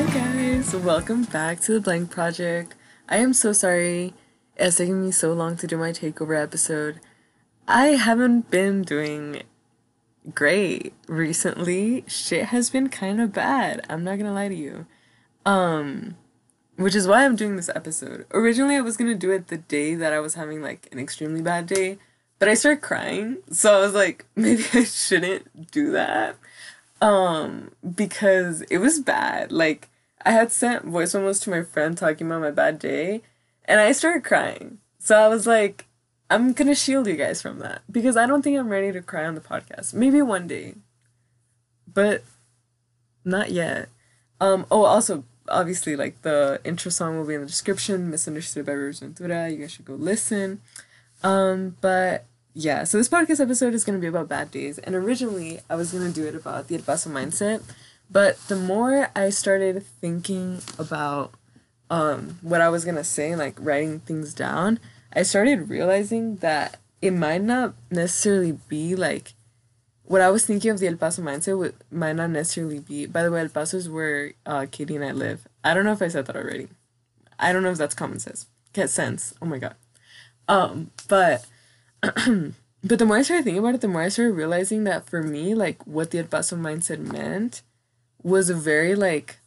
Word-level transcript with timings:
Hi 0.00 0.06
guys, 0.14 0.74
welcome 0.74 1.24
back 1.24 1.60
to 1.60 1.74
the 1.74 1.80
Blank 1.80 2.10
Project. 2.10 2.74
I 3.06 3.18
am 3.18 3.34
so 3.34 3.52
sorry 3.52 4.14
it's 4.56 4.78
taken 4.78 5.02
me 5.04 5.10
so 5.10 5.34
long 5.34 5.58
to 5.58 5.66
do 5.66 5.76
my 5.76 5.90
takeover 5.90 6.42
episode. 6.42 7.00
I 7.68 7.88
haven't 7.88 8.50
been 8.50 8.80
doing 8.80 9.42
great 10.34 10.94
recently. 11.06 12.04
Shit 12.06 12.46
has 12.46 12.70
been 12.70 12.88
kind 12.88 13.20
of 13.20 13.34
bad. 13.34 13.84
I'm 13.90 14.02
not 14.02 14.16
gonna 14.16 14.32
lie 14.32 14.48
to 14.48 14.54
you. 14.54 14.86
Um, 15.44 16.16
which 16.76 16.94
is 16.94 17.06
why 17.06 17.26
I'm 17.26 17.36
doing 17.36 17.56
this 17.56 17.68
episode. 17.74 18.24
Originally, 18.32 18.76
I 18.76 18.80
was 18.80 18.96
gonna 18.96 19.14
do 19.14 19.32
it 19.32 19.48
the 19.48 19.58
day 19.58 19.94
that 19.96 20.14
I 20.14 20.20
was 20.20 20.32
having 20.32 20.62
like 20.62 20.88
an 20.92 20.98
extremely 20.98 21.42
bad 21.42 21.66
day, 21.66 21.98
but 22.38 22.48
I 22.48 22.54
started 22.54 22.80
crying, 22.80 23.36
so 23.50 23.76
I 23.76 23.80
was 23.80 23.92
like, 23.92 24.24
maybe 24.34 24.64
I 24.72 24.84
shouldn't 24.84 25.70
do 25.70 25.90
that. 25.92 26.36
Um, 27.00 27.72
because 27.94 28.62
it 28.62 28.78
was 28.78 29.00
bad. 29.00 29.52
Like, 29.52 29.88
I 30.24 30.32
had 30.32 30.52
sent 30.52 30.84
voice 30.84 31.14
memos 31.14 31.40
to 31.40 31.50
my 31.50 31.62
friend 31.62 31.96
talking 31.96 32.26
about 32.26 32.42
my 32.42 32.50
bad 32.50 32.78
day, 32.78 33.22
and 33.64 33.80
I 33.80 33.92
started 33.92 34.24
crying. 34.24 34.78
So 34.98 35.16
I 35.16 35.28
was 35.28 35.46
like, 35.46 35.86
I'm 36.30 36.52
gonna 36.52 36.74
shield 36.74 37.06
you 37.08 37.16
guys 37.16 37.42
from 37.42 37.58
that 37.58 37.82
because 37.90 38.16
I 38.16 38.26
don't 38.26 38.42
think 38.42 38.56
I'm 38.58 38.68
ready 38.68 38.92
to 38.92 39.02
cry 39.02 39.24
on 39.24 39.34
the 39.34 39.40
podcast. 39.40 39.94
Maybe 39.94 40.22
one 40.22 40.46
day, 40.46 40.74
but 41.92 42.22
not 43.24 43.50
yet. 43.50 43.88
Um. 44.40 44.64
Oh, 44.70 44.84
also, 44.84 45.24
obviously, 45.48 45.96
like 45.96 46.22
the 46.22 46.60
intro 46.64 46.90
song 46.90 47.16
will 47.16 47.26
be 47.26 47.34
in 47.34 47.40
the 47.40 47.46
description. 47.46 48.10
Misunderstood 48.10 48.66
by 48.66 48.72
Rivers 48.72 49.00
Ventura. 49.00 49.48
You 49.50 49.56
guys 49.56 49.72
should 49.72 49.84
go 49.84 49.94
listen. 49.94 50.60
Um. 51.24 51.76
But 51.80 52.26
yeah, 52.62 52.84
so 52.84 52.98
this 52.98 53.08
podcast 53.08 53.40
episode 53.40 53.74
is 53.74 53.84
gonna 53.84 53.98
be 53.98 54.06
about 54.06 54.28
bad 54.28 54.50
days, 54.50 54.78
and 54.78 54.94
originally 54.94 55.60
I 55.68 55.76
was 55.76 55.92
gonna 55.92 56.10
do 56.10 56.26
it 56.26 56.34
about 56.34 56.68
the 56.68 56.76
El 56.76 56.82
Paso 56.82 57.10
mindset, 57.10 57.62
but 58.10 58.38
the 58.48 58.56
more 58.56 59.10
I 59.14 59.30
started 59.30 59.82
thinking 60.00 60.60
about 60.78 61.32
um 61.90 62.38
what 62.42 62.60
I 62.60 62.68
was 62.68 62.84
gonna 62.84 63.04
say, 63.04 63.34
like 63.34 63.56
writing 63.58 64.00
things 64.00 64.34
down 64.34 64.78
I 65.12 65.22
started 65.22 65.68
realizing 65.68 66.36
that 66.36 66.78
it 67.02 67.12
might 67.12 67.42
not 67.42 67.74
necessarily 67.90 68.52
be 68.68 68.94
like 68.94 69.34
what 70.04 70.20
I 70.20 70.30
was 70.30 70.44
thinking 70.44 70.70
of 70.70 70.78
the 70.78 70.88
El 70.88 70.96
Paso 70.96 71.22
mindset 71.22 71.58
would, 71.58 71.74
might 71.90 72.14
not 72.16 72.30
necessarily 72.30 72.78
be. 72.78 73.06
By 73.06 73.22
the 73.22 73.30
way, 73.30 73.40
El 73.40 73.48
Paso 73.48 73.76
is 73.76 73.88
where 73.88 74.32
uh, 74.44 74.66
Katie 74.70 74.96
and 74.96 75.04
I 75.04 75.12
live. 75.12 75.46
I 75.64 75.74
don't 75.74 75.84
know 75.84 75.92
if 75.92 76.02
I 76.02 76.08
said 76.08 76.26
that 76.26 76.36
already. 76.36 76.68
I 77.38 77.52
don't 77.52 77.62
know 77.62 77.70
if 77.70 77.78
that's 77.78 77.94
common 77.94 78.18
sense. 78.18 78.46
Get 78.72 78.90
sense. 78.90 79.34
Oh 79.40 79.46
my 79.46 79.58
god. 79.58 79.74
Um, 80.48 80.90
but 81.08 81.44
but 82.82 82.98
the 82.98 83.04
more 83.04 83.18
I 83.18 83.22
started 83.22 83.44
thinking 83.44 83.58
about 83.58 83.74
it, 83.74 83.80
the 83.80 83.88
more 83.88 84.02
I 84.02 84.08
started 84.08 84.34
realizing 84.34 84.84
that 84.84 85.06
for 85.08 85.22
me, 85.22 85.54
like 85.54 85.86
what 85.86 86.10
the 86.10 86.18
El 86.18 86.24
Paso 86.24 86.56
mindset 86.56 86.98
meant 86.98 87.62
was 88.22 88.50
a 88.50 88.54
very 88.54 88.94
like 88.94 89.38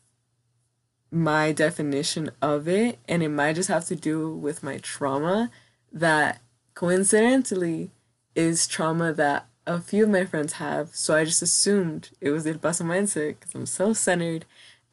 my 1.11 1.51
definition 1.51 2.31
of 2.41 2.67
it. 2.67 2.99
And 3.07 3.23
it 3.23 3.29
might 3.29 3.55
just 3.55 3.69
have 3.69 3.85
to 3.85 3.95
do 3.95 4.33
with 4.33 4.63
my 4.63 4.77
trauma 4.79 5.51
that 5.91 6.41
coincidentally 6.73 7.91
is 8.35 8.67
trauma 8.67 9.13
that 9.13 9.47
a 9.65 9.79
few 9.79 10.03
of 10.03 10.09
my 10.09 10.25
friends 10.25 10.53
have. 10.53 10.95
So 10.95 11.15
i 11.15 11.23
just 11.23 11.41
assumed 11.41 12.09
it 12.19 12.31
was 12.31 12.43
the 12.43 12.57
paso 12.57 12.83
mindset 12.83 13.35
because 13.39 13.55
i'm 13.55 13.65
self-centered 13.65 14.45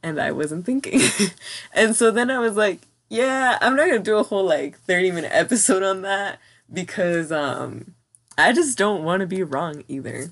and 0.02 0.20
i 0.20 0.30
wasn't 0.30 0.66
thinking. 0.66 1.00
And 1.74 1.96
so 1.96 2.10
then 2.10 2.30
i 2.30 2.38
was 2.38 2.56
like 2.56 2.80
yeah 3.08 3.58
i'm 3.60 3.74
not 3.76 3.86
gonna 3.86 3.98
do 3.98 4.18
a 4.18 4.22
whole 4.22 4.44
like 4.44 4.78
30 4.80 5.10
minute 5.10 5.30
episode 5.34 5.82
on 5.82 6.02
that 6.02 6.38
because 6.72 7.32
um 7.32 7.94
i 8.38 8.52
just 8.52 8.78
don't 8.78 9.04
want 9.04 9.20
to 9.20 9.26
be 9.26 9.42
wrong 9.42 9.84
either 9.88 10.30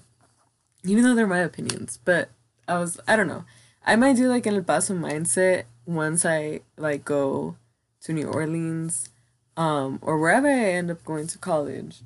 even 0.85 1.03
though 1.03 1.15
they're 1.15 1.27
my 1.27 1.39
opinions 1.39 1.99
but 2.05 2.31
i 2.67 2.79
was 2.79 3.01
i 3.09 3.17
don't 3.17 3.29
know 3.29 3.45
i 3.87 3.97
might 3.97 4.17
do 4.17 4.29
like 4.29 4.47
an 4.47 4.55
el 4.55 4.63
paso 4.63 4.95
mindset 4.95 5.65
once 5.89 6.27
I 6.27 6.61
like 6.77 7.05
go 7.05 7.57
to 8.03 8.13
New 8.13 8.29
Orleans, 8.29 9.09
um, 9.57 9.99
or 10.03 10.19
wherever 10.19 10.47
I 10.47 10.73
end 10.73 10.91
up 10.91 11.05
going 11.05 11.27
to 11.29 11.39
college. 11.39 12.03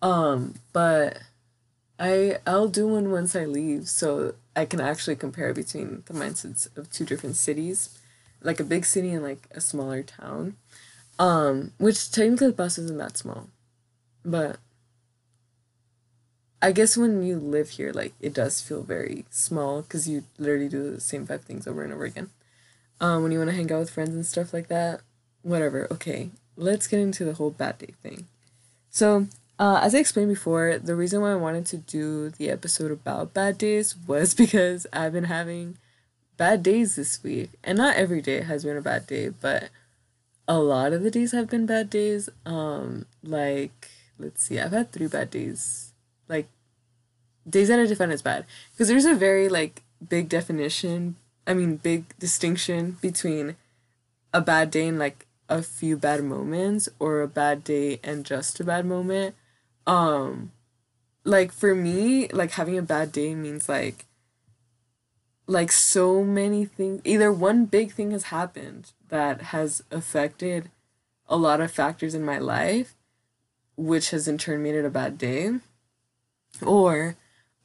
Um, 0.00 0.54
but 0.72 1.18
I 1.98 2.38
I'll 2.46 2.68
do 2.68 2.86
one 2.86 3.10
once 3.10 3.34
I 3.34 3.44
leave 3.44 3.88
so 3.88 4.34
I 4.54 4.64
can 4.64 4.80
actually 4.80 5.16
compare 5.16 5.52
between 5.52 6.04
the 6.06 6.14
mindsets 6.14 6.74
of 6.78 6.90
two 6.90 7.04
different 7.04 7.36
cities, 7.36 7.98
like 8.40 8.60
a 8.60 8.64
big 8.64 8.84
city 8.86 9.10
and 9.10 9.24
like 9.24 9.48
a 9.50 9.60
smaller 9.60 10.02
town. 10.04 10.56
Um, 11.18 11.72
which 11.78 12.12
technically 12.12 12.46
the 12.46 12.52
bus 12.52 12.78
isn't 12.78 12.98
that 12.98 13.16
small. 13.16 13.48
But 14.24 14.58
I 16.60 16.72
guess 16.72 16.96
when 16.96 17.22
you 17.22 17.38
live 17.38 17.70
here, 17.70 17.92
like 17.92 18.14
it 18.20 18.34
does 18.34 18.60
feel 18.60 18.82
very 18.82 19.24
small 19.30 19.82
because 19.82 20.08
you 20.08 20.24
literally 20.38 20.68
do 20.68 20.94
the 20.94 21.00
same 21.00 21.26
five 21.26 21.42
things 21.42 21.66
over 21.66 21.82
and 21.82 21.92
over 21.92 22.04
again 22.04 22.30
um, 23.00 23.22
when 23.22 23.32
you 23.32 23.38
want 23.38 23.50
to 23.50 23.56
hang 23.56 23.70
out 23.72 23.80
with 23.80 23.90
friends 23.90 24.10
and 24.10 24.26
stuff 24.26 24.52
like 24.52 24.68
that. 24.68 25.00
Whatever. 25.42 25.86
Okay, 25.90 26.30
let's 26.56 26.86
get 26.86 27.00
into 27.00 27.24
the 27.24 27.34
whole 27.34 27.50
bad 27.50 27.78
day 27.78 27.94
thing. 28.02 28.26
So, 28.90 29.28
uh, 29.58 29.80
as 29.82 29.94
I 29.94 29.98
explained 29.98 30.30
before, 30.30 30.78
the 30.78 30.96
reason 30.96 31.20
why 31.20 31.32
I 31.32 31.36
wanted 31.36 31.66
to 31.66 31.76
do 31.76 32.30
the 32.30 32.50
episode 32.50 32.90
about 32.90 33.34
bad 33.34 33.58
days 33.58 33.94
was 34.06 34.34
because 34.42 34.86
I've 34.92 35.12
been 35.12 35.24
having 35.24 35.78
bad 36.36 36.62
days 36.62 36.96
this 36.96 37.22
week. 37.22 37.50
And 37.62 37.78
not 37.78 37.96
every 37.96 38.20
day 38.20 38.42
has 38.42 38.64
been 38.64 38.76
a 38.76 38.82
bad 38.82 39.06
day, 39.06 39.28
but 39.28 39.70
a 40.46 40.58
lot 40.58 40.92
of 40.92 41.02
the 41.02 41.10
days 41.10 41.32
have 41.32 41.48
been 41.48 41.66
bad 41.66 41.90
days. 41.90 42.28
Um, 42.44 43.06
like, 43.22 43.90
let's 44.18 44.42
see, 44.42 44.58
I've 44.58 44.72
had 44.72 44.92
three 44.92 45.06
bad 45.06 45.30
days. 45.30 45.92
Like, 46.28 46.48
days 47.48 47.68
that 47.68 47.80
I 47.80 47.86
define 47.86 48.10
as 48.10 48.22
bad. 48.22 48.44
Because 48.72 48.88
there's 48.88 49.04
a 49.04 49.14
very, 49.14 49.48
like, 49.48 49.82
big 50.08 50.28
definition 50.28 51.16
I 51.48 51.54
mean, 51.54 51.76
big 51.76 52.04
distinction 52.18 52.98
between 53.00 53.56
a 54.34 54.42
bad 54.42 54.70
day 54.70 54.86
and 54.86 54.98
like 54.98 55.26
a 55.48 55.62
few 55.62 55.96
bad 55.96 56.22
moments 56.22 56.90
or 56.98 57.22
a 57.22 57.26
bad 57.26 57.64
day 57.64 58.00
and 58.04 58.26
just 58.26 58.60
a 58.60 58.64
bad 58.64 58.84
moment. 58.84 59.34
Um, 59.86 60.52
like 61.24 61.50
for 61.50 61.74
me, 61.74 62.28
like 62.28 62.52
having 62.52 62.76
a 62.76 62.82
bad 62.82 63.12
day 63.12 63.34
means 63.34 63.66
like 63.66 64.04
like 65.46 65.72
so 65.72 66.22
many 66.22 66.66
things 66.66 67.00
either 67.04 67.32
one 67.32 67.64
big 67.64 67.92
thing 67.92 68.10
has 68.10 68.24
happened 68.24 68.92
that 69.08 69.40
has 69.40 69.82
affected 69.90 70.70
a 71.26 71.38
lot 71.38 71.62
of 71.62 71.70
factors 71.70 72.14
in 72.14 72.22
my 72.22 72.38
life 72.38 72.94
which 73.78 74.10
has 74.10 74.28
in 74.28 74.36
turn 74.36 74.62
made 74.62 74.74
it 74.74 74.84
a 74.84 74.90
bad 74.90 75.16
day 75.16 75.54
or 76.64 77.16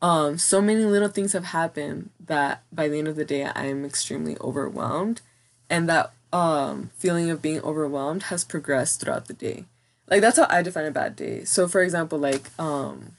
um, 0.04 0.38
so 0.38 0.62
many 0.62 0.84
little 0.84 1.08
things 1.08 1.32
have 1.32 1.46
happened 1.46 2.10
that 2.20 2.64
by 2.74 2.90
the 2.90 3.00
end 3.00 3.08
of 3.08 3.16
the 3.16 3.24
day 3.24 3.46
I 3.46 3.68
am 3.68 3.86
extremely 3.86 4.38
overwhelmed, 4.42 5.22
and 5.70 5.88
that 5.88 6.12
um, 6.34 6.92
feeling 6.98 7.30
of 7.30 7.42
being 7.42 7.62
overwhelmed 7.62 8.24
has 8.24 8.44
progressed 8.44 9.00
throughout 9.00 9.28
the 9.28 9.34
day. 9.34 9.64
Like 10.10 10.20
that's 10.20 10.38
how 10.38 10.48
I 10.50 10.62
define 10.62 10.86
a 10.86 10.92
bad 10.92 11.16
day. 11.16 11.46
So 11.46 11.70
for 11.70 11.82
example, 11.82 12.20
like 12.20 12.50
um, 12.60 13.14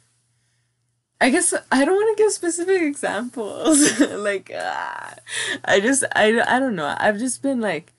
I 1.22 1.30
guess 1.30 1.54
I 1.72 1.86
don't 1.86 1.94
want 1.94 2.18
to 2.18 2.22
give 2.22 2.32
specific 2.32 2.82
examples. 2.82 3.98
like 4.10 4.52
uh, 4.54 5.10
I 5.64 5.80
just 5.80 6.04
I 6.14 6.38
I 6.46 6.58
don't 6.58 6.76
know. 6.76 6.94
I've 6.98 7.18
just 7.18 7.40
been 7.40 7.62
like 7.62 7.94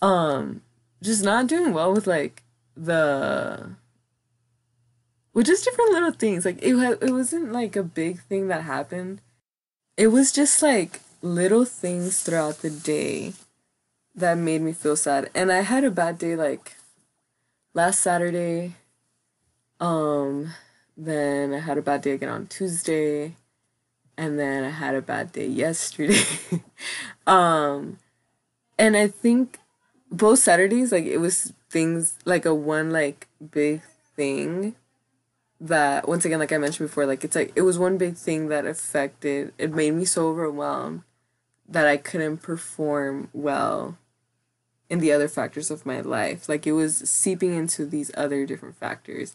um 0.00 0.62
just 1.02 1.22
not 1.22 1.48
doing 1.48 1.74
well 1.74 1.92
with 1.92 2.06
like 2.06 2.42
the 2.74 3.76
with 5.34 5.46
just 5.46 5.64
different 5.64 5.92
little 5.92 6.12
things. 6.12 6.44
Like 6.44 6.58
it 6.62 6.74
it 7.00 7.10
wasn't 7.10 7.52
like 7.52 7.76
a 7.76 7.82
big 7.82 8.20
thing 8.22 8.48
that 8.48 8.62
happened. 8.62 9.20
It 9.96 10.08
was 10.08 10.32
just 10.32 10.62
like 10.62 11.00
little 11.20 11.64
things 11.64 12.22
throughout 12.22 12.58
the 12.58 12.70
day 12.70 13.34
that 14.14 14.36
made 14.38 14.62
me 14.62 14.72
feel 14.72 14.96
sad. 14.96 15.30
And 15.34 15.50
I 15.52 15.60
had 15.60 15.84
a 15.84 15.90
bad 15.90 16.18
day 16.18 16.36
like 16.36 16.76
last 17.74 18.00
Saturday. 18.00 18.74
Um 19.80 20.52
then 20.96 21.54
I 21.54 21.58
had 21.58 21.78
a 21.78 21.82
bad 21.82 22.02
day 22.02 22.12
again 22.12 22.28
on 22.28 22.46
Tuesday 22.46 23.36
and 24.16 24.38
then 24.38 24.64
I 24.64 24.70
had 24.70 24.94
a 24.94 25.02
bad 25.02 25.32
day 25.32 25.46
yesterday. 25.46 26.22
um 27.26 27.98
and 28.78 28.96
I 28.96 29.08
think 29.08 29.58
both 30.10 30.40
Saturdays 30.40 30.92
like 30.92 31.06
it 31.06 31.18
was 31.18 31.52
things 31.70 32.18
like 32.26 32.44
a 32.44 32.54
one 32.54 32.90
like 32.90 33.28
big 33.50 33.80
thing 34.14 34.74
that 35.62 36.08
once 36.08 36.24
again 36.24 36.40
like 36.40 36.52
i 36.52 36.58
mentioned 36.58 36.88
before 36.88 37.06
like 37.06 37.22
it's 37.22 37.36
like 37.36 37.52
it 37.54 37.62
was 37.62 37.78
one 37.78 37.96
big 37.96 38.16
thing 38.16 38.48
that 38.48 38.66
affected 38.66 39.52
it 39.58 39.72
made 39.72 39.92
me 39.92 40.04
so 40.04 40.28
overwhelmed 40.28 41.02
that 41.68 41.86
i 41.86 41.96
couldn't 41.96 42.38
perform 42.38 43.28
well 43.32 43.96
in 44.92 44.98
the 44.98 45.10
other 45.10 45.26
factors 45.26 45.70
of 45.70 45.86
my 45.86 46.02
life. 46.02 46.50
Like 46.50 46.66
it 46.66 46.72
was 46.72 46.98
seeping 46.98 47.54
into 47.54 47.86
these 47.86 48.10
other 48.14 48.44
different 48.44 48.76
factors. 48.76 49.34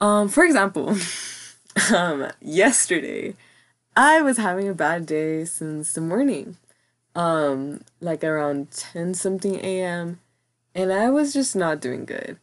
Um 0.00 0.28
for 0.28 0.44
example 0.44 0.96
um 1.92 2.30
yesterday 2.40 3.34
i 3.96 4.22
was 4.22 4.36
having 4.36 4.68
a 4.68 4.74
bad 4.74 5.06
day 5.06 5.44
since 5.44 5.92
the 5.92 6.00
morning. 6.00 6.56
Um 7.16 7.80
like 8.00 8.22
around 8.22 8.70
10 8.70 9.14
something 9.14 9.58
am 9.58 10.20
and 10.72 10.92
i 10.92 11.10
was 11.10 11.32
just 11.32 11.56
not 11.56 11.80
doing 11.80 12.04
good. 12.04 12.38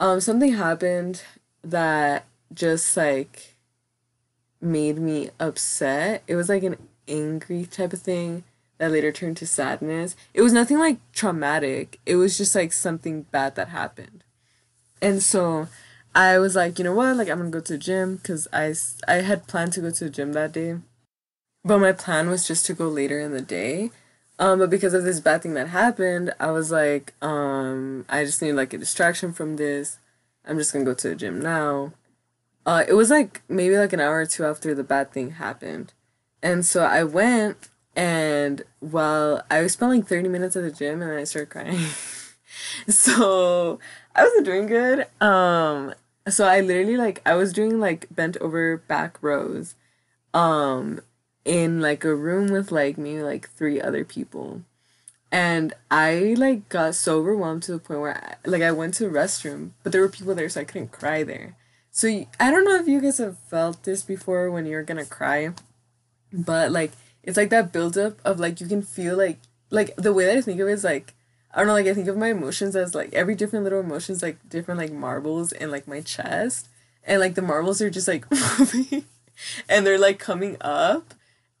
Um 0.00 0.20
something 0.20 0.52
happened 0.52 1.22
that 1.70 2.24
just 2.52 2.96
like 2.96 3.56
made 4.60 4.98
me 4.98 5.30
upset. 5.38 6.22
It 6.26 6.36
was 6.36 6.48
like 6.48 6.62
an 6.62 6.76
angry 7.06 7.66
type 7.66 7.92
of 7.92 8.02
thing, 8.02 8.44
that 8.78 8.92
later 8.92 9.12
turned 9.12 9.36
to 9.38 9.46
sadness. 9.46 10.16
It 10.32 10.42
was 10.42 10.52
nothing 10.52 10.78
like 10.78 10.98
traumatic. 11.12 12.00
It 12.06 12.16
was 12.16 12.38
just 12.38 12.54
like 12.54 12.72
something 12.72 13.22
bad 13.22 13.56
that 13.56 13.68
happened. 13.68 14.24
And 15.02 15.22
so 15.22 15.68
I 16.14 16.38
was 16.38 16.56
like, 16.56 16.78
you 16.78 16.84
know 16.84 16.94
what? 16.94 17.16
Like 17.16 17.28
I'm 17.28 17.38
going 17.38 17.52
to 17.52 17.58
go 17.58 17.62
to 17.62 17.72
the 17.74 17.78
gym 17.78 18.18
cuz 18.18 18.48
I 18.52 18.74
I 19.06 19.22
had 19.22 19.46
planned 19.46 19.72
to 19.74 19.80
go 19.80 19.90
to 19.90 20.04
the 20.04 20.10
gym 20.10 20.32
that 20.32 20.52
day. 20.52 20.78
But 21.64 21.78
my 21.78 21.92
plan 21.92 22.30
was 22.30 22.46
just 22.46 22.66
to 22.66 22.74
go 22.74 22.88
later 22.88 23.20
in 23.20 23.32
the 23.32 23.42
day. 23.42 23.90
Um 24.38 24.60
but 24.60 24.70
because 24.70 24.94
of 24.94 25.04
this 25.04 25.20
bad 25.20 25.42
thing 25.42 25.54
that 25.54 25.68
happened, 25.68 26.32
I 26.38 26.50
was 26.52 26.70
like 26.70 27.14
um 27.20 28.04
I 28.08 28.24
just 28.24 28.40
need 28.40 28.52
like 28.52 28.72
a 28.72 28.78
distraction 28.78 29.32
from 29.32 29.56
this. 29.56 29.98
I'm 30.48 30.58
just 30.58 30.72
to 30.72 30.82
go 30.82 30.94
to 30.94 31.08
the 31.10 31.14
gym 31.14 31.40
now. 31.40 31.92
Uh 32.66 32.84
it 32.88 32.94
was 32.94 33.10
like 33.10 33.42
maybe 33.48 33.76
like 33.76 33.92
an 33.92 34.00
hour 34.00 34.18
or 34.20 34.26
two 34.26 34.44
after 34.44 34.74
the 34.74 34.84
bad 34.84 35.12
thing 35.12 35.32
happened. 35.32 35.92
And 36.42 36.64
so 36.64 36.84
I 36.84 37.04
went 37.04 37.68
and 37.94 38.62
while 38.80 39.42
I 39.50 39.66
spent 39.66 39.92
like 39.92 40.06
30 40.06 40.28
minutes 40.28 40.56
at 40.56 40.62
the 40.62 40.70
gym 40.70 41.02
and 41.02 41.10
then 41.10 41.18
I 41.18 41.24
started 41.24 41.50
crying. 41.50 41.78
so 42.88 43.78
I 44.14 44.24
wasn't 44.24 44.46
doing 44.46 44.66
good. 44.66 45.06
Um 45.20 45.94
so 46.28 46.46
I 46.46 46.60
literally 46.60 46.96
like 46.96 47.20
I 47.26 47.34
was 47.34 47.52
doing 47.52 47.78
like 47.78 48.06
bent 48.10 48.36
over 48.38 48.76
back 48.76 49.18
rows 49.22 49.74
um 50.34 51.00
in 51.44 51.80
like 51.80 52.04
a 52.04 52.14
room 52.14 52.48
with 52.48 52.70
like 52.70 52.98
maybe 52.98 53.22
like 53.22 53.50
three 53.50 53.80
other 53.80 54.04
people. 54.04 54.62
And 55.30 55.74
I 55.90 56.34
like 56.38 56.68
got 56.68 56.94
so 56.94 57.18
overwhelmed 57.18 57.62
to 57.64 57.72
the 57.72 57.78
point 57.78 58.00
where 58.00 58.16
I, 58.16 58.48
like 58.48 58.62
I 58.62 58.72
went 58.72 58.94
to 58.94 59.04
the 59.04 59.10
restroom, 59.10 59.70
but 59.82 59.92
there 59.92 60.00
were 60.00 60.08
people 60.08 60.34
there 60.34 60.48
so 60.48 60.62
I 60.62 60.64
couldn't 60.64 60.90
cry 60.90 61.22
there. 61.22 61.56
So 61.90 62.08
I 62.40 62.50
don't 62.50 62.64
know 62.64 62.76
if 62.76 62.88
you 62.88 63.00
guys 63.00 63.18
have 63.18 63.38
felt 63.38 63.82
this 63.82 64.02
before 64.02 64.50
when 64.50 64.66
you're 64.66 64.84
to 64.84 65.04
cry, 65.04 65.50
but 66.32 66.70
like 66.70 66.92
it's 67.22 67.36
like 67.36 67.50
that 67.50 67.72
buildup 67.72 68.18
of 68.24 68.40
like 68.40 68.60
you 68.60 68.66
can 68.66 68.82
feel 68.82 69.16
like 69.16 69.38
like 69.70 69.94
the 69.96 70.12
way 70.12 70.24
that 70.24 70.38
I 70.38 70.40
think 70.40 70.60
of 70.60 70.68
it 70.68 70.72
is 70.72 70.84
like 70.84 71.14
I 71.52 71.58
don't 71.58 71.66
know, 71.66 71.74
like 71.74 71.86
I 71.86 71.94
think 71.94 72.08
of 72.08 72.16
my 72.16 72.28
emotions 72.28 72.76
as 72.76 72.94
like 72.94 73.12
every 73.12 73.34
different 73.34 73.64
little 73.64 73.80
emotions 73.80 74.22
like 74.22 74.38
different 74.48 74.78
like 74.78 74.92
marbles 74.92 75.52
in 75.52 75.70
like 75.70 75.88
my 75.88 76.00
chest. 76.00 76.68
And 77.04 77.20
like 77.20 77.34
the 77.34 77.42
marbles 77.42 77.82
are 77.82 77.90
just 77.90 78.08
like 78.08 78.30
moving 78.58 79.04
and 79.68 79.86
they're 79.86 79.98
like 79.98 80.18
coming 80.18 80.56
up. 80.60 81.14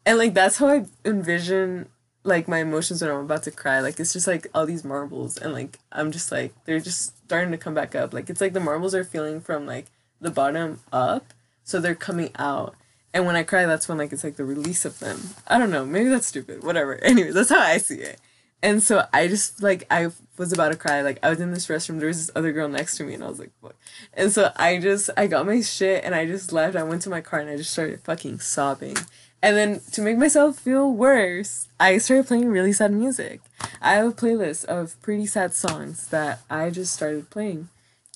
And 0.06 0.18
like 0.18 0.34
that's 0.34 0.58
how 0.58 0.68
I 0.68 0.86
envision 1.04 1.88
like 2.28 2.46
my 2.46 2.58
emotions 2.58 3.02
when 3.02 3.10
I'm 3.10 3.24
about 3.24 3.42
to 3.44 3.50
cry. 3.50 3.80
Like 3.80 3.98
it's 3.98 4.12
just 4.12 4.26
like 4.26 4.46
all 4.54 4.66
these 4.66 4.84
marbles 4.84 5.36
and 5.36 5.52
like 5.52 5.78
I'm 5.90 6.12
just 6.12 6.30
like 6.30 6.52
they're 6.64 6.80
just 6.80 7.16
starting 7.24 7.50
to 7.50 7.58
come 7.58 7.74
back 7.74 7.94
up. 7.94 8.12
Like 8.14 8.30
it's 8.30 8.40
like 8.40 8.52
the 8.52 8.60
marbles 8.60 8.94
are 8.94 9.04
feeling 9.04 9.40
from 9.40 9.66
like 9.66 9.86
the 10.20 10.30
bottom 10.30 10.80
up. 10.92 11.32
So 11.64 11.80
they're 11.80 11.94
coming 11.94 12.30
out. 12.38 12.74
And 13.12 13.26
when 13.26 13.36
I 13.36 13.42
cry, 13.42 13.66
that's 13.66 13.88
when 13.88 13.98
like 13.98 14.12
it's 14.12 14.24
like 14.24 14.36
the 14.36 14.44
release 14.44 14.84
of 14.84 14.98
them. 15.00 15.20
I 15.48 15.58
don't 15.58 15.70
know. 15.70 15.84
Maybe 15.84 16.08
that's 16.08 16.26
stupid. 16.26 16.62
Whatever. 16.62 16.94
Anyways, 17.02 17.34
that's 17.34 17.50
how 17.50 17.60
I 17.60 17.78
see 17.78 17.96
it. 17.96 18.20
And 18.62 18.82
so 18.82 19.06
I 19.12 19.28
just 19.28 19.62
like 19.62 19.84
I 19.90 20.10
was 20.36 20.52
about 20.52 20.72
to 20.72 20.78
cry. 20.78 21.02
Like 21.02 21.18
I 21.22 21.30
was 21.30 21.40
in 21.40 21.52
this 21.52 21.68
restroom. 21.68 21.98
There 21.98 22.08
was 22.08 22.26
this 22.26 22.36
other 22.36 22.52
girl 22.52 22.68
next 22.68 22.96
to 22.96 23.04
me, 23.04 23.14
and 23.14 23.22
I 23.22 23.28
was 23.28 23.38
like, 23.38 23.52
"Fuck!" 23.62 23.76
And 24.14 24.32
so 24.32 24.50
I 24.56 24.78
just 24.78 25.10
I 25.16 25.28
got 25.28 25.46
my 25.46 25.60
shit 25.60 26.04
and 26.04 26.14
I 26.14 26.26
just 26.26 26.52
left. 26.52 26.76
I 26.76 26.82
went 26.82 27.02
to 27.02 27.10
my 27.10 27.20
car 27.20 27.38
and 27.38 27.50
I 27.50 27.56
just 27.56 27.70
started 27.70 28.00
fucking 28.00 28.40
sobbing. 28.40 28.96
And 29.42 29.56
then 29.56 29.80
to 29.92 30.02
make 30.02 30.18
myself 30.18 30.58
feel 30.58 30.90
worse, 30.90 31.68
I 31.78 31.98
started 31.98 32.26
playing 32.26 32.48
really 32.48 32.72
sad 32.72 32.92
music. 32.92 33.40
I 33.80 33.94
have 33.94 34.06
a 34.08 34.12
playlist 34.12 34.64
of 34.64 35.00
pretty 35.00 35.26
sad 35.26 35.54
songs 35.54 36.08
that 36.08 36.40
I 36.50 36.70
just 36.70 36.92
started 36.92 37.30
playing, 37.30 37.68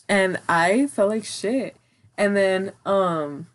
and 0.09 0.39
I 0.49 0.87
felt 0.87 1.11
like 1.11 1.25
shit. 1.25 1.77
And 2.19 2.37
then 2.37 2.73
um, 2.85 3.47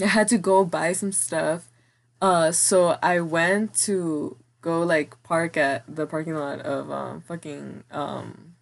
I 0.00 0.06
had 0.06 0.28
to 0.28 0.38
go 0.38 0.64
buy 0.64 0.92
some 0.92 1.12
stuff. 1.12 1.68
Uh, 2.22 2.52
so 2.52 2.98
I 3.02 3.20
went 3.20 3.74
to 3.86 4.36
go 4.60 4.82
like 4.82 5.20
park 5.22 5.56
at 5.56 5.84
the 5.86 6.06
parking 6.06 6.34
lot 6.34 6.60
of 6.60 6.90
um 6.90 7.20
fucking 7.20 7.84
um 7.92 8.54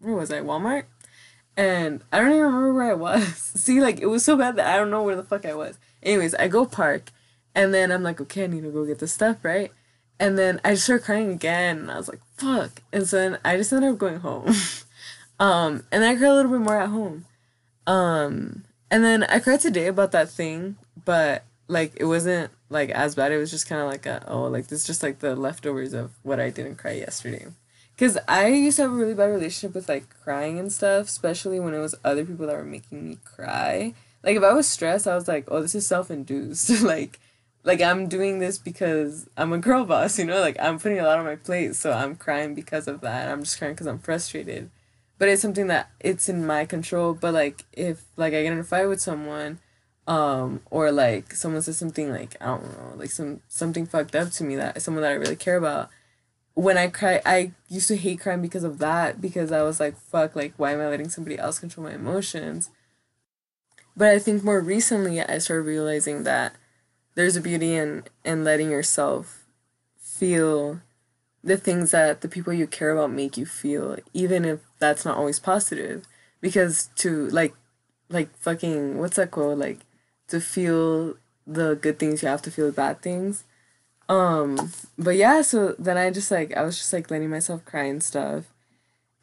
where 0.00 0.14
was 0.14 0.30
I 0.30 0.40
Walmart, 0.40 0.84
and 1.56 2.02
I 2.12 2.20
don't 2.20 2.30
even 2.30 2.42
remember 2.42 2.74
where 2.74 2.90
I 2.90 2.94
was. 2.94 3.34
See, 3.54 3.80
like 3.80 4.00
it 4.00 4.06
was 4.06 4.24
so 4.24 4.36
bad 4.36 4.56
that 4.56 4.72
I 4.72 4.76
don't 4.76 4.90
know 4.90 5.02
where 5.02 5.16
the 5.16 5.24
fuck 5.24 5.44
I 5.44 5.54
was. 5.54 5.78
Anyways, 6.02 6.34
I 6.34 6.48
go 6.48 6.64
park, 6.64 7.10
and 7.56 7.74
then 7.74 7.90
I'm 7.90 8.04
like, 8.04 8.20
okay, 8.20 8.44
I 8.44 8.46
need 8.46 8.62
to 8.62 8.70
go 8.70 8.84
get 8.84 9.00
the 9.00 9.08
stuff 9.08 9.38
right, 9.42 9.72
and 10.20 10.38
then 10.38 10.60
I 10.64 10.74
just 10.74 10.84
start 10.84 11.02
crying 11.02 11.32
again, 11.32 11.78
and 11.78 11.90
I 11.90 11.96
was 11.96 12.08
like, 12.08 12.20
fuck, 12.36 12.82
and 12.92 13.08
so 13.08 13.16
then 13.16 13.38
I 13.44 13.56
just 13.56 13.72
ended 13.72 13.90
up 13.90 13.98
going 13.98 14.20
home, 14.20 14.54
um, 15.40 15.82
and 15.90 16.04
then 16.04 16.14
I 16.14 16.16
cried 16.16 16.28
a 16.28 16.34
little 16.34 16.52
bit 16.52 16.60
more 16.60 16.78
at 16.78 16.90
home, 16.90 17.24
um, 17.88 18.62
and 18.92 19.02
then 19.02 19.24
I 19.24 19.40
cried 19.40 19.60
today 19.60 19.88
about 19.88 20.12
that 20.12 20.30
thing, 20.30 20.76
but 21.04 21.42
like 21.68 21.92
it 21.96 22.04
wasn't 22.04 22.50
like 22.68 22.90
as 22.90 23.14
bad. 23.14 23.32
It 23.32 23.38
was 23.38 23.50
just 23.50 23.68
kind 23.68 23.80
of 23.80 23.88
like 23.88 24.06
a 24.06 24.24
oh 24.28 24.44
like 24.44 24.68
this 24.68 24.86
just 24.86 25.02
like 25.02 25.18
the 25.18 25.34
leftovers 25.34 25.92
of 25.92 26.12
what 26.22 26.40
I 26.40 26.50
didn't 26.50 26.76
cry 26.76 26.92
yesterday. 26.92 27.46
Cause 27.98 28.18
I 28.28 28.48
used 28.48 28.76
to 28.76 28.82
have 28.82 28.92
a 28.92 28.94
really 28.94 29.14
bad 29.14 29.30
relationship 29.30 29.74
with 29.74 29.88
like 29.88 30.04
crying 30.22 30.58
and 30.58 30.70
stuff, 30.70 31.06
especially 31.06 31.58
when 31.58 31.72
it 31.72 31.78
was 31.78 31.94
other 32.04 32.26
people 32.26 32.46
that 32.46 32.56
were 32.56 32.62
making 32.62 33.08
me 33.08 33.18
cry. 33.24 33.94
Like 34.22 34.36
if 34.36 34.42
I 34.42 34.52
was 34.52 34.68
stressed, 34.68 35.08
I 35.08 35.14
was 35.14 35.28
like, 35.28 35.46
oh, 35.48 35.62
this 35.62 35.74
is 35.74 35.86
self 35.86 36.10
induced. 36.10 36.68
like, 36.82 37.18
like 37.66 37.82
I'm 37.82 38.08
doing 38.08 38.38
this 38.38 38.58
because 38.58 39.28
I'm 39.36 39.52
a 39.52 39.58
girl 39.58 39.84
boss, 39.84 40.18
you 40.18 40.24
know. 40.24 40.40
Like 40.40 40.56
I'm 40.60 40.78
putting 40.78 41.00
a 41.00 41.02
lot 41.02 41.18
on 41.18 41.24
my 41.24 41.36
plate, 41.36 41.74
so 41.74 41.92
I'm 41.92 42.14
crying 42.14 42.54
because 42.54 42.86
of 42.86 43.00
that. 43.02 43.28
I'm 43.28 43.42
just 43.42 43.58
crying 43.58 43.74
because 43.74 43.88
I'm 43.88 43.98
frustrated. 43.98 44.70
But 45.18 45.28
it's 45.28 45.42
something 45.42 45.66
that 45.66 45.90
it's 45.98 46.28
in 46.28 46.46
my 46.46 46.64
control. 46.64 47.12
But 47.12 47.34
like 47.34 47.64
if 47.72 48.04
like 48.16 48.32
I 48.32 48.42
get 48.42 48.52
in 48.52 48.60
a 48.60 48.64
fight 48.64 48.86
with 48.86 49.00
someone 49.00 49.58
um 50.06 50.60
or 50.70 50.92
like 50.92 51.34
someone 51.34 51.60
says 51.60 51.76
something 51.76 52.10
like 52.12 52.36
i 52.40 52.46
don't 52.46 52.62
know 52.62 52.92
like 52.94 53.10
some 53.10 53.40
something 53.48 53.84
fucked 53.84 54.14
up 54.14 54.30
to 54.30 54.44
me 54.44 54.54
that 54.54 54.80
someone 54.80 55.02
that 55.02 55.10
i 55.10 55.14
really 55.14 55.34
care 55.34 55.56
about 55.56 55.90
when 56.54 56.78
i 56.78 56.86
cry 56.86 57.20
i 57.26 57.50
used 57.68 57.88
to 57.88 57.96
hate 57.96 58.20
crying 58.20 58.40
because 58.40 58.62
of 58.62 58.78
that 58.78 59.20
because 59.20 59.50
i 59.50 59.62
was 59.62 59.80
like 59.80 59.98
fuck 59.98 60.36
like 60.36 60.54
why 60.58 60.72
am 60.72 60.80
i 60.80 60.86
letting 60.86 61.08
somebody 61.08 61.36
else 61.36 61.58
control 61.58 61.84
my 61.84 61.92
emotions 61.92 62.70
but 63.96 64.06
i 64.06 64.16
think 64.16 64.44
more 64.44 64.60
recently 64.60 65.20
i 65.20 65.38
started 65.38 65.62
realizing 65.62 66.22
that 66.22 66.54
there's 67.16 67.34
a 67.34 67.40
beauty 67.40 67.74
in 67.74 68.04
in 68.24 68.44
letting 68.44 68.70
yourself 68.70 69.44
feel 69.98 70.80
the 71.42 71.56
things 71.56 71.90
that 71.90 72.20
the 72.20 72.28
people 72.28 72.52
you 72.52 72.66
care 72.66 72.90
about 72.90 73.10
make 73.10 73.36
you 73.36 73.46
feel 73.46 73.96
even 74.12 74.44
if 74.44 74.60
that's 74.78 75.04
not 75.04 75.16
always 75.16 75.40
positive. 75.40 76.04
Because 76.40 76.90
to 76.96 77.26
like 77.28 77.54
like 78.08 78.36
fucking 78.36 78.98
what's 78.98 79.16
that 79.16 79.32
quote? 79.32 79.58
Like 79.58 79.80
to 80.28 80.40
feel 80.40 81.14
the 81.46 81.74
good 81.74 81.98
things 81.98 82.22
you 82.22 82.28
have 82.28 82.42
to 82.42 82.50
feel 82.50 82.66
the 82.66 82.72
bad 82.72 83.00
things. 83.00 83.44
Um 84.08 84.70
but 84.96 85.16
yeah 85.16 85.42
so 85.42 85.74
then 85.78 85.96
i 85.96 86.10
just 86.10 86.30
like 86.30 86.56
i 86.56 86.62
was 86.62 86.78
just 86.78 86.92
like 86.92 87.10
letting 87.10 87.30
myself 87.30 87.64
cry 87.64 87.84
and 87.84 88.02
stuff. 88.02 88.44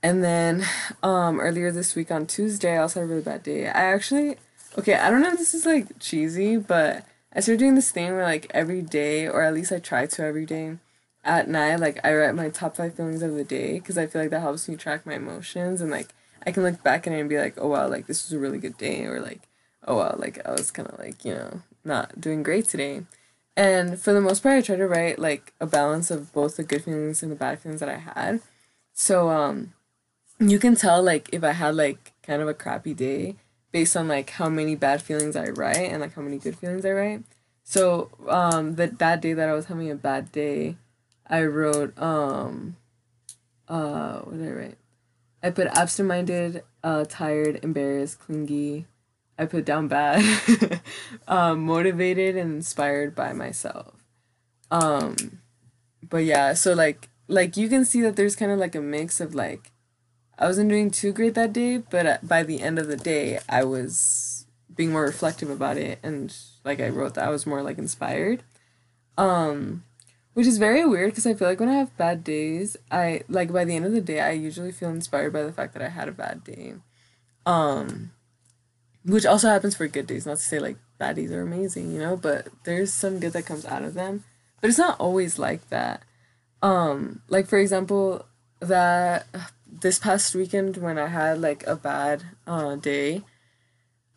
And 0.02 0.24
then 0.24 0.66
um 1.04 1.40
earlier 1.40 1.72
this 1.72 1.96
week 1.96 2.10
on 2.12 2.26
tuesday 2.26 2.74
i 2.74 2.82
also 2.82 3.02
had 3.02 3.06
a 3.06 3.10
really 3.10 3.22
bad 3.22 3.44
day. 3.44 3.68
I 3.68 3.94
actually 3.94 4.38
okay 4.78 4.96
i 4.96 5.10
don't 5.10 5.22
know 5.22 5.32
if 5.32 5.38
this 5.38 5.54
is 5.54 5.66
like 5.66 6.00
cheesy 6.00 6.58
but 6.58 7.06
i 7.34 7.40
started 7.40 7.60
doing 7.60 7.76
this 7.76 7.92
thing 7.92 8.12
where 8.14 8.24
like 8.24 8.48
every 8.54 8.82
day 8.82 9.28
or 9.28 9.42
at 9.42 9.54
least 9.54 9.72
i 9.72 9.80
try 9.80 10.06
to 10.06 10.24
every 10.24 10.46
day 10.46 10.78
at 11.24 11.48
night 11.48 11.78
like 11.78 12.00
i 12.04 12.14
write 12.14 12.36
my 12.36 12.50
top 12.50 12.76
five 12.76 12.94
feelings 12.94 13.22
of 13.22 13.36
the 13.36 13.44
day 13.44 13.74
because 13.80 13.98
i 13.98 14.06
feel 14.06 14.22
like 14.22 14.32
that 14.32 14.42
helps 14.42 14.68
me 14.68 14.76
track 14.76 15.06
my 15.06 15.14
emotions 15.14 15.82
and 15.82 15.92
like 15.92 16.10
i 16.46 16.52
can 16.52 16.64
look 16.64 16.84
back 16.84 17.08
at 17.08 17.14
it 17.14 17.20
and 17.20 17.30
be 17.30 17.38
like 17.38 17.56
oh 17.58 17.68
wow 17.68 17.88
like 17.88 18.08
this 18.08 18.26
was 18.26 18.34
a 18.34 18.40
really 18.40 18.60
good 18.60 18.78
day 18.78 19.06
or 19.06 19.20
like 19.20 19.48
oh 19.88 19.98
wow, 19.98 20.16
like 20.18 20.46
I 20.46 20.52
was 20.52 20.72
kind 20.72 20.88
of 20.88 21.00
like, 21.00 21.26
you 21.26 21.34
know, 21.34 21.62
not 21.84 22.20
doing 22.20 22.44
great 22.44 22.66
today. 22.66 23.04
And 23.56 24.00
for 24.00 24.14
the 24.14 24.22
most 24.22 24.42
part, 24.42 24.56
I 24.56 24.62
try 24.62 24.76
to 24.76 24.88
write 24.88 25.20
like 25.20 25.54
a 25.60 25.66
balance 25.66 26.10
of 26.10 26.34
both 26.34 26.58
the 26.58 26.64
good 26.64 26.84
feelings 26.84 27.22
and 27.22 27.32
the 27.32 27.36
bad 27.36 27.60
feelings 27.60 27.82
that 27.82 27.90
I 27.90 27.98
had. 27.98 28.42
So, 28.94 29.30
um, 29.30 29.74
you 30.40 30.60
can 30.60 30.76
tell 30.76 31.02
like 31.02 31.30
if 31.32 31.44
I 31.44 31.52
had 31.52 31.76
like 31.76 32.14
kind 32.24 32.42
of 32.42 32.48
a 32.48 32.54
crappy 32.54 32.94
day 32.94 33.36
based 33.74 33.98
on 33.98 34.08
like 34.08 34.30
how 34.30 34.48
many 34.48 34.76
bad 34.76 35.02
feelings 35.02 35.36
I 35.36 35.50
write 35.50 35.92
and 35.92 36.00
like 36.00 36.14
how 36.14 36.22
many 36.22 36.38
good 36.38 36.58
feelings 36.58 36.86
I 36.86 36.92
write. 36.92 37.24
So, 37.66 38.10
um, 38.30 38.76
that 38.76 39.00
that 39.00 39.20
day 39.22 39.34
that 39.34 39.50
I 39.50 39.54
was 39.54 39.66
having 39.66 39.92
a 39.92 39.96
bad 39.96 40.32
day, 40.32 40.78
I 41.28 41.44
wrote 41.44 41.98
um, 42.00 42.78
uh, 43.68 44.20
what 44.20 44.38
did 44.38 44.48
I 44.48 44.52
write? 44.52 44.78
I 45.42 45.50
put 45.50 45.68
absent-minded, 45.68 46.64
uh, 46.84 47.04
tired, 47.10 47.60
embarrassed, 47.64 48.20
clingy, 48.20 48.86
I 49.38 49.46
put 49.46 49.66
down 49.66 49.88
bad, 49.90 50.24
um, 51.28 51.66
motivated 51.66 52.38
and 52.38 52.54
inspired 52.56 53.16
by 53.16 53.34
myself. 53.34 54.06
Um, 54.72 55.42
but 56.08 56.24
yeah, 56.24 56.54
so 56.54 56.74
like 56.74 57.10
like 57.28 57.58
you 57.58 57.68
can 57.68 57.84
see 57.86 58.02
that 58.02 58.16
there's 58.16 58.36
kind 58.36 58.52
of 58.52 58.60
like 58.60 58.76
a 58.76 58.82
mix 58.82 59.20
of 59.20 59.34
like 59.34 59.72
I 60.38 60.48
wasn't 60.48 60.70
doing 60.70 60.92
too 60.92 61.12
great 61.12 61.36
that 61.36 61.54
day, 61.54 61.78
but 61.78 62.28
by 62.28 62.44
the 62.44 62.62
end 62.62 62.80
of 62.80 62.88
the 62.88 62.98
day, 62.98 63.40
I 63.48 63.64
was 63.64 64.46
being 64.76 64.92
more 64.92 65.04
reflective 65.04 65.50
about 65.50 65.78
it 65.78 66.00
and 66.02 66.36
like 66.66 66.80
I 66.80 66.90
wrote 66.90 67.14
that 67.14 67.28
I 67.28 67.30
was 67.30 67.46
more 67.46 67.62
like 67.62 67.78
inspired. 67.78 68.44
Um, 69.18 69.84
which 70.34 70.48
is 70.48 70.58
very 70.58 70.84
weird 70.86 71.12
because 71.12 71.28
I 71.28 71.36
feel 71.36 71.48
like 71.48 71.60
when 71.60 71.70
I 71.70 71.76
have 71.76 71.96
bad 71.96 72.24
days, 72.24 72.76
I 72.90 73.22
like 73.30 73.54
by 73.54 73.66
the 73.66 73.76
end 73.76 73.86
of 73.86 73.92
the 73.92 74.02
day, 74.02 74.20
I 74.20 74.32
usually 74.32 74.72
feel 74.72 74.90
inspired 74.90 75.34
by 75.34 75.44
the 75.44 75.52
fact 75.54 75.74
that 75.74 75.84
I 75.84 75.90
had 75.90 76.08
a 76.08 76.14
bad 76.14 76.44
day. 76.44 76.74
Um, 77.46 78.12
which 79.06 79.26
also 79.26 79.50
happens 79.50 79.76
for 79.76 79.88
good 79.88 80.08
days 80.08 80.26
not 80.26 80.38
to 80.38 80.44
say 80.44 80.60
like 80.60 80.78
bad 80.98 81.18
days 81.18 81.30
are 81.30 81.42
amazing 81.42 81.92
you 81.92 82.00
know 82.00 82.16
but 82.16 82.48
there's 82.64 82.94
some 82.94 83.20
good 83.20 83.34
that 83.34 83.46
comes 83.46 83.66
out 83.66 83.84
of 83.84 83.96
them 83.96 84.24
but 84.64 84.70
it's 84.70 84.80
not 84.80 84.98
always 84.98 85.38
like 85.38 85.70
that. 85.72 86.04
Um, 86.62 87.22
like 87.28 87.48
for 87.48 87.60
example, 87.60 88.26
that 88.62 89.28
this 89.84 90.00
past 90.00 90.34
weekend 90.34 90.78
when 90.78 90.98
I 90.98 91.08
had 91.08 91.42
like 91.42 91.68
a 91.68 91.76
bad 91.76 92.24
uh 92.48 92.76
day, 92.78 93.22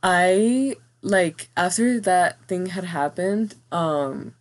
I 0.02 0.76
like 1.02 1.48
after 1.56 2.00
that 2.00 2.42
thing 2.46 2.66
had 2.66 2.84
happened, 2.84 3.56
um 3.72 4.34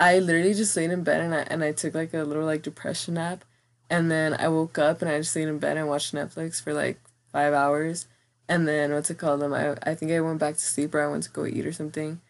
I 0.00 0.18
literally 0.18 0.54
just 0.54 0.76
laid 0.76 0.90
in 0.90 1.04
bed 1.04 1.20
and 1.20 1.34
I 1.34 1.42
and 1.42 1.62
I 1.62 1.72
took 1.72 1.94
like 1.94 2.12
a 2.12 2.24
little 2.24 2.44
like 2.44 2.62
depression 2.62 3.14
nap 3.14 3.44
and 3.88 4.10
then 4.10 4.34
I 4.34 4.48
woke 4.48 4.76
up 4.76 5.00
and 5.00 5.10
I 5.10 5.18
just 5.18 5.36
laid 5.36 5.48
in 5.48 5.58
bed 5.58 5.76
and 5.76 5.88
watched 5.88 6.12
Netflix 6.12 6.60
for 6.60 6.74
like 6.74 7.00
five 7.32 7.54
hours 7.54 8.08
and 8.48 8.66
then 8.66 8.92
what's 8.92 9.10
it 9.10 9.18
called 9.18 9.40
them 9.40 9.54
I 9.54 9.76
I 9.84 9.94
think 9.94 10.10
I 10.10 10.20
went 10.20 10.40
back 10.40 10.54
to 10.54 10.60
sleep 10.60 10.94
or 10.94 11.00
I 11.00 11.08
went 11.08 11.22
to 11.24 11.30
go 11.30 11.46
eat 11.46 11.64
or 11.64 11.72
something. 11.72 12.20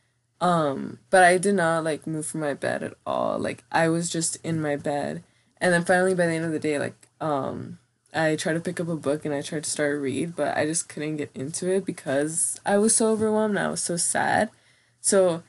Um, 0.42 0.98
but 1.10 1.22
I 1.22 1.38
did 1.38 1.54
not 1.54 1.84
like 1.84 2.06
move 2.06 2.26
from 2.26 2.40
my 2.40 2.54
bed 2.54 2.82
at 2.82 2.94
all. 3.06 3.38
Like 3.38 3.64
I 3.72 3.88
was 3.88 4.10
just 4.10 4.36
in 4.44 4.60
my 4.60 4.76
bed. 4.76 5.22
And 5.58 5.72
then 5.72 5.84
finally 5.84 6.14
by 6.14 6.26
the 6.26 6.32
end 6.32 6.44
of 6.44 6.52
the 6.52 6.58
day, 6.58 6.78
like 6.78 7.08
um 7.20 7.78
I 8.12 8.36
tried 8.36 8.54
to 8.54 8.60
pick 8.60 8.80
up 8.80 8.88
a 8.88 8.96
book 8.96 9.24
and 9.24 9.34
I 9.34 9.42
tried 9.42 9.64
to 9.64 9.70
start 9.70 10.00
read, 10.00 10.34
but 10.34 10.56
I 10.56 10.66
just 10.66 10.88
couldn't 10.88 11.16
get 11.16 11.30
into 11.34 11.70
it 11.72 11.84
because 11.84 12.58
I 12.66 12.78
was 12.78 12.94
so 12.94 13.08
overwhelmed 13.08 13.56
and 13.56 13.66
I 13.66 13.70
was 13.70 13.82
so 13.82 13.96
sad. 13.96 14.50
So 15.00 15.42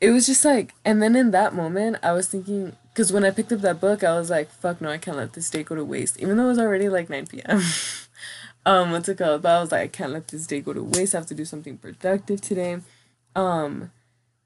it 0.00 0.10
was 0.10 0.26
just 0.26 0.44
like, 0.44 0.74
and 0.84 1.02
then 1.02 1.16
in 1.16 1.32
that 1.32 1.54
moment, 1.54 1.98
I 2.02 2.12
was 2.12 2.28
thinking, 2.28 2.76
because 2.88 3.12
when 3.12 3.24
I 3.24 3.30
picked 3.30 3.52
up 3.52 3.60
that 3.60 3.80
book, 3.80 4.02
I 4.02 4.18
was 4.18 4.30
like, 4.30 4.50
fuck 4.50 4.80
no, 4.80 4.90
I 4.90 4.98
can't 4.98 5.16
let 5.16 5.34
this 5.34 5.50
day 5.50 5.62
go 5.62 5.74
to 5.74 5.84
waste. 5.84 6.18
Even 6.20 6.36
though 6.36 6.46
it 6.46 6.48
was 6.48 6.58
already 6.58 6.88
like 6.88 7.10
9 7.10 7.26
p.m. 7.26 7.62
um, 8.66 8.90
what's 8.90 9.08
it 9.08 9.18
called? 9.18 9.42
But 9.42 9.56
I 9.56 9.60
was 9.60 9.72
like, 9.72 9.82
I 9.82 9.88
can't 9.88 10.12
let 10.12 10.28
this 10.28 10.46
day 10.46 10.60
go 10.60 10.72
to 10.72 10.82
waste. 10.82 11.14
I 11.14 11.18
have 11.18 11.26
to 11.26 11.34
do 11.34 11.44
something 11.44 11.76
productive 11.78 12.40
today. 12.40 12.78
Um, 13.36 13.92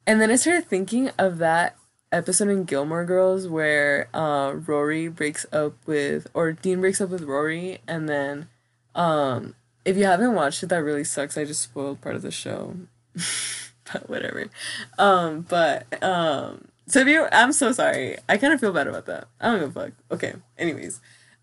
and 0.06 0.20
then 0.20 0.30
I 0.30 0.36
started 0.36 0.66
thinking 0.66 1.10
of 1.18 1.38
that 1.38 1.76
episode 2.12 2.48
in 2.48 2.64
Gilmore 2.64 3.04
Girls 3.04 3.48
where 3.48 4.08
uh, 4.14 4.52
Rory 4.54 5.08
breaks 5.08 5.46
up 5.52 5.74
with, 5.86 6.28
or 6.34 6.52
Dean 6.52 6.80
breaks 6.80 7.00
up 7.00 7.10
with 7.10 7.22
Rory, 7.22 7.80
and 7.88 8.08
then 8.08 8.48
um, 8.94 9.54
if 9.84 9.96
you 9.96 10.04
haven't 10.04 10.34
watched 10.34 10.62
it, 10.62 10.68
that 10.68 10.82
really 10.82 11.04
sucks. 11.04 11.36
I 11.36 11.44
just 11.44 11.62
spoiled 11.62 12.00
part 12.00 12.14
of 12.14 12.22
the 12.22 12.30
show. 12.30 12.76
but 13.92 14.08
whatever. 14.08 14.46
Um, 14.98 15.46
but 15.48 15.86
um, 16.02 16.68
so 16.86 17.00
if 17.00 17.08
you, 17.08 17.26
I'm 17.32 17.52
so 17.52 17.72
sorry. 17.72 18.16
I 18.28 18.36
kind 18.36 18.52
of 18.52 18.60
feel 18.60 18.72
bad 18.72 18.86
about 18.86 19.06
that. 19.06 19.28
I 19.40 19.50
don't 19.50 19.60
give 19.60 19.76
a 19.76 19.80
fuck. 19.80 19.92
Okay. 20.10 20.34
Anyways, 20.58 21.00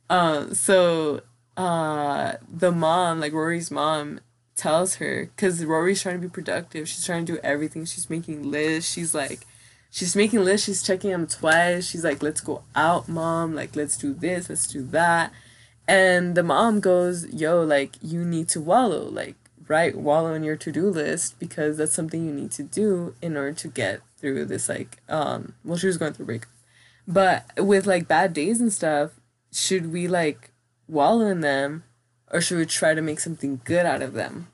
um, 0.09 0.53
so 0.53 1.21
uh, 1.57 2.33
the 2.51 2.71
mom, 2.71 3.19
like 3.19 3.33
Rory's 3.33 3.71
mom, 3.71 4.21
tells 4.55 4.95
her 4.95 5.29
because 5.35 5.63
Rory's 5.63 6.01
trying 6.01 6.15
to 6.15 6.21
be 6.21 6.29
productive. 6.29 6.87
She's 6.87 7.05
trying 7.05 7.25
to 7.25 7.33
do 7.33 7.39
everything. 7.43 7.85
She's 7.85 8.09
making 8.09 8.49
lists. 8.51 8.91
She's 8.91 9.13
like, 9.13 9.45
she's 9.89 10.15
making 10.15 10.43
lists. 10.43 10.65
She's 10.65 10.83
checking 10.83 11.11
them 11.11 11.27
twice. 11.27 11.87
She's 11.87 12.03
like, 12.03 12.21
let's 12.23 12.41
go 12.41 12.63
out, 12.75 13.07
mom. 13.07 13.55
Like, 13.55 13.75
let's 13.75 13.97
do 13.97 14.13
this. 14.13 14.49
Let's 14.49 14.67
do 14.67 14.83
that. 14.87 15.31
And 15.87 16.35
the 16.35 16.43
mom 16.43 16.79
goes, 16.79 17.27
yo, 17.33 17.63
like, 17.63 17.95
you 18.01 18.23
need 18.23 18.47
to 18.49 18.61
wallow. 18.61 19.09
Like, 19.09 19.35
write 19.69 19.95
wallow 19.95 20.33
in 20.33 20.43
your 20.43 20.57
to-do 20.57 20.89
list 20.89 21.39
because 21.39 21.77
that's 21.77 21.93
something 21.93 22.25
you 22.25 22.33
need 22.33 22.51
to 22.51 22.63
do 22.63 23.15
in 23.21 23.37
order 23.37 23.53
to 23.53 23.67
get 23.67 24.01
through 24.17 24.43
this 24.43 24.67
like 24.67 24.97
um 25.07 25.53
well 25.63 25.77
she 25.77 25.87
was 25.87 25.97
going 25.97 26.11
through 26.11 26.25
break 26.25 26.45
but 27.07 27.45
with 27.57 27.85
like 27.85 28.07
bad 28.07 28.33
days 28.33 28.59
and 28.59 28.73
stuff 28.73 29.11
should 29.53 29.93
we 29.93 30.07
like 30.07 30.49
wallow 30.87 31.27
in 31.27 31.41
them 31.41 31.83
or 32.31 32.41
should 32.41 32.57
we 32.57 32.65
try 32.65 32.93
to 32.95 33.01
make 33.01 33.19
something 33.19 33.61
good 33.63 33.85
out 33.85 34.01
of 34.01 34.13
them 34.13 34.47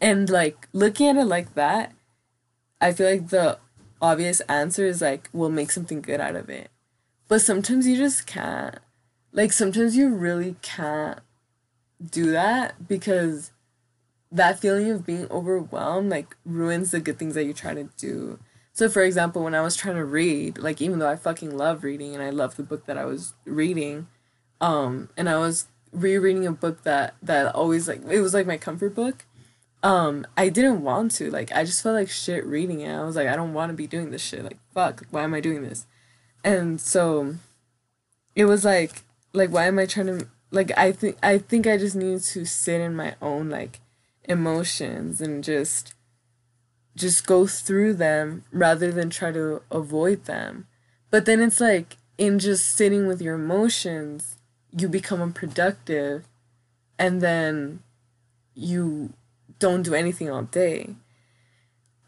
and 0.00 0.30
like 0.30 0.68
looking 0.72 1.06
at 1.06 1.16
it 1.16 1.26
like 1.26 1.54
that 1.54 1.92
i 2.80 2.92
feel 2.92 3.08
like 3.08 3.28
the 3.28 3.58
obvious 4.00 4.40
answer 4.42 4.84
is 4.84 5.00
like 5.00 5.28
we'll 5.32 5.50
make 5.50 5.70
something 5.70 6.00
good 6.00 6.20
out 6.20 6.36
of 6.36 6.48
it 6.48 6.70
but 7.28 7.40
sometimes 7.40 7.86
you 7.86 7.96
just 7.96 8.26
can't 8.26 8.78
like 9.32 9.52
sometimes 9.52 9.96
you 9.96 10.08
really 10.08 10.56
can't 10.62 11.20
do 12.10 12.30
that 12.30 12.88
because 12.88 13.52
that 14.34 14.58
feeling 14.58 14.90
of 14.90 15.06
being 15.06 15.26
overwhelmed 15.30 16.10
like 16.10 16.36
ruins 16.44 16.90
the 16.90 17.00
good 17.00 17.18
things 17.18 17.34
that 17.34 17.44
you 17.44 17.54
try 17.54 17.72
to 17.72 17.88
do. 17.96 18.38
So 18.72 18.88
for 18.88 19.02
example, 19.02 19.44
when 19.44 19.54
I 19.54 19.60
was 19.60 19.76
trying 19.76 19.94
to 19.94 20.04
read, 20.04 20.58
like 20.58 20.82
even 20.82 20.98
though 20.98 21.08
I 21.08 21.16
fucking 21.16 21.56
love 21.56 21.84
reading 21.84 22.14
and 22.14 22.22
I 22.22 22.30
love 22.30 22.56
the 22.56 22.64
book 22.64 22.86
that 22.86 22.98
I 22.98 23.04
was 23.04 23.34
reading, 23.44 24.08
um, 24.60 25.08
and 25.16 25.28
I 25.28 25.38
was 25.38 25.68
rereading 25.92 26.44
a 26.44 26.52
book 26.52 26.82
that 26.82 27.14
that 27.22 27.54
always 27.54 27.86
like 27.86 28.02
it 28.10 28.20
was 28.20 28.34
like 28.34 28.46
my 28.46 28.56
comfort 28.56 28.94
book. 28.94 29.24
Um, 29.84 30.26
I 30.34 30.48
didn't 30.48 30.82
want 30.82 31.12
to. 31.12 31.30
Like 31.30 31.52
I 31.52 31.62
just 31.62 31.82
felt 31.82 31.94
like 31.94 32.08
shit 32.08 32.44
reading 32.46 32.80
it. 32.80 32.90
I 32.90 33.04
was 33.04 33.16
like, 33.16 33.28
I 33.28 33.36
don't 33.36 33.52
want 33.52 33.68
to 33.70 33.76
be 33.76 33.86
doing 33.86 34.10
this 34.10 34.22
shit. 34.22 34.42
Like 34.42 34.56
fuck, 34.72 35.04
why 35.10 35.22
am 35.22 35.34
I 35.34 35.40
doing 35.40 35.62
this? 35.62 35.86
And 36.42 36.80
so 36.80 37.36
it 38.34 38.46
was 38.46 38.64
like 38.64 39.02
like 39.34 39.50
why 39.50 39.66
am 39.66 39.78
I 39.78 39.84
trying 39.84 40.06
to 40.06 40.26
like 40.50 40.76
I 40.76 40.90
think 40.90 41.18
I 41.22 41.36
think 41.36 41.66
I 41.66 41.76
just 41.76 41.94
needed 41.94 42.22
to 42.22 42.46
sit 42.46 42.80
in 42.80 42.96
my 42.96 43.14
own 43.20 43.50
like 43.50 43.80
emotions 44.24 45.20
and 45.20 45.44
just 45.44 45.94
just 46.96 47.26
go 47.26 47.46
through 47.46 47.92
them 47.94 48.44
rather 48.52 48.90
than 48.90 49.10
try 49.10 49.32
to 49.32 49.60
avoid 49.70 50.24
them. 50.24 50.66
But 51.10 51.26
then 51.26 51.42
it's 51.42 51.60
like 51.60 51.98
in 52.16 52.38
just 52.38 52.74
sitting 52.74 53.06
with 53.06 53.20
your 53.20 53.34
emotions, 53.34 54.38
you 54.72 54.88
become 54.88 55.20
unproductive 55.20 56.24
and 56.98 57.20
then 57.20 57.80
you 58.54 59.12
don't 59.58 59.82
do 59.82 59.94
anything 59.94 60.30
all 60.30 60.42
day. 60.42 60.96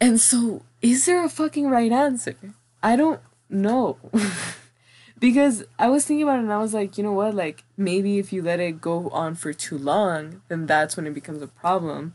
And 0.01 0.21
so, 0.21 0.63
is 0.83 1.07
there 1.07 1.25
a 1.25 1.29
fucking 1.29 1.69
right 1.69 1.93
answer? 1.93 2.37
I 2.83 2.97
don't 2.97 3.21
know. 3.49 3.99
because 5.19 5.65
I 5.79 5.89
was 5.89 6.05
thinking 6.05 6.25
about 6.25 6.39
it 6.39 6.43
and 6.43 6.53
I 6.53 6.59
was 6.59 6.75
like, 6.75 6.99
you 6.99 7.05
know 7.05 7.13
what? 7.13 7.35
Like, 7.35 7.65
maybe 7.77 8.19
if 8.19 8.33
you 8.33 8.43
let 8.43 8.61
it 8.61 8.81
go 8.81 9.09
on 9.11 9.35
for 9.35 9.53
too 9.53 9.79
long, 9.79 10.43
then 10.49 10.67
that's 10.67 10.97
when 10.97 11.07
it 11.07 11.15
becomes 11.15 11.43
a 11.43 11.49
problem 11.49 12.15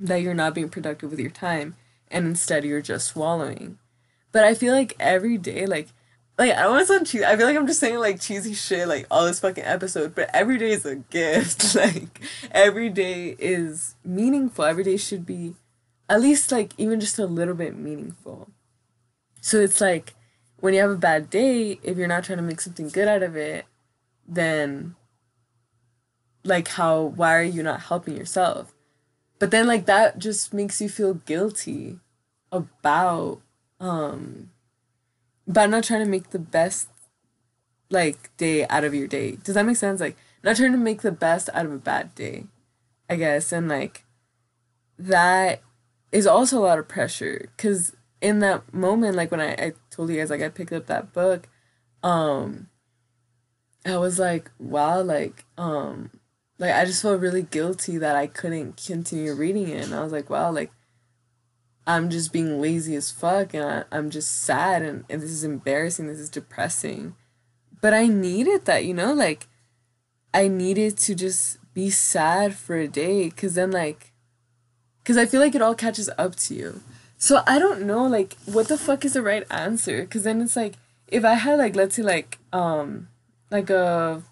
that 0.00 0.22
you're 0.22 0.34
not 0.34 0.54
being 0.54 0.68
productive 0.68 1.10
with 1.10 1.20
your 1.20 1.30
time 1.30 1.76
and 2.10 2.26
instead 2.26 2.64
you're 2.64 2.82
just 2.82 3.06
swallowing. 3.06 3.78
But 4.32 4.44
I 4.44 4.54
feel 4.54 4.74
like 4.74 4.96
every 4.98 5.38
day, 5.38 5.66
like, 5.66 5.88
like 6.36 6.52
I 6.52 6.78
to 6.78 6.86
sound 6.86 7.06
cheesy. 7.06 7.24
I 7.24 7.36
feel 7.36 7.46
like 7.46 7.56
I'm 7.56 7.66
just 7.66 7.80
saying 7.80 7.98
like 7.98 8.20
cheesy 8.20 8.54
shit 8.54 8.88
like 8.88 9.06
all 9.10 9.24
this 9.24 9.40
fucking 9.40 9.64
episode, 9.64 10.14
but 10.14 10.30
every 10.34 10.58
day 10.58 10.70
is 10.72 10.84
a 10.84 10.96
gift. 11.10 11.74
like 11.76 12.20
every 12.50 12.88
day 12.88 13.36
is 13.38 13.94
meaningful. 14.04 14.64
Every 14.64 14.84
day 14.84 14.96
should 14.96 15.24
be 15.24 15.54
at 16.08 16.20
least 16.20 16.50
like 16.50 16.72
even 16.76 17.00
just 17.00 17.18
a 17.18 17.26
little 17.26 17.54
bit 17.54 17.76
meaningful. 17.76 18.50
So 19.40 19.58
it's 19.60 19.80
like 19.80 20.14
when 20.56 20.74
you 20.74 20.80
have 20.80 20.90
a 20.90 20.96
bad 20.96 21.30
day, 21.30 21.78
if 21.82 21.96
you're 21.96 22.08
not 22.08 22.24
trying 22.24 22.38
to 22.38 22.42
make 22.42 22.60
something 22.60 22.88
good 22.88 23.08
out 23.08 23.22
of 23.22 23.36
it, 23.36 23.66
then 24.26 24.96
like 26.42 26.68
how 26.68 27.02
why 27.02 27.36
are 27.36 27.42
you 27.42 27.62
not 27.62 27.82
helping 27.82 28.16
yourself? 28.16 28.74
But 29.38 29.50
then 29.50 29.66
like 29.66 29.86
that 29.86 30.18
just 30.18 30.52
makes 30.52 30.80
you 30.80 30.88
feel 30.88 31.14
guilty 31.14 32.00
about 32.50 33.40
um 33.78 34.50
about 35.48 35.70
not 35.70 35.84
trying 35.84 36.04
to 36.04 36.10
make 36.10 36.30
the 36.30 36.38
best 36.38 36.88
like 37.90 38.36
day 38.36 38.66
out 38.68 38.84
of 38.84 38.94
your 38.94 39.06
day. 39.06 39.36
Does 39.36 39.54
that 39.54 39.66
make 39.66 39.76
sense? 39.76 40.00
Like 40.00 40.16
not 40.42 40.56
trying 40.56 40.72
to 40.72 40.78
make 40.78 41.02
the 41.02 41.12
best 41.12 41.48
out 41.54 41.66
of 41.66 41.72
a 41.72 41.78
bad 41.78 42.14
day, 42.14 42.46
I 43.08 43.16
guess. 43.16 43.52
And 43.52 43.68
like 43.68 44.04
that 44.98 45.62
is 46.12 46.26
also 46.26 46.58
a 46.58 46.66
lot 46.66 46.78
of 46.78 46.88
pressure 46.88 47.48
because 47.56 47.94
in 48.20 48.38
that 48.40 48.72
moment, 48.72 49.16
like 49.16 49.30
when 49.30 49.40
I, 49.40 49.52
I 49.52 49.72
told 49.90 50.10
you 50.10 50.16
guys 50.16 50.30
like 50.30 50.42
I 50.42 50.48
picked 50.48 50.72
up 50.72 50.86
that 50.86 51.12
book, 51.12 51.48
um 52.02 52.68
I 53.86 53.98
was 53.98 54.18
like, 54.18 54.50
wow, 54.58 55.02
like 55.02 55.44
um 55.58 56.10
like 56.58 56.72
I 56.72 56.84
just 56.84 57.02
felt 57.02 57.20
really 57.20 57.42
guilty 57.42 57.98
that 57.98 58.16
I 58.16 58.26
couldn't 58.26 58.82
continue 58.84 59.34
reading 59.34 59.68
it 59.68 59.84
and 59.84 59.94
I 59.94 60.02
was 60.02 60.12
like, 60.12 60.30
wow, 60.30 60.50
like 60.50 60.72
I'm 61.86 62.08
just 62.08 62.32
being 62.32 62.60
lazy 62.60 62.96
as 62.96 63.10
fuck 63.10 63.52
and 63.52 63.64
I, 63.64 63.84
I'm 63.92 64.10
just 64.10 64.42
sad 64.42 64.82
and, 64.82 65.04
and 65.10 65.20
this 65.20 65.30
is 65.30 65.44
embarrassing, 65.44 66.06
this 66.06 66.18
is 66.18 66.30
depressing. 66.30 67.14
But 67.80 67.92
I 67.92 68.06
needed 68.06 68.64
that, 68.64 68.84
you 68.84 68.94
know, 68.94 69.12
like 69.12 69.46
I 70.32 70.48
needed 70.48 70.96
to 70.98 71.14
just 71.14 71.58
be 71.74 71.90
sad 71.90 72.54
for 72.54 72.76
a 72.76 72.88
day 72.88 73.28
because 73.28 73.54
then 73.54 73.70
like 73.70 74.12
because 75.02 75.18
I 75.18 75.26
feel 75.26 75.40
like 75.40 75.54
it 75.54 75.60
all 75.60 75.74
catches 75.74 76.08
up 76.16 76.34
to 76.36 76.54
you. 76.54 76.80
So 77.18 77.42
I 77.46 77.58
don't 77.58 77.82
know 77.82 78.06
like 78.06 78.36
what 78.46 78.68
the 78.68 78.78
fuck 78.78 79.04
is 79.04 79.12
the 79.12 79.22
right 79.22 79.44
answer 79.50 80.02
because 80.02 80.22
then 80.22 80.40
it's 80.40 80.56
like 80.56 80.74
if 81.08 81.24
I 81.24 81.34
had 81.34 81.58
like 81.58 81.76
let's 81.76 81.96
say 81.96 82.02
like 82.02 82.38
um 82.52 83.08
like 83.50 83.68
a 83.68 84.22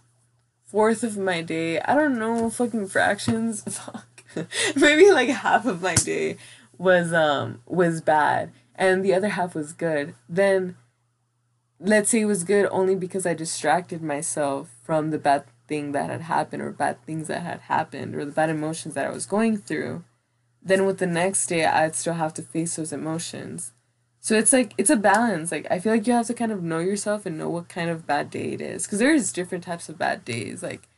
fourth 0.64 1.04
of 1.04 1.18
my 1.18 1.42
day, 1.42 1.78
I 1.80 1.94
don't 1.94 2.18
know 2.18 2.48
fucking 2.48 2.88
fractions, 2.88 3.62
fuck. 3.68 4.06
Maybe 4.76 5.10
like 5.10 5.28
half 5.28 5.66
of 5.66 5.82
my 5.82 5.94
day 5.94 6.38
was 6.82 7.12
um 7.12 7.60
was 7.66 8.00
bad 8.00 8.52
and 8.74 9.04
the 9.04 9.14
other 9.14 9.28
half 9.28 9.54
was 9.54 9.72
good. 9.72 10.14
Then 10.28 10.76
let's 11.78 12.10
say 12.10 12.20
it 12.22 12.26
was 12.26 12.44
good 12.44 12.66
only 12.70 12.94
because 12.94 13.26
I 13.26 13.34
distracted 13.34 14.02
myself 14.02 14.70
from 14.82 15.10
the 15.10 15.18
bad 15.18 15.44
thing 15.68 15.92
that 15.92 16.10
had 16.10 16.22
happened 16.22 16.62
or 16.62 16.70
bad 16.70 17.02
things 17.04 17.28
that 17.28 17.42
had 17.42 17.60
happened 17.60 18.14
or 18.14 18.24
the 18.24 18.32
bad 18.32 18.50
emotions 18.50 18.94
that 18.94 19.06
I 19.06 19.10
was 19.10 19.26
going 19.26 19.58
through 19.58 20.04
then 20.64 20.86
with 20.86 20.98
the 20.98 21.06
next 21.06 21.46
day 21.46 21.64
I'd 21.64 21.94
still 21.94 22.14
have 22.14 22.34
to 22.34 22.42
face 22.42 22.76
those 22.76 22.92
emotions. 22.92 23.72
So 24.20 24.36
it's 24.36 24.52
like 24.52 24.74
it's 24.78 24.90
a 24.90 24.96
balance. 24.96 25.50
Like 25.50 25.66
I 25.70 25.80
feel 25.80 25.92
like 25.92 26.06
you 26.06 26.12
have 26.12 26.28
to 26.28 26.34
kind 26.34 26.52
of 26.52 26.62
know 26.62 26.78
yourself 26.78 27.26
and 27.26 27.36
know 27.36 27.48
what 27.50 27.68
kind 27.68 27.90
of 27.90 28.06
bad 28.06 28.30
day 28.30 28.52
it 28.52 28.60
is 28.60 28.86
cuz 28.86 28.98
there's 28.98 29.32
different 29.32 29.64
types 29.64 29.88
of 29.88 29.98
bad 29.98 30.24
days. 30.24 30.62
Like 30.62 30.88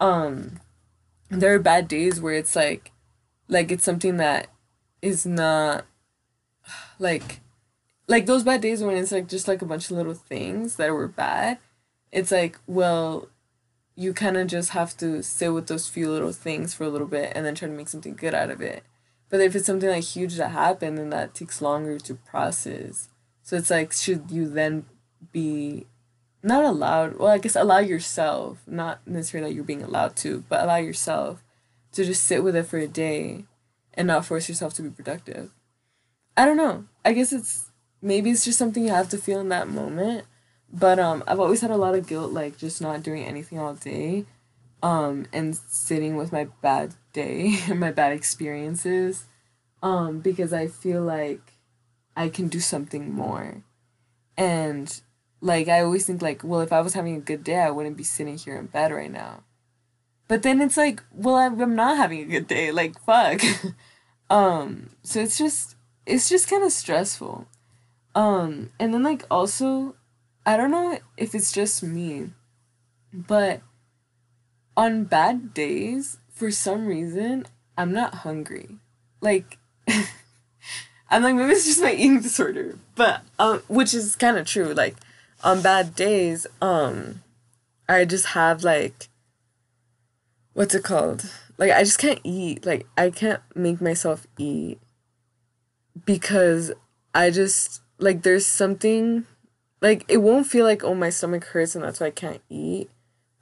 um 0.00 0.60
there 1.28 1.54
are 1.54 1.58
bad 1.58 1.88
days 1.88 2.20
where 2.20 2.34
it's 2.34 2.54
like 2.54 2.92
like 3.48 3.72
it's 3.72 3.84
something 3.84 4.16
that 4.18 4.48
is 5.02 5.26
not 5.26 5.84
like 6.98 7.40
like 8.08 8.26
those 8.26 8.42
bad 8.42 8.60
days 8.60 8.82
when 8.82 8.96
it's 8.96 9.12
like 9.12 9.28
just 9.28 9.46
like 9.46 9.62
a 9.62 9.66
bunch 9.66 9.90
of 9.90 9.96
little 9.96 10.14
things 10.14 10.76
that 10.76 10.92
were 10.92 11.08
bad. 11.08 11.58
It's 12.10 12.32
like, 12.32 12.58
well, 12.66 13.28
you 13.94 14.14
kind 14.14 14.36
of 14.36 14.46
just 14.46 14.70
have 14.70 14.96
to 14.96 15.22
sit 15.22 15.52
with 15.52 15.66
those 15.66 15.88
few 15.88 16.10
little 16.10 16.32
things 16.32 16.72
for 16.72 16.84
a 16.84 16.88
little 16.88 17.06
bit 17.06 17.32
and 17.34 17.44
then 17.44 17.54
try 17.54 17.68
to 17.68 17.74
make 17.74 17.88
something 17.88 18.14
good 18.14 18.34
out 18.34 18.50
of 18.50 18.62
it. 18.62 18.82
But 19.28 19.40
if 19.40 19.54
it's 19.54 19.66
something 19.66 19.90
like 19.90 20.04
huge 20.04 20.36
that 20.36 20.52
happened, 20.52 20.96
then 20.96 21.10
that 21.10 21.34
takes 21.34 21.60
longer 21.60 21.98
to 21.98 22.14
process. 22.14 23.08
So 23.42 23.56
it's 23.56 23.70
like, 23.70 23.92
should 23.92 24.30
you 24.30 24.48
then 24.48 24.86
be 25.32 25.86
not 26.42 26.64
allowed? 26.64 27.16
Well, 27.18 27.28
I 27.28 27.38
guess 27.38 27.56
allow 27.56 27.78
yourself, 27.78 28.62
not 28.66 29.06
necessarily 29.06 29.50
that 29.50 29.54
you're 29.54 29.64
being 29.64 29.82
allowed 29.82 30.16
to, 30.16 30.44
but 30.48 30.62
allow 30.62 30.76
yourself 30.76 31.44
to 31.92 32.04
just 32.04 32.24
sit 32.24 32.42
with 32.42 32.56
it 32.56 32.66
for 32.66 32.78
a 32.78 32.88
day 32.88 33.44
and 33.98 34.06
not 34.06 34.24
force 34.24 34.48
yourself 34.48 34.72
to 34.74 34.82
be 34.82 34.90
productive. 34.90 35.50
I 36.36 36.46
don't 36.46 36.56
know. 36.56 36.84
I 37.04 37.12
guess 37.12 37.32
it's 37.32 37.70
maybe 38.00 38.30
it's 38.30 38.44
just 38.44 38.58
something 38.58 38.84
you 38.84 38.90
have 38.90 39.08
to 39.10 39.18
feel 39.18 39.40
in 39.40 39.48
that 39.48 39.68
moment. 39.68 40.24
But 40.72 41.00
um 41.00 41.24
I've 41.26 41.40
always 41.40 41.60
had 41.60 41.72
a 41.72 41.76
lot 41.76 41.96
of 41.96 42.06
guilt 42.06 42.32
like 42.32 42.56
just 42.56 42.80
not 42.80 43.02
doing 43.02 43.24
anything 43.24 43.58
all 43.58 43.74
day 43.74 44.24
um 44.80 45.26
and 45.32 45.56
sitting 45.56 46.16
with 46.16 46.30
my 46.30 46.44
bad 46.62 46.94
day 47.12 47.58
and 47.68 47.80
my 47.86 47.90
bad 47.90 48.12
experiences 48.12 49.26
um 49.82 50.20
because 50.20 50.52
I 50.52 50.68
feel 50.68 51.02
like 51.02 51.54
I 52.16 52.28
can 52.28 52.46
do 52.48 52.60
something 52.60 53.12
more. 53.12 53.64
And 54.36 55.00
like 55.40 55.66
I 55.66 55.80
always 55.80 56.06
think 56.06 56.22
like, 56.22 56.44
well, 56.44 56.60
if 56.60 56.72
I 56.72 56.82
was 56.82 56.94
having 56.94 57.16
a 57.16 57.20
good 57.20 57.42
day, 57.42 57.58
I 57.58 57.70
wouldn't 57.70 57.96
be 57.96 58.04
sitting 58.04 58.38
here 58.38 58.56
in 58.56 58.66
bed 58.66 58.92
right 58.92 59.10
now. 59.10 59.42
But 60.28 60.42
then 60.42 60.60
it's 60.60 60.76
like, 60.76 61.02
well, 61.12 61.36
I'm 61.36 61.74
not 61.74 61.96
having 61.96 62.20
a 62.20 62.26
good 62.26 62.46
day. 62.46 62.70
Like, 62.70 63.00
fuck. 63.00 63.40
um, 64.30 64.90
so 65.02 65.20
it's 65.20 65.38
just 65.38 65.76
it's 66.06 66.28
just 66.28 66.48
kind 66.48 66.64
of 66.64 66.72
stressful. 66.72 67.46
Um, 68.14 68.70
and 68.80 68.92
then 68.92 69.02
like 69.02 69.24
also, 69.30 69.94
I 70.44 70.56
don't 70.56 70.70
know 70.70 70.98
if 71.16 71.34
it's 71.34 71.52
just 71.52 71.82
me, 71.82 72.30
but 73.12 73.60
on 74.76 75.04
bad 75.04 75.54
days, 75.54 76.18
for 76.30 76.50
some 76.50 76.86
reason, 76.86 77.46
I'm 77.76 77.92
not 77.92 78.16
hungry. 78.16 78.76
Like 79.20 79.58
I'm 81.10 81.22
like 81.22 81.34
maybe 81.34 81.52
it's 81.52 81.66
just 81.66 81.82
my 81.82 81.92
eating 81.92 82.20
disorder, 82.20 82.78
but 82.94 83.22
um, 83.38 83.62
which 83.68 83.94
is 83.94 84.16
kind 84.16 84.36
of 84.36 84.46
true. 84.46 84.74
Like 84.74 84.96
on 85.42 85.62
bad 85.62 85.94
days, 85.94 86.46
um, 86.60 87.22
I 87.88 88.04
just 88.04 88.26
have 88.26 88.62
like, 88.62 89.08
what's 90.52 90.74
it 90.74 90.84
called? 90.84 91.30
Like 91.58 91.72
I 91.72 91.80
just 91.80 91.98
can't 91.98 92.20
eat. 92.24 92.64
Like 92.64 92.86
I 92.96 93.10
can't 93.10 93.42
make 93.54 93.80
myself 93.80 94.26
eat 94.38 94.78
because 96.04 96.72
I 97.14 97.30
just 97.30 97.82
like 97.98 98.22
there's 98.22 98.46
something 98.46 99.26
like 99.82 100.04
it 100.08 100.18
won't 100.18 100.46
feel 100.46 100.64
like 100.64 100.84
oh 100.84 100.94
my 100.94 101.10
stomach 101.10 101.44
hurts 101.44 101.74
and 101.74 101.84
that's 101.84 102.00
why 102.00 102.06
I 102.06 102.10
can't 102.10 102.42
eat. 102.48 102.90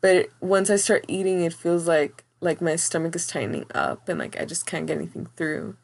But 0.00 0.28
once 0.40 0.70
I 0.70 0.76
start 0.76 1.04
eating, 1.08 1.42
it 1.42 1.52
feels 1.52 1.87
like 1.87 2.25
like 2.40 2.61
my 2.61 2.76
stomach 2.76 3.14
is 3.14 3.26
tightening 3.26 3.66
up 3.75 4.08
and 4.08 4.18
like 4.18 4.40
I 4.40 4.44
just 4.44 4.66
can't 4.66 4.87
get 4.87 4.96
anything 4.96 5.28
through 5.37 5.76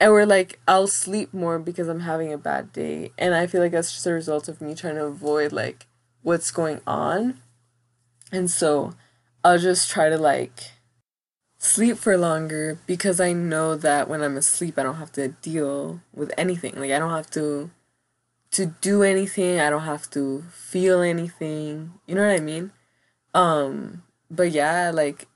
or 0.00 0.26
like 0.26 0.58
I'll 0.66 0.86
sleep 0.86 1.32
more 1.32 1.58
because 1.58 1.88
I'm 1.88 2.00
having 2.00 2.32
a 2.32 2.38
bad 2.38 2.72
day. 2.72 3.12
And 3.18 3.34
I 3.34 3.46
feel 3.46 3.60
like 3.60 3.72
that's 3.72 3.92
just 3.92 4.06
a 4.06 4.12
result 4.12 4.48
of 4.48 4.60
me 4.60 4.74
trying 4.74 4.96
to 4.96 5.04
avoid 5.04 5.52
like 5.52 5.86
what's 6.22 6.50
going 6.50 6.80
on. 6.86 7.40
And 8.32 8.50
so 8.50 8.94
I'll 9.42 9.58
just 9.58 9.90
try 9.90 10.08
to 10.08 10.18
like 10.18 10.72
sleep 11.64 11.96
for 11.96 12.18
longer 12.18 12.78
because 12.86 13.20
I 13.20 13.32
know 13.32 13.74
that 13.74 14.06
when 14.06 14.22
I'm 14.22 14.36
asleep 14.36 14.78
I 14.78 14.82
don't 14.82 14.96
have 14.96 15.12
to 15.12 15.28
deal 15.28 16.00
with 16.12 16.30
anything. 16.36 16.74
Like 16.76 16.90
I 16.90 16.98
don't 16.98 17.10
have 17.10 17.30
to 17.30 17.70
to 18.52 18.66
do 18.66 19.02
anything. 19.02 19.58
I 19.58 19.70
don't 19.70 19.82
have 19.82 20.08
to 20.10 20.44
feel 20.52 21.00
anything. 21.00 21.94
You 22.06 22.14
know 22.14 22.26
what 22.26 22.36
I 22.36 22.40
mean? 22.40 22.70
Um 23.32 24.02
but 24.30 24.50
yeah, 24.50 24.90
like 24.92 25.26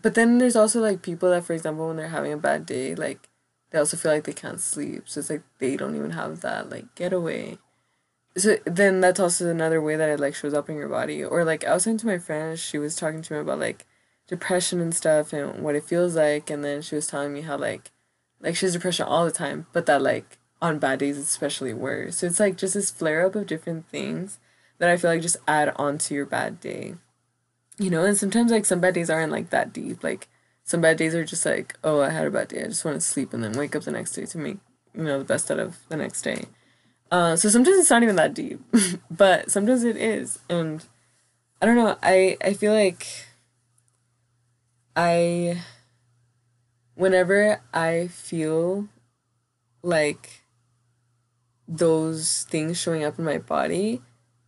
but 0.00 0.14
then 0.14 0.38
there's 0.38 0.56
also 0.56 0.80
like 0.80 1.02
people 1.02 1.30
that 1.30 1.44
for 1.44 1.52
example 1.52 1.88
when 1.88 1.96
they're 1.96 2.08
having 2.08 2.32
a 2.32 2.38
bad 2.38 2.64
day, 2.64 2.94
like 2.94 3.28
they 3.70 3.78
also 3.78 3.96
feel 3.96 4.12
like 4.12 4.24
they 4.24 4.32
can't 4.32 4.60
sleep. 4.60 5.02
So 5.06 5.20
it's 5.20 5.30
like 5.30 5.42
they 5.58 5.76
don't 5.76 5.96
even 5.96 6.12
have 6.12 6.40
that 6.40 6.70
like 6.70 6.94
getaway. 6.94 7.58
So 8.36 8.56
then 8.64 9.00
that's 9.00 9.20
also 9.20 9.50
another 9.50 9.82
way 9.82 9.96
that 9.96 10.08
it 10.08 10.18
like 10.18 10.34
shows 10.34 10.54
up 10.54 10.70
in 10.70 10.76
your 10.76 10.88
body. 10.88 11.22
Or 11.22 11.44
like 11.44 11.64
I 11.64 11.74
was 11.74 11.84
talking 11.84 11.98
to 11.98 12.06
my 12.06 12.18
friend, 12.18 12.58
she 12.58 12.78
was 12.78 12.96
talking 12.96 13.20
to 13.20 13.32
me 13.34 13.38
about 13.40 13.58
like 13.58 13.86
depression 14.26 14.80
and 14.80 14.94
stuff 14.94 15.32
and 15.32 15.62
what 15.62 15.74
it 15.74 15.84
feels 15.84 16.16
like 16.16 16.50
and 16.50 16.64
then 16.64 16.80
she 16.80 16.94
was 16.94 17.06
telling 17.06 17.32
me 17.32 17.42
how 17.42 17.56
like 17.56 17.90
like 18.44 18.56
she 18.56 18.66
has 18.66 18.74
depression 18.74 19.06
all 19.06 19.24
the 19.24 19.30
time, 19.30 19.66
but 19.72 19.86
that 19.86 20.02
like 20.02 20.38
on 20.60 20.78
bad 20.78 20.98
days 20.98 21.18
it's 21.18 21.30
especially 21.30 21.74
worse. 21.74 22.18
So 22.18 22.26
it's 22.26 22.38
like 22.38 22.56
just 22.56 22.74
this 22.74 22.90
flare 22.90 23.26
up 23.26 23.34
of 23.34 23.46
different 23.46 23.88
things 23.88 24.38
that 24.78 24.90
I 24.90 24.96
feel 24.96 25.10
like 25.10 25.22
just 25.22 25.38
add 25.48 25.72
on 25.76 25.98
to 25.98 26.14
your 26.14 26.26
bad 26.26 26.60
day. 26.60 26.94
You 27.78 27.90
know, 27.90 28.04
and 28.04 28.16
sometimes 28.16 28.52
like 28.52 28.66
some 28.66 28.80
bad 28.80 28.94
days 28.94 29.10
aren't 29.10 29.32
like 29.32 29.50
that 29.50 29.72
deep. 29.72 30.04
Like 30.04 30.28
some 30.62 30.80
bad 30.80 30.96
days 30.96 31.14
are 31.14 31.24
just 31.24 31.44
like, 31.44 31.76
oh, 31.82 32.00
I 32.00 32.10
had 32.10 32.26
a 32.26 32.30
bad 32.30 32.48
day. 32.48 32.62
I 32.62 32.68
just 32.68 32.84
want 32.84 32.96
to 32.96 33.00
sleep 33.00 33.32
and 33.32 33.42
then 33.42 33.52
wake 33.52 33.74
up 33.74 33.84
the 33.84 33.90
next 33.90 34.12
day 34.12 34.26
to 34.26 34.38
make, 34.38 34.58
you 34.94 35.04
know, 35.04 35.18
the 35.18 35.24
best 35.24 35.50
out 35.50 35.58
of 35.58 35.78
the 35.88 35.96
next 35.96 36.22
day. 36.22 36.44
Uh, 37.10 37.36
so 37.36 37.48
sometimes 37.48 37.78
it's 37.78 37.90
not 37.90 38.02
even 38.02 38.16
that 38.16 38.34
deep, 38.34 38.60
but 39.10 39.50
sometimes 39.50 39.84
it 39.84 39.96
is. 39.96 40.38
And 40.48 40.84
I 41.60 41.66
don't 41.66 41.76
know. 41.76 41.96
I, 42.02 42.36
I 42.42 42.52
feel 42.52 42.72
like 42.72 43.06
I, 44.96 45.62
whenever 46.94 47.60
I 47.72 48.08
feel 48.08 48.88
like 49.82 50.44
those 51.66 52.46
things 52.48 52.78
showing 52.78 53.04
up 53.04 53.18
in 53.18 53.24
my 53.24 53.38
body, 53.38 54.02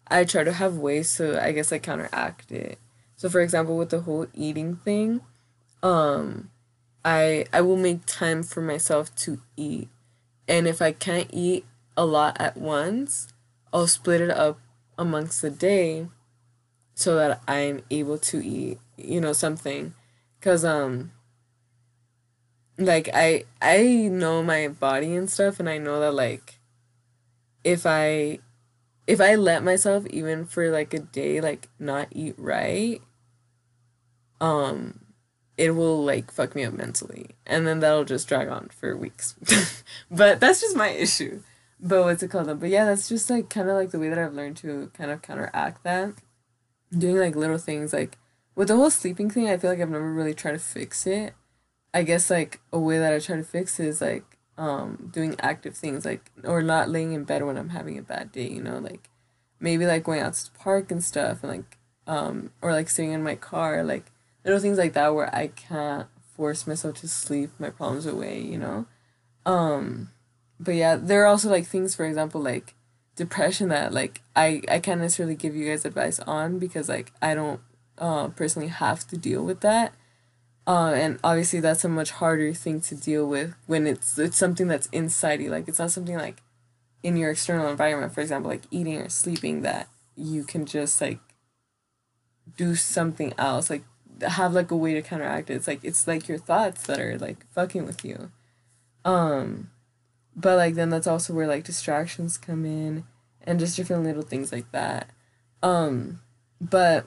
I 0.09 0.25
try 0.25 0.45
to 0.45 0.53
have 0.53 0.77
ways 0.77 1.17
to, 1.17 1.43
I 1.43 1.53
guess, 1.53 1.73
like 1.73 1.83
counteract 1.83 2.53
it. 2.53 2.79
So, 3.17 3.29
for 3.29 3.41
example, 3.41 3.77
with 3.77 3.91
the 3.91 4.03
whole 4.03 4.27
eating 4.35 4.77
thing, 4.77 5.21
um 5.83 6.51
I 7.05 7.47
I 7.53 7.61
will 7.61 7.77
make 7.77 8.07
time 8.07 8.43
for 8.43 8.61
myself 8.61 9.15
to 9.17 9.41
eat. 9.57 9.89
And 10.49 10.67
if 10.67 10.81
I 10.81 10.93
can't 10.93 11.29
eat 11.33 11.65
a 11.97 12.05
lot 12.05 12.37
at 12.41 12.57
once, 12.57 13.29
I'll 13.73 13.87
split 13.87 14.21
it 14.21 14.31
up 14.31 14.59
amongst 14.99 15.43
the 15.43 15.51
day 15.51 16.09
so 16.95 17.17
that 17.17 17.43
I'm 17.47 17.83
able 17.91 18.19
to 18.19 18.45
eat, 18.45 18.79
you 18.97 19.21
know, 19.21 19.33
something 19.33 19.95
cuz 20.47 20.65
um 20.65 21.11
like 22.79 23.09
I 23.13 23.45
I 23.61 24.09
know 24.13 24.45
my 24.45 24.69
body 24.69 25.17
and 25.17 25.29
stuff 25.29 25.59
and 25.59 25.69
I 25.69 25.79
know 25.79 25.99
that 25.99 26.15
like 26.15 26.61
if 27.65 27.85
I 27.85 28.39
if 29.09 29.21
I 29.21 29.35
let 29.35 29.65
myself 29.65 30.07
even 30.07 30.45
for 30.45 30.71
like 30.71 30.95
a 30.95 31.01
day 31.01 31.41
like 31.41 31.69
not 31.81 32.07
eat 32.13 32.37
right 32.39 33.01
um 34.41 35.01
it 35.57 35.71
will 35.73 36.05
like 36.05 36.31
fuck 36.31 36.55
me 36.55 36.65
up 36.65 36.75
mentally. 36.75 37.31
And 37.47 37.67
then 37.67 37.81
that'll 37.81 38.05
just 38.05 38.29
drag 38.29 38.49
on 38.49 38.69
for 38.69 38.97
weeks. 38.97 39.35
But 40.11 40.39
that's 40.39 40.61
just 40.61 40.77
my 40.77 40.91
issue. 40.91 41.43
But 41.81 42.05
what's 42.05 42.23
it 42.23 42.31
called 42.31 42.61
but 42.61 42.69
yeah 42.69 42.85
that's 42.85 43.09
just 43.09 43.31
like 43.31 43.51
kind 43.51 43.69
of 43.69 43.75
like 43.75 43.91
the 43.91 43.99
way 43.99 44.09
that 44.11 44.19
i've 44.19 44.33
learned 44.33 44.57
to 44.59 44.93
kind 44.95 45.11
of 45.11 45.23
counteract 45.23 45.83
that. 45.83 46.15
Doing 46.97 47.17
like 47.17 47.35
little 47.35 47.59
things 47.59 47.93
like 47.93 48.17
with 48.57 48.69
the 48.69 48.77
whole 48.77 48.91
sleeping 48.91 49.31
thing 49.31 49.49
i 49.49 49.57
feel 49.57 49.71
like 49.71 49.81
i've 49.81 49.89
never 49.89 50.13
really 50.13 50.35
tried 50.35 50.53
to 50.53 50.59
fix 50.59 51.07
it 51.07 51.35
i 51.95 52.03
guess 52.03 52.31
like 52.31 52.61
a 52.73 52.79
way 52.79 52.99
that 52.99 53.13
i 53.13 53.21
try 53.21 53.37
to 53.37 53.45
fix 53.45 53.79
is 53.79 54.01
like 54.01 54.25
um 54.59 55.11
doing 55.13 55.37
active 55.39 55.77
things 55.77 56.05
like 56.05 56.33
or 56.43 56.63
not 56.63 56.91
laying 56.91 57.13
in 57.13 57.23
bed 57.23 57.45
when 57.45 57.57
i'm 57.57 57.69
having 57.69 57.97
a 57.97 58.03
bad 58.03 58.33
day 58.33 58.49
you 58.49 58.63
know 58.63 58.79
like 58.79 59.09
maybe 59.61 59.87
like 59.87 60.03
going 60.03 60.21
out 60.21 60.35
to 60.35 60.45
the 60.51 60.59
park 60.59 60.91
and 60.91 61.05
stuff 61.05 61.45
and 61.45 61.53
like 61.53 61.79
um 62.09 62.51
or 62.61 62.73
like 62.73 62.89
sitting 62.89 63.13
in 63.13 63.23
my 63.23 63.37
car 63.37 63.85
like 63.85 64.11
little 64.47 64.61
things 64.61 64.79
like 64.79 64.93
that 64.93 65.15
where 65.15 65.35
I 65.35 65.49
can't 65.49 66.07
force 66.37 66.67
myself 66.67 67.01
to 67.01 67.09
sleep 67.09 67.51
my 67.59 67.71
problems 67.71 68.07
away, 68.07 68.41
you 68.41 68.59
know? 68.59 68.87
Um 69.45 70.11
but 70.59 70.75
yeah, 70.75 70.97
there 70.97 71.23
are 71.23 71.27
also 71.27 71.51
like 71.51 71.67
things 71.67 71.95
for 71.95 72.07
example 72.07 72.41
like 72.41 72.75
depression 73.17 73.69
that 73.69 73.93
like 73.93 74.23
I 74.35 74.63
I 74.69 74.79
can't 74.79 75.01
necessarily 75.01 75.35
give 75.35 75.57
you 75.57 75.69
guys 75.69 75.85
advice 75.85 76.21
on 76.21 76.59
because 76.59 76.89
like 76.89 77.13
I 77.21 77.35
don't 77.35 77.61
uh 77.99 78.29
personally 78.29 78.69
have 78.69 79.07
to 79.09 79.17
deal 79.17 79.45
with 79.45 79.61
that. 79.61 79.93
Uh, 80.67 80.93
and 80.97 81.21
obviously 81.23 81.61
that's 81.61 81.85
a 81.85 81.89
much 81.89 82.11
harder 82.11 82.53
thing 82.53 82.81
to 82.81 82.97
deal 82.97 83.25
with 83.25 83.55
when 83.67 83.87
it's 83.87 84.19
it's 84.19 84.37
something 84.37 84.67
that's 84.67 84.89
inside 84.89 85.41
you 85.41 85.49
like 85.49 85.69
it's 85.69 85.79
not 85.79 85.93
something 85.93 86.17
like 86.17 86.43
in 87.05 87.17
your 87.17 87.31
external 87.31 87.69
environment 87.69 88.13
for 88.13 88.21
example 88.21 88.51
like 88.51 88.65
eating 88.73 88.97
or 88.97 89.09
sleeping 89.09 89.63
that 89.63 89.89
you 90.17 90.43
can 90.43 90.67
just 90.67 91.01
like 91.01 91.21
do 92.57 92.75
something 92.75 93.33
else 93.39 93.71
like 93.71 93.85
have 94.23 94.55
like 94.55 94.71
a 94.73 94.77
way 94.77 94.95
to 94.95 95.03
counteract 95.03 95.51
it. 95.51 95.55
It's 95.55 95.69
like 95.69 95.85
it's 95.85 96.09
like 96.09 96.27
your 96.27 96.39
thoughts 96.39 96.85
that 96.87 96.99
are 96.99 97.17
like 97.17 97.47
fucking 97.53 97.87
with 97.87 98.05
you. 98.05 98.33
Um 99.05 99.71
but 100.35 100.57
like 100.57 100.75
then 100.75 100.91
that's 100.91 101.07
also 101.07 101.33
where 101.33 101.47
like 101.47 101.65
distractions 101.65 102.39
come 102.39 102.65
in 102.65 103.05
and 103.43 103.61
just 103.61 103.77
different 103.77 104.05
little 104.05 104.23
things 104.23 104.53
like 104.53 104.71
that 104.73 105.09
um 105.63 106.21
but 106.61 107.07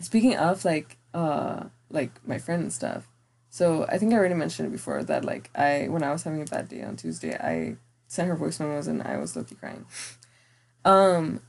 speaking 0.00 0.36
of 0.36 0.64
like 0.64 0.96
uh 1.14 1.64
like 1.90 2.12
my 2.26 2.38
friend 2.38 2.62
and 2.62 2.72
stuff 2.72 3.08
so 3.48 3.84
i 3.88 3.98
think 3.98 4.12
i 4.12 4.16
already 4.16 4.34
mentioned 4.34 4.68
it 4.68 4.72
before 4.72 5.02
that 5.02 5.24
like 5.24 5.50
i 5.54 5.86
when 5.88 6.02
i 6.02 6.12
was 6.12 6.22
having 6.22 6.42
a 6.42 6.46
bad 6.46 6.68
day 6.68 6.82
on 6.82 6.96
tuesday 6.96 7.34
i 7.36 7.76
sent 8.06 8.28
her 8.28 8.36
voice 8.36 8.58
memos 8.58 8.86
and 8.86 9.02
i 9.02 9.16
was 9.16 9.36
looking 9.36 9.56
crying. 9.56 9.86
Um 10.84 11.40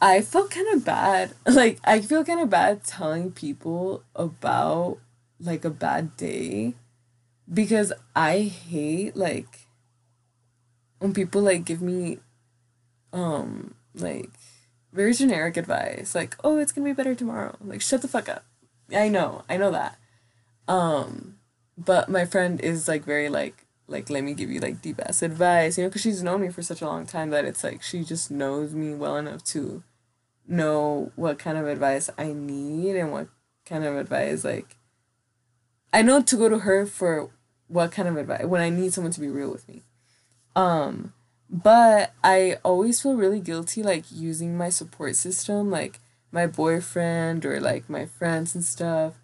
i 0.00 0.20
felt 0.20 0.50
kind 0.50 0.68
of 0.74 0.84
bad 0.84 1.32
like 1.46 1.78
i 1.84 2.00
feel 2.00 2.24
kind 2.24 2.40
of 2.40 2.50
bad 2.50 2.84
telling 2.84 3.30
people 3.30 4.02
about 4.14 4.98
like 5.40 5.64
a 5.64 5.70
bad 5.70 6.16
day 6.16 6.74
because 7.52 7.92
i 8.16 8.40
hate 8.40 9.16
like 9.16 9.66
when 10.98 11.12
people 11.12 11.42
like 11.42 11.64
give 11.64 11.80
me 11.80 12.18
um 13.12 13.74
like 13.94 14.30
very 14.98 15.14
generic 15.14 15.56
advice 15.56 16.12
like 16.12 16.36
oh 16.42 16.58
it's 16.58 16.72
gonna 16.72 16.84
be 16.84 16.92
better 16.92 17.14
tomorrow. 17.14 17.56
Like 17.64 17.80
shut 17.80 18.02
the 18.02 18.08
fuck 18.08 18.28
up. 18.28 18.44
I 18.92 19.08
know 19.08 19.44
i 19.48 19.56
know 19.56 19.70
that. 19.70 19.96
Um 20.66 21.38
but 21.76 22.08
my 22.08 22.24
friend 22.24 22.60
is 22.60 22.88
like 22.88 23.04
very 23.04 23.28
like 23.28 23.64
like 23.86 24.10
let 24.10 24.24
me 24.24 24.34
give 24.34 24.50
you 24.50 24.58
like 24.58 24.82
deep 24.82 25.00
ass 25.00 25.22
advice 25.22 25.78
you 25.78 25.84
know 25.84 25.88
because 25.88 26.02
she's 26.02 26.22
known 26.22 26.40
me 26.40 26.48
for 26.50 26.62
such 26.62 26.82
a 26.82 26.86
long 26.86 27.06
time 27.06 27.30
that 27.30 27.44
it's 27.44 27.62
like 27.62 27.80
she 27.80 28.02
just 28.02 28.28
knows 28.28 28.74
me 28.74 28.92
well 28.92 29.16
enough 29.16 29.44
to 29.44 29.84
know 30.48 31.12
what 31.14 31.38
kind 31.38 31.56
of 31.56 31.66
advice 31.66 32.10
i 32.18 32.32
need 32.32 32.96
and 32.96 33.12
what 33.12 33.28
kind 33.64 33.84
of 33.84 33.96
advice 33.96 34.44
like 34.44 34.76
i 35.92 36.02
know 36.02 36.20
to 36.20 36.36
go 36.36 36.48
to 36.48 36.58
her 36.60 36.84
for 36.84 37.30
what 37.68 37.92
kind 37.92 38.08
of 38.08 38.16
advice 38.16 38.44
when 38.44 38.60
i 38.60 38.68
need 38.68 38.92
someone 38.92 39.12
to 39.12 39.20
be 39.20 39.28
real 39.28 39.50
with 39.50 39.66
me. 39.68 39.84
Um, 40.56 41.14
but 41.50 42.12
I 42.22 42.58
always 42.64 43.00
feel 43.00 43.14
really 43.14 43.40
guilty 43.40 43.82
like 43.82 44.04
using 44.10 44.56
my 44.56 44.68
support 44.68 45.16
system, 45.16 45.70
like 45.70 46.00
my 46.30 46.46
boyfriend 46.46 47.46
or 47.46 47.60
like 47.60 47.88
my 47.88 48.06
friends 48.06 48.54
and 48.54 48.64
stuff 48.64 49.14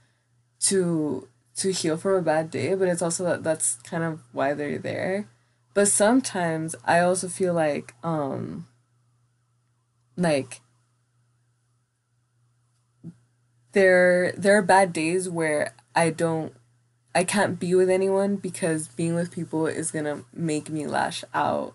to 0.60 1.28
to 1.56 1.70
heal 1.70 1.96
from 1.96 2.14
a 2.14 2.22
bad 2.22 2.50
day, 2.50 2.74
but 2.74 2.88
it's 2.88 3.02
also 3.02 3.24
that 3.24 3.44
that's 3.44 3.76
kind 3.84 4.02
of 4.02 4.20
why 4.32 4.54
they're 4.54 4.78
there. 4.78 5.28
But 5.74 5.88
sometimes 5.88 6.74
I 6.84 7.00
also 7.00 7.28
feel 7.28 7.52
like 7.52 7.94
um 8.02 8.66
like 10.16 10.60
there 13.72 14.32
there 14.32 14.56
are 14.56 14.62
bad 14.62 14.92
days 14.92 15.28
where 15.28 15.74
I 15.94 16.10
don't 16.10 16.54
I 17.14 17.22
can't 17.24 17.60
be 17.60 17.74
with 17.74 17.90
anyone 17.90 18.36
because 18.36 18.88
being 18.88 19.14
with 19.14 19.30
people 19.30 19.66
is 19.66 19.90
gonna 19.90 20.24
make 20.32 20.70
me 20.70 20.86
lash 20.86 21.22
out 21.34 21.74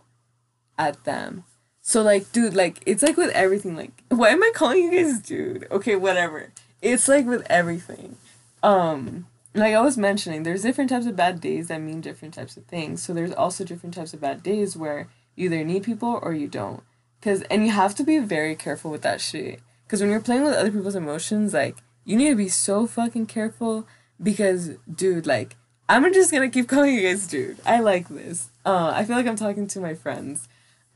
at 0.80 1.04
them. 1.04 1.44
So 1.82 2.02
like, 2.02 2.32
dude, 2.32 2.56
like 2.56 2.82
it's 2.88 3.04
like 3.04 3.18
with 3.18 3.32
everything. 3.32 3.76
Like, 3.76 4.04
why 4.10 4.30
am 4.30 4.42
I 4.42 4.52
calling 4.56 4.84
you 4.84 4.92
guys 4.92 5.20
dude? 5.20 5.68
Okay, 5.70 5.96
whatever. 5.96 6.52
It's 6.82 7.08
like 7.08 7.28
with 7.28 7.46
everything. 7.50 8.15
Um, 8.63 9.28
like 9.54 9.76
I 9.76 9.82
was 9.82 9.98
mentioning, 9.98 10.42
there's 10.42 10.63
different 10.63 10.89
types 10.89 11.06
of 11.06 11.15
bad 11.15 11.39
days 11.39 11.68
that 11.68 11.82
mean 11.82 12.02
different 12.02 12.34
types 12.34 12.58
of 12.58 12.65
things. 12.65 13.04
So 13.04 13.13
there's 13.13 13.34
also 13.34 13.63
different 13.63 13.94
types 13.94 14.13
of 14.13 14.22
bad 14.22 14.42
days 14.42 14.76
where 14.76 15.08
you 15.36 15.46
either 15.46 15.63
need 15.63 15.84
people 15.84 16.20
or 16.24 16.34
you 16.34 16.48
don't. 16.48 16.82
Cause 17.22 17.44
and 17.52 17.65
you 17.65 17.72
have 17.72 17.96
to 17.96 18.04
be 18.04 18.18
very 18.20 18.56
careful 18.56 18.89
with 18.89 19.02
that 19.02 19.20
shit. 19.20 19.60
Cause 19.89 20.02
when 20.02 20.10
you're 20.10 20.22
playing 20.22 20.44
with 20.46 20.56
other 20.56 20.72
people's 20.72 20.96
emotions, 20.96 21.54
like 21.54 21.78
you 22.10 22.15
need 22.15 22.30
to 22.30 22.36
be 22.36 22.50
so 22.50 22.88
fucking 22.88 23.28
careful 23.28 23.86
because 24.22 24.72
dude 24.94 25.28
like 25.28 25.56
i'm 25.88 26.12
just 26.13 26.32
gonna 26.32 26.50
keep 26.50 26.68
calling 26.74 26.94
you 26.96 27.02
guys 27.02 27.28
dude 27.28 27.58
i 27.65 27.80
like 27.80 28.08
this 28.10 28.50
uh 28.65 28.92
i 28.96 29.06
feel 29.06 29.15
like 29.15 29.28
i'm 29.28 29.36
talking 29.36 29.68
to 29.68 29.80
my 29.80 29.94
friends 29.94 30.48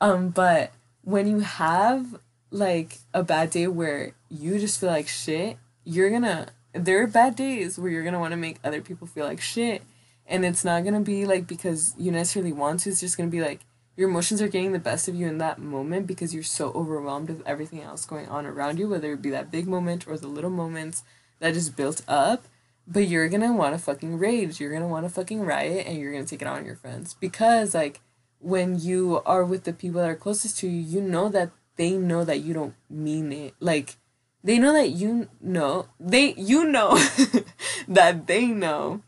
um 0.03 0.29
but 0.29 0.71
when 1.03 1.27
you 1.27 1.39
have 1.39 2.19
like 2.51 2.99
a 3.13 3.23
bad 3.23 3.49
day 3.49 3.67
where 3.67 4.11
you 4.29 4.59
just 4.59 4.79
feel 4.79 4.89
like 4.89 5.07
shit 5.07 5.57
you're 5.85 6.11
gonna 6.11 6.47
there 6.73 7.01
are 7.01 7.07
bad 7.07 7.35
days 7.35 7.79
where 7.79 7.89
you're 7.89 8.03
gonna 8.03 8.19
want 8.19 8.31
to 8.31 8.37
make 8.37 8.57
other 8.63 8.81
people 8.81 9.07
feel 9.07 9.25
like 9.25 9.39
shit 9.39 9.81
and 10.27 10.45
it's 10.45 10.65
not 10.65 10.83
gonna 10.83 11.01
be 11.01 11.25
like 11.25 11.47
because 11.47 11.95
you 11.97 12.11
necessarily 12.11 12.51
want 12.51 12.81
to 12.81 12.89
it's 12.89 12.99
just 12.99 13.17
gonna 13.17 13.29
be 13.29 13.41
like 13.41 13.61
your 13.95 14.09
emotions 14.09 14.41
are 14.41 14.47
getting 14.47 14.73
the 14.73 14.79
best 14.79 15.07
of 15.07 15.15
you 15.15 15.27
in 15.27 15.37
that 15.37 15.59
moment 15.59 16.05
because 16.05 16.33
you're 16.33 16.43
so 16.43 16.71
overwhelmed 16.71 17.29
with 17.29 17.45
everything 17.45 17.81
else 17.81 18.05
going 18.05 18.27
on 18.27 18.45
around 18.45 18.77
you 18.77 18.89
whether 18.89 19.13
it 19.13 19.21
be 19.21 19.29
that 19.29 19.51
big 19.51 19.67
moment 19.67 20.05
or 20.07 20.17
the 20.17 20.27
little 20.27 20.49
moments 20.49 21.03
that 21.39 21.53
just 21.53 21.77
built 21.77 22.01
up 22.07 22.45
but 22.87 23.07
you're 23.07 23.29
gonna 23.29 23.53
want 23.53 23.75
to 23.75 23.81
fucking 23.81 24.17
rage. 24.19 24.59
You're 24.59 24.73
gonna 24.73 24.87
want 24.87 25.05
to 25.05 25.09
fucking 25.09 25.41
riot, 25.41 25.87
and 25.87 25.97
you're 25.97 26.11
gonna 26.11 26.25
take 26.25 26.41
it 26.41 26.47
on 26.47 26.65
your 26.65 26.75
friends 26.75 27.13
because 27.13 27.73
like 27.73 28.01
when 28.43 28.79
you 28.79 29.21
are 29.25 29.43
with 29.43 29.63
the 29.63 29.73
people 29.73 30.01
that 30.01 30.09
are 30.09 30.15
closest 30.15 30.59
to 30.59 30.67
you, 30.67 30.79
you 30.79 31.01
know 31.01 31.29
that 31.29 31.51
they 31.75 31.93
know 31.93 32.23
that 32.23 32.41
you 32.41 32.53
don't 32.53 32.75
mean 32.89 33.31
it. 33.31 33.55
Like 33.59 33.95
they 34.43 34.59
know 34.59 34.73
that 34.73 34.89
you 34.89 35.29
know 35.41 35.87
they 35.99 36.33
you 36.35 36.65
know 36.65 36.97
that 37.87 38.27
they 38.27 38.47
know 38.47 39.01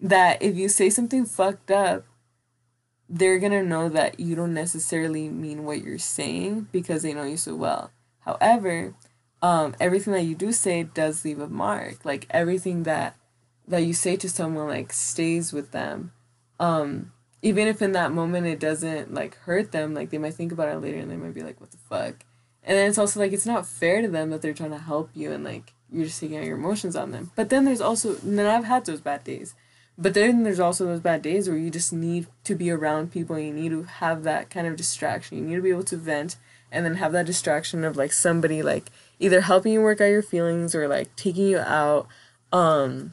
that 0.00 0.42
if 0.42 0.56
you 0.56 0.68
say 0.68 0.90
something 0.90 1.26
fucked 1.26 1.70
up 1.70 2.04
they're 3.10 3.40
gonna 3.40 3.62
know 3.62 3.88
that 3.88 4.20
you 4.20 4.36
don't 4.36 4.54
necessarily 4.54 5.28
mean 5.28 5.64
what 5.64 5.82
you're 5.82 5.98
saying 5.98 6.68
because 6.70 7.02
they 7.02 7.12
know 7.12 7.24
you 7.24 7.36
so 7.36 7.56
well. 7.56 7.90
However 8.20 8.94
um, 9.42 9.74
everything 9.80 10.12
that 10.12 10.22
you 10.22 10.34
do 10.34 10.52
say 10.52 10.82
does 10.82 11.24
leave 11.24 11.40
a 11.40 11.48
mark. 11.48 12.04
Like 12.04 12.26
everything 12.30 12.84
that 12.84 13.16
that 13.66 13.82
you 13.82 13.94
say 13.94 14.16
to 14.16 14.28
someone 14.28 14.68
like 14.68 14.92
stays 14.92 15.52
with 15.52 15.72
them. 15.72 16.12
Um 16.60 17.12
even 17.42 17.66
if 17.66 17.80
in 17.80 17.92
that 17.92 18.12
moment 18.12 18.46
it 18.46 18.60
doesn't 18.60 19.14
like 19.14 19.36
hurt 19.38 19.72
them 19.72 19.94
like 19.94 20.10
they 20.10 20.18
might 20.18 20.34
think 20.34 20.52
about 20.52 20.68
it 20.68 20.80
later 20.80 20.98
and 20.98 21.10
they 21.10 21.16
might 21.16 21.34
be 21.34 21.42
like 21.42 21.60
what 21.60 21.70
the 21.70 21.78
fuck? 21.78 22.24
And 22.62 22.76
then 22.76 22.88
it's 22.88 22.98
also 22.98 23.20
like 23.20 23.32
it's 23.32 23.46
not 23.46 23.66
fair 23.66 24.02
to 24.02 24.08
them 24.08 24.30
that 24.30 24.42
they're 24.42 24.52
trying 24.52 24.70
to 24.70 24.78
help 24.78 25.10
you 25.14 25.32
and 25.32 25.44
like 25.44 25.72
you're 25.90 26.04
just 26.04 26.20
taking 26.20 26.36
out 26.36 26.44
your 26.44 26.56
emotions 26.56 26.94
on 26.94 27.10
them. 27.10 27.30
But 27.34 27.50
then 27.50 27.64
there's 27.64 27.80
also 27.80 28.16
and 28.22 28.38
then 28.38 28.46
i've 28.46 28.64
had 28.64 28.86
those 28.86 29.00
bad 29.00 29.24
days. 29.24 29.54
But 29.98 30.14
then 30.14 30.44
there's 30.44 30.60
also 30.60 30.86
those 30.86 31.00
bad 31.00 31.20
days 31.20 31.48
where 31.48 31.58
you 31.58 31.70
just 31.70 31.92
need 31.92 32.26
to 32.44 32.54
be 32.54 32.70
around 32.70 33.12
people 33.12 33.36
and 33.36 33.46
you 33.46 33.52
need 33.52 33.68
to 33.70 33.82
have 33.82 34.22
that 34.22 34.48
kind 34.48 34.66
of 34.66 34.76
distraction. 34.76 35.36
You 35.36 35.44
need 35.44 35.56
to 35.56 35.62
be 35.62 35.70
able 35.70 35.84
to 35.84 35.96
vent 35.96 36.36
and 36.72 36.84
then 36.84 36.94
have 36.94 37.12
that 37.12 37.26
distraction 37.26 37.84
of 37.84 37.96
like 37.96 38.12
somebody 38.12 38.62
like 38.62 38.90
either 39.18 39.42
helping 39.42 39.72
you 39.72 39.82
work 39.82 40.00
out 40.00 40.06
your 40.06 40.22
feelings 40.22 40.74
or 40.74 40.88
like 40.88 41.14
taking 41.16 41.48
you 41.48 41.58
out 41.58 42.06
um 42.52 43.12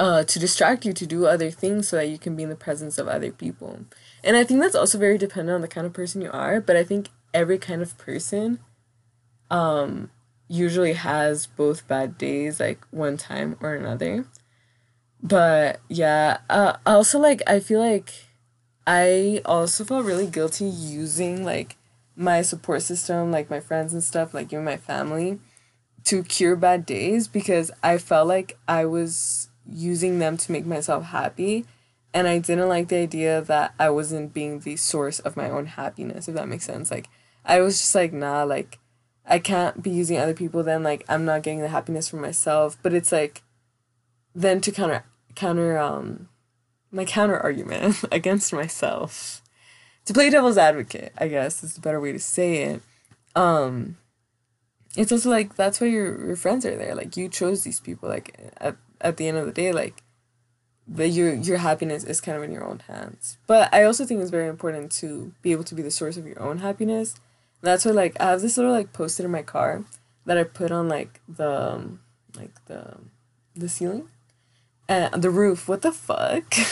uh, 0.00 0.24
to 0.24 0.38
distract 0.38 0.86
you 0.86 0.94
to 0.94 1.06
do 1.06 1.26
other 1.26 1.50
things 1.50 1.88
so 1.88 1.96
that 1.96 2.08
you 2.08 2.18
can 2.18 2.34
be 2.34 2.42
in 2.42 2.48
the 2.48 2.56
presence 2.56 2.96
of 2.96 3.06
other 3.06 3.30
people. 3.30 3.80
And 4.24 4.34
I 4.34 4.44
think 4.44 4.60
that's 4.60 4.74
also 4.74 4.96
very 4.96 5.18
dependent 5.18 5.54
on 5.54 5.60
the 5.60 5.68
kind 5.68 5.86
of 5.86 5.92
person 5.92 6.22
you 6.22 6.30
are, 6.32 6.58
but 6.58 6.74
I 6.74 6.84
think 6.84 7.10
every 7.34 7.58
kind 7.58 7.82
of 7.82 7.98
person 7.98 8.60
um, 9.50 10.10
usually 10.48 10.94
has 10.94 11.46
both 11.46 11.86
bad 11.86 12.16
days, 12.16 12.58
like 12.58 12.80
one 12.90 13.18
time 13.18 13.58
or 13.60 13.74
another. 13.74 14.24
But 15.22 15.80
yeah, 15.90 16.38
uh, 16.48 16.78
also 16.86 17.18
like 17.18 17.42
I 17.46 17.60
feel 17.60 17.80
like 17.80 18.10
I 18.86 19.42
also 19.44 19.84
felt 19.84 20.06
really 20.06 20.26
guilty 20.26 20.64
using 20.64 21.44
like 21.44 21.76
my 22.16 22.40
support 22.40 22.80
system, 22.80 23.30
like 23.30 23.50
my 23.50 23.60
friends 23.60 23.92
and 23.92 24.02
stuff, 24.02 24.32
like 24.32 24.50
even 24.50 24.64
my 24.64 24.78
family, 24.78 25.40
to 26.04 26.22
cure 26.22 26.56
bad 26.56 26.86
days 26.86 27.28
because 27.28 27.70
I 27.82 27.98
felt 27.98 28.28
like 28.28 28.58
I 28.66 28.86
was 28.86 29.49
using 29.72 30.18
them 30.18 30.36
to 30.36 30.52
make 30.52 30.66
myself 30.66 31.04
happy 31.06 31.64
and 32.12 32.26
I 32.26 32.38
didn't 32.38 32.68
like 32.68 32.88
the 32.88 32.96
idea 32.96 33.40
that 33.42 33.74
I 33.78 33.90
wasn't 33.90 34.34
being 34.34 34.60
the 34.60 34.76
source 34.76 35.20
of 35.20 35.36
my 35.36 35.48
own 35.48 35.66
happiness, 35.66 36.28
if 36.28 36.34
that 36.34 36.48
makes 36.48 36.64
sense. 36.64 36.90
Like, 36.90 37.08
I 37.44 37.60
was 37.60 37.78
just 37.78 37.94
like, 37.94 38.12
nah, 38.12 38.42
like, 38.42 38.78
I 39.26 39.38
can't 39.38 39.82
be 39.82 39.90
using 39.90 40.18
other 40.18 40.34
people, 40.34 40.62
then, 40.64 40.82
like, 40.82 41.04
I'm 41.08 41.24
not 41.24 41.42
getting 41.42 41.60
the 41.60 41.68
happiness 41.68 42.08
for 42.08 42.16
myself. 42.16 42.76
But 42.82 42.94
it's 42.94 43.12
like, 43.12 43.42
then 44.34 44.60
to 44.62 44.72
counter, 44.72 45.04
counter, 45.36 45.78
um, 45.78 46.28
my 46.90 47.04
counter 47.04 47.38
argument 47.38 48.04
against 48.12 48.52
myself, 48.52 49.40
to 50.06 50.12
play 50.12 50.30
devil's 50.30 50.58
advocate, 50.58 51.12
I 51.16 51.28
guess 51.28 51.62
is 51.62 51.74
the 51.74 51.80
better 51.80 52.00
way 52.00 52.10
to 52.10 52.18
say 52.18 52.62
it. 52.64 52.82
Um, 53.36 53.98
it's 54.96 55.12
also 55.12 55.30
like, 55.30 55.54
that's 55.54 55.80
why 55.80 55.86
your, 55.86 56.26
your 56.26 56.36
friends 56.36 56.66
are 56.66 56.76
there. 56.76 56.96
Like, 56.96 57.16
you 57.16 57.28
chose 57.28 57.62
these 57.62 57.78
people. 57.78 58.08
Like, 58.08 58.36
at 58.56 58.76
at 59.00 59.16
the 59.16 59.28
end 59.28 59.36
of 59.36 59.46
the 59.46 59.52
day 59.52 59.72
like 59.72 60.02
the 60.86 61.08
your 61.08 61.32
your 61.34 61.58
happiness 61.58 62.02
is 62.04 62.20
kind 62.20 62.36
of 62.36 62.42
in 62.42 62.52
your 62.52 62.64
own 62.64 62.80
hands. 62.88 63.38
But 63.46 63.72
i 63.72 63.84
also 63.84 64.04
think 64.04 64.20
it's 64.20 64.30
very 64.30 64.48
important 64.48 64.90
to 64.92 65.32
be 65.40 65.52
able 65.52 65.64
to 65.64 65.74
be 65.74 65.82
the 65.82 65.90
source 65.90 66.16
of 66.16 66.26
your 66.26 66.40
own 66.40 66.58
happiness. 66.58 67.14
That's 67.62 67.84
why 67.84 67.92
like 67.92 68.16
i 68.20 68.30
have 68.30 68.42
this 68.42 68.56
little 68.56 68.72
like 68.72 68.92
post-it 68.92 69.24
in 69.24 69.30
my 69.30 69.42
car 69.42 69.84
that 70.26 70.36
i 70.36 70.44
put 70.44 70.72
on 70.72 70.88
like 70.88 71.20
the 71.28 71.74
um, 71.74 72.00
like 72.36 72.64
the 72.66 72.96
the 73.54 73.68
ceiling. 73.68 74.08
And 74.88 75.22
the 75.22 75.30
roof. 75.30 75.68
What 75.68 75.82
the 75.82 75.92
fuck? 75.92 76.52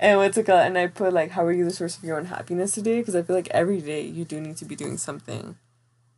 And 0.00 0.18
what's 0.18 0.36
it 0.36 0.44
called? 0.44 0.60
And 0.60 0.78
i 0.78 0.86
put 0.86 1.12
like 1.12 1.30
how 1.30 1.44
are 1.44 1.52
you 1.52 1.64
the 1.64 1.70
source 1.70 1.96
of 1.96 2.04
your 2.04 2.18
own 2.18 2.26
happiness 2.26 2.72
today? 2.72 3.00
Because 3.00 3.16
i 3.16 3.22
feel 3.22 3.36
like 3.36 3.48
every 3.50 3.80
day 3.80 4.02
you 4.02 4.24
do 4.24 4.40
need 4.40 4.56
to 4.58 4.64
be 4.64 4.76
doing 4.76 4.96
something 4.96 5.56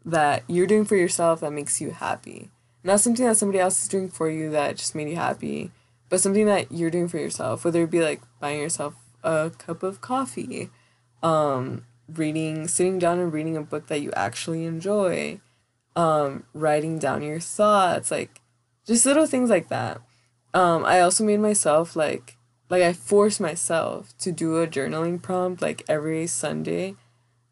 that 0.05 0.45
you're 0.49 0.67
doing 0.67 0.85
for 0.85 0.97
yourself 0.97 1.41
that 1.41 1.53
makes 1.53 1.81
you 1.81 1.91
happy 1.91 2.51
not 2.83 3.01
something 3.01 3.27
that 3.27 3.37
somebody 3.37 3.59
else 3.59 3.83
is 3.83 3.89
doing 3.89 4.09
for 4.09 4.31
you 4.31 4.51
that 4.51 4.77
just 4.77 4.95
made 4.95 5.09
you 5.09 5.17
happy, 5.17 5.71
but 6.09 6.21
something 6.21 6.47
that 6.47 6.73
you're 6.73 6.91
doing 6.91 7.09
for 7.09 7.19
yourself, 7.19 7.65
whether 7.65 7.83
it 7.83 7.91
be 7.91 8.03
like 8.03 8.21
buying 8.41 8.61
yourself 8.61 8.95
a 9.23 9.51
cup 9.59 9.83
of 9.83 10.01
coffee, 10.01 10.71
um, 11.23 11.85
reading, 12.09 12.67
sitting 12.69 12.99
down 12.99 13.19
and 13.19 13.33
reading 13.33 13.57
a 13.57 13.63
book 13.63 13.87
that 13.89 14.01
you 14.01 14.11
actually 14.17 14.65
enjoy, 14.65 15.41
um, 15.97 16.45
writing 16.55 16.99
down 16.99 17.23
your 17.23 17.41
thoughts, 17.41 18.11
like 18.11 18.41
just 18.87 19.07
little 19.07 19.27
things 19.27 19.51
like 19.51 19.69
that. 19.69 20.01
Um, 20.53 20.85
I 20.85 21.01
also 21.01 21.25
made 21.25 21.41
myself 21.41 21.95
like 21.95 22.37
like 22.69 22.83
I 22.83 22.93
forced 22.93 23.41
myself 23.41 24.17
to 24.19 24.33
do 24.33 24.59
a 24.59 24.67
journaling 24.67 25.21
prompt 25.21 25.61
like 25.61 25.83
every 25.89 26.27
Sunday 26.27 26.95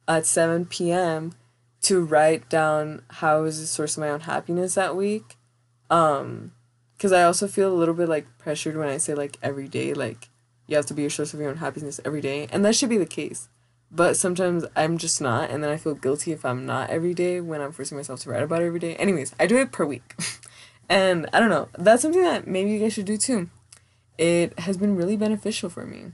at 0.07 0.27
7 0.27 0.67
p.m. 0.67 1.33
to 1.83 2.05
write 2.05 2.49
down 2.49 3.03
how 3.09 3.43
was 3.43 3.61
the 3.61 3.67
source 3.67 3.97
of 3.97 4.01
my 4.01 4.11
own 4.11 4.21
happiness 4.21 4.75
that 4.75 4.97
week. 4.97 5.37
Um, 5.91 6.53
because 6.97 7.13
I 7.13 7.23
also 7.23 7.47
feel 7.47 7.73
a 7.73 7.79
little 7.79 7.95
bit 7.95 8.09
like 8.09 8.27
pressured 8.39 8.77
when 8.77 8.89
I 8.89 8.97
say 8.97 9.15
like 9.15 9.39
every 9.41 9.69
day, 9.69 9.95
like 9.95 10.29
you 10.67 10.77
have 10.77 10.87
to 10.87 10.95
be 10.95 11.03
your 11.03 11.11
source 11.11 11.33
of 11.33 11.41
your 11.41 11.49
own 11.49 11.59
happiness 11.59 12.01
every 12.05 12.21
day, 12.21 12.49
and 12.51 12.65
that 12.65 12.75
should 12.75 12.89
be 12.89 12.99
the 12.99 13.07
case. 13.07 13.49
But 13.91 14.17
sometimes 14.17 14.67
I'm 14.77 14.99
just 14.99 15.21
not, 15.21 15.49
and 15.49 15.63
then 15.63 15.71
I 15.71 15.77
feel 15.77 15.95
guilty 15.95 16.33
if 16.33 16.45
I'm 16.45 16.67
not 16.67 16.91
every 16.91 17.15
day 17.15 17.41
when 17.41 17.61
I'm 17.61 17.73
forcing 17.73 17.97
myself 17.97 18.21
to 18.21 18.31
write 18.31 18.43
about 18.43 18.63
it 18.63 18.67
every 18.67 18.81
day. 18.81 18.97
Anyways, 18.97 19.35
I 19.41 19.47
do 19.47 19.57
it 19.57 19.73
per 19.73 19.87
week. 19.87 20.15
and 20.89 21.27
I 21.33 21.41
don't 21.41 21.49
know, 21.49 21.69
that's 21.79 22.03
something 22.03 22.23
that 22.23 22.47
maybe 22.47 22.71
you 22.71 22.81
guys 22.81 22.93
should 22.93 23.07
do 23.07 23.17
too. 23.17 23.49
It 24.19 24.59
has 24.59 24.77
been 24.77 24.97
really 24.97 25.17
beneficial 25.17 25.71
for 25.71 25.87
me. 25.87 26.13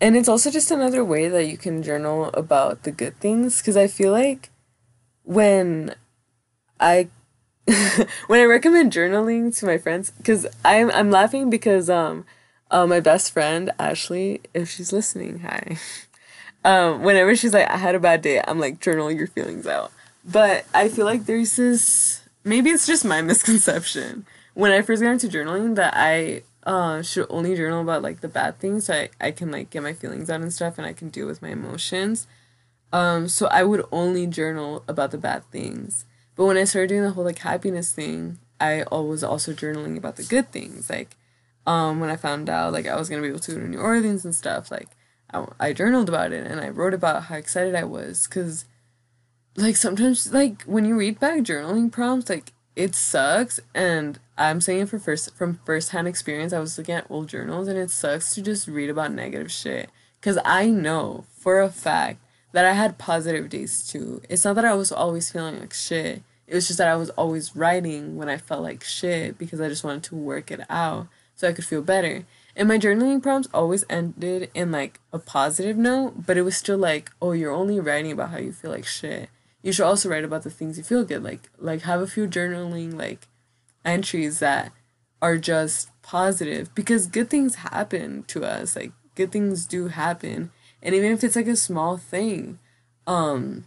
And 0.00 0.16
it's 0.16 0.28
also 0.28 0.50
just 0.50 0.72
another 0.72 1.04
way 1.04 1.28
that 1.28 1.46
you 1.46 1.56
can 1.56 1.82
journal 1.82 2.28
about 2.34 2.82
the 2.82 2.90
good 2.90 3.16
things 3.20 3.58
because 3.58 3.76
I 3.76 3.86
feel 3.86 4.10
like 4.10 4.50
when 5.24 5.94
I 6.80 7.08
when 8.26 8.40
I 8.40 8.44
recommend 8.44 8.92
journaling 8.92 9.56
to 9.58 9.66
my 9.66 9.78
friends 9.78 10.12
cuz 10.24 10.46
I'm 10.64 10.90
I'm 10.90 11.10
laughing 11.10 11.50
because 11.50 11.88
um 11.88 12.24
uh, 12.70 12.86
my 12.86 13.00
best 13.00 13.32
friend 13.32 13.70
Ashley 13.78 14.40
if 14.54 14.70
she's 14.70 14.92
listening 14.92 15.40
hi 15.40 15.76
um, 16.64 17.02
whenever 17.02 17.34
she's 17.34 17.54
like, 17.54 17.68
I 17.68 17.76
had 17.76 17.94
a 17.94 18.00
bad 18.00 18.22
day, 18.22 18.42
I'm 18.46 18.60
like, 18.60 18.80
journal 18.80 19.10
your 19.10 19.26
feelings 19.26 19.66
out. 19.66 19.92
But 20.24 20.64
I 20.72 20.88
feel 20.88 21.04
like 21.04 21.26
there's 21.26 21.56
this, 21.56 22.22
maybe 22.44 22.70
it's 22.70 22.86
just 22.86 23.04
my 23.04 23.22
misconception. 23.22 24.26
When 24.54 24.70
I 24.70 24.82
first 24.82 25.02
got 25.02 25.12
into 25.12 25.28
journaling, 25.28 25.74
that 25.76 25.94
I 25.96 26.42
uh, 26.64 27.02
should 27.02 27.26
only 27.30 27.56
journal 27.56 27.80
about 27.80 28.02
like 28.02 28.20
the 28.20 28.28
bad 28.28 28.58
things 28.58 28.86
so 28.86 28.94
I, 28.94 29.08
I 29.20 29.30
can 29.32 29.50
like 29.50 29.70
get 29.70 29.82
my 29.82 29.92
feelings 29.92 30.30
out 30.30 30.40
and 30.40 30.52
stuff 30.52 30.78
and 30.78 30.86
I 30.86 30.92
can 30.92 31.08
deal 31.08 31.26
with 31.26 31.42
my 31.42 31.48
emotions. 31.48 32.26
Um, 32.92 33.28
so 33.28 33.46
I 33.46 33.62
would 33.62 33.84
only 33.90 34.26
journal 34.26 34.84
about 34.86 35.10
the 35.10 35.18
bad 35.18 35.44
things. 35.50 36.04
But 36.36 36.44
when 36.44 36.56
I 36.56 36.64
started 36.64 36.88
doing 36.88 37.02
the 37.02 37.10
whole 37.10 37.24
like 37.24 37.38
happiness 37.38 37.92
thing, 37.92 38.38
I 38.60 38.84
was 38.90 39.24
also 39.24 39.52
journaling 39.52 39.96
about 39.96 40.16
the 40.16 40.24
good 40.24 40.52
things. 40.52 40.88
Like, 40.88 41.16
um, 41.66 42.00
when 42.00 42.10
I 42.10 42.16
found 42.16 42.48
out 42.48 42.72
like 42.72 42.86
I 42.86 42.96
was 42.96 43.08
gonna 43.08 43.22
be 43.22 43.28
able 43.28 43.40
to 43.40 43.52
go 43.52 43.60
to 43.60 43.68
New 43.68 43.78
Orleans 43.78 44.24
and 44.24 44.34
stuff, 44.34 44.70
like 44.70 44.88
I, 45.32 45.46
I 45.58 45.72
journaled 45.72 46.08
about 46.08 46.32
it 46.32 46.46
and 46.46 46.60
I 46.60 46.68
wrote 46.68 46.94
about 46.94 47.24
how 47.24 47.36
excited 47.36 47.74
I 47.74 47.84
was 47.84 48.26
because 48.26 48.64
like 49.56 49.76
sometimes 49.76 50.32
like 50.32 50.62
when 50.62 50.84
you 50.84 50.96
read 50.96 51.20
back 51.20 51.40
journaling 51.40 51.90
prompts 51.90 52.30
like 52.30 52.52
it 52.74 52.94
sucks 52.94 53.60
and 53.74 54.18
I'm 54.38 54.60
saying 54.60 54.82
it 54.82 54.88
for 54.88 54.98
first 54.98 55.34
from 55.34 55.60
first 55.64 55.90
hand 55.90 56.08
experience 56.08 56.52
I 56.52 56.58
was 56.58 56.78
looking 56.78 56.94
at 56.94 57.10
old 57.10 57.28
journals 57.28 57.68
and 57.68 57.78
it 57.78 57.90
sucks 57.90 58.34
to 58.34 58.42
just 58.42 58.66
read 58.66 58.88
about 58.88 59.12
negative 59.12 59.52
shit 59.52 59.90
because 60.20 60.38
I 60.44 60.66
know 60.68 61.24
for 61.36 61.60
a 61.60 61.68
fact 61.68 62.21
that 62.52 62.64
I 62.64 62.72
had 62.72 62.98
positive 62.98 63.48
days 63.48 63.86
too. 63.86 64.22
It's 64.28 64.44
not 64.44 64.54
that 64.54 64.64
I 64.64 64.74
was 64.74 64.92
always 64.92 65.30
feeling 65.30 65.58
like 65.60 65.72
shit. 65.72 66.22
It 66.46 66.54
was 66.54 66.66
just 66.66 66.78
that 66.78 66.88
I 66.88 66.96
was 66.96 67.10
always 67.10 67.56
writing 67.56 68.16
when 68.16 68.28
I 68.28 68.36
felt 68.36 68.62
like 68.62 68.84
shit 68.84 69.38
because 69.38 69.60
I 69.60 69.68
just 69.68 69.84
wanted 69.84 70.02
to 70.04 70.16
work 70.16 70.50
it 70.50 70.60
out 70.68 71.08
so 71.34 71.48
I 71.48 71.52
could 71.52 71.64
feel 71.64 71.82
better. 71.82 72.26
And 72.54 72.68
my 72.68 72.76
journaling 72.76 73.22
prompts 73.22 73.48
always 73.54 73.84
ended 73.88 74.50
in 74.54 74.70
like 74.70 75.00
a 75.12 75.18
positive 75.18 75.78
note, 75.78 76.26
but 76.26 76.36
it 76.36 76.42
was 76.42 76.56
still 76.56 76.76
like, 76.76 77.10
oh, 77.22 77.32
you're 77.32 77.52
only 77.52 77.80
writing 77.80 78.12
about 78.12 78.30
how 78.30 78.38
you 78.38 78.52
feel 78.52 78.70
like 78.70 78.84
shit. 78.84 79.30
You 79.62 79.72
should 79.72 79.86
also 79.86 80.08
write 80.08 80.24
about 80.24 80.42
the 80.42 80.50
things 80.50 80.76
you 80.76 80.84
feel 80.84 81.04
good. 81.04 81.22
Like 81.22 81.48
like 81.58 81.82
have 81.82 82.00
a 82.00 82.06
few 82.06 82.26
journaling 82.26 82.98
like 82.98 83.28
entries 83.84 84.40
that 84.40 84.72
are 85.22 85.38
just 85.38 85.88
positive 86.02 86.74
because 86.74 87.06
good 87.06 87.30
things 87.30 87.56
happen 87.56 88.24
to 88.24 88.44
us. 88.44 88.76
Like 88.76 88.92
good 89.14 89.32
things 89.32 89.64
do 89.64 89.88
happen. 89.88 90.50
And 90.82 90.94
even 90.94 91.12
if 91.12 91.22
it's 91.22 91.36
like 91.36 91.46
a 91.46 91.56
small 91.56 91.96
thing, 91.96 92.58
um 93.06 93.64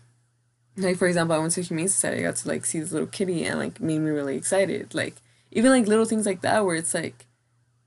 like 0.78 0.98
for 0.98 1.08
example, 1.08 1.36
I 1.36 1.40
went 1.40 1.54
to 1.54 1.62
Humane 1.62 1.88
Society, 1.88 2.22
I 2.22 2.28
got 2.28 2.36
to 2.38 2.48
like 2.48 2.66
see 2.66 2.80
this 2.80 2.92
little 2.92 3.08
kitty 3.08 3.46
and 3.46 3.60
like 3.60 3.80
made 3.80 4.00
me 4.00 4.12
really 4.12 4.36
excited. 4.36 4.94
Like 4.94 5.16
even 5.52 5.72
like 5.72 5.88
little 5.88 6.06
things 6.06 6.26
like 6.26 6.42
that 6.42 6.66
where 6.66 6.76
it's 6.76 6.94
like 6.94 7.26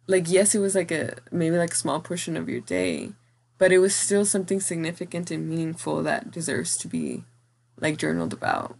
like 0.09 0.25
yes 0.29 0.55
it 0.55 0.59
was 0.59 0.75
like 0.75 0.91
a 0.91 1.15
maybe 1.31 1.57
like 1.57 1.73
a 1.73 1.77
small 1.77 2.01
portion 2.01 2.37
of 2.37 2.49
your 2.49 2.61
day 2.61 3.11
but 3.59 3.71
it 3.71 3.79
was 3.79 3.95
still 3.95 4.25
something 4.25 4.59
significant 4.59 5.31
and 5.31 5.49
meaningful 5.49 6.03
that 6.03 6.31
deserves 6.33 6.77
to 6.77 6.89
be 6.89 7.23
like 7.79 7.99
journaled 7.99 8.33
about 8.33 8.75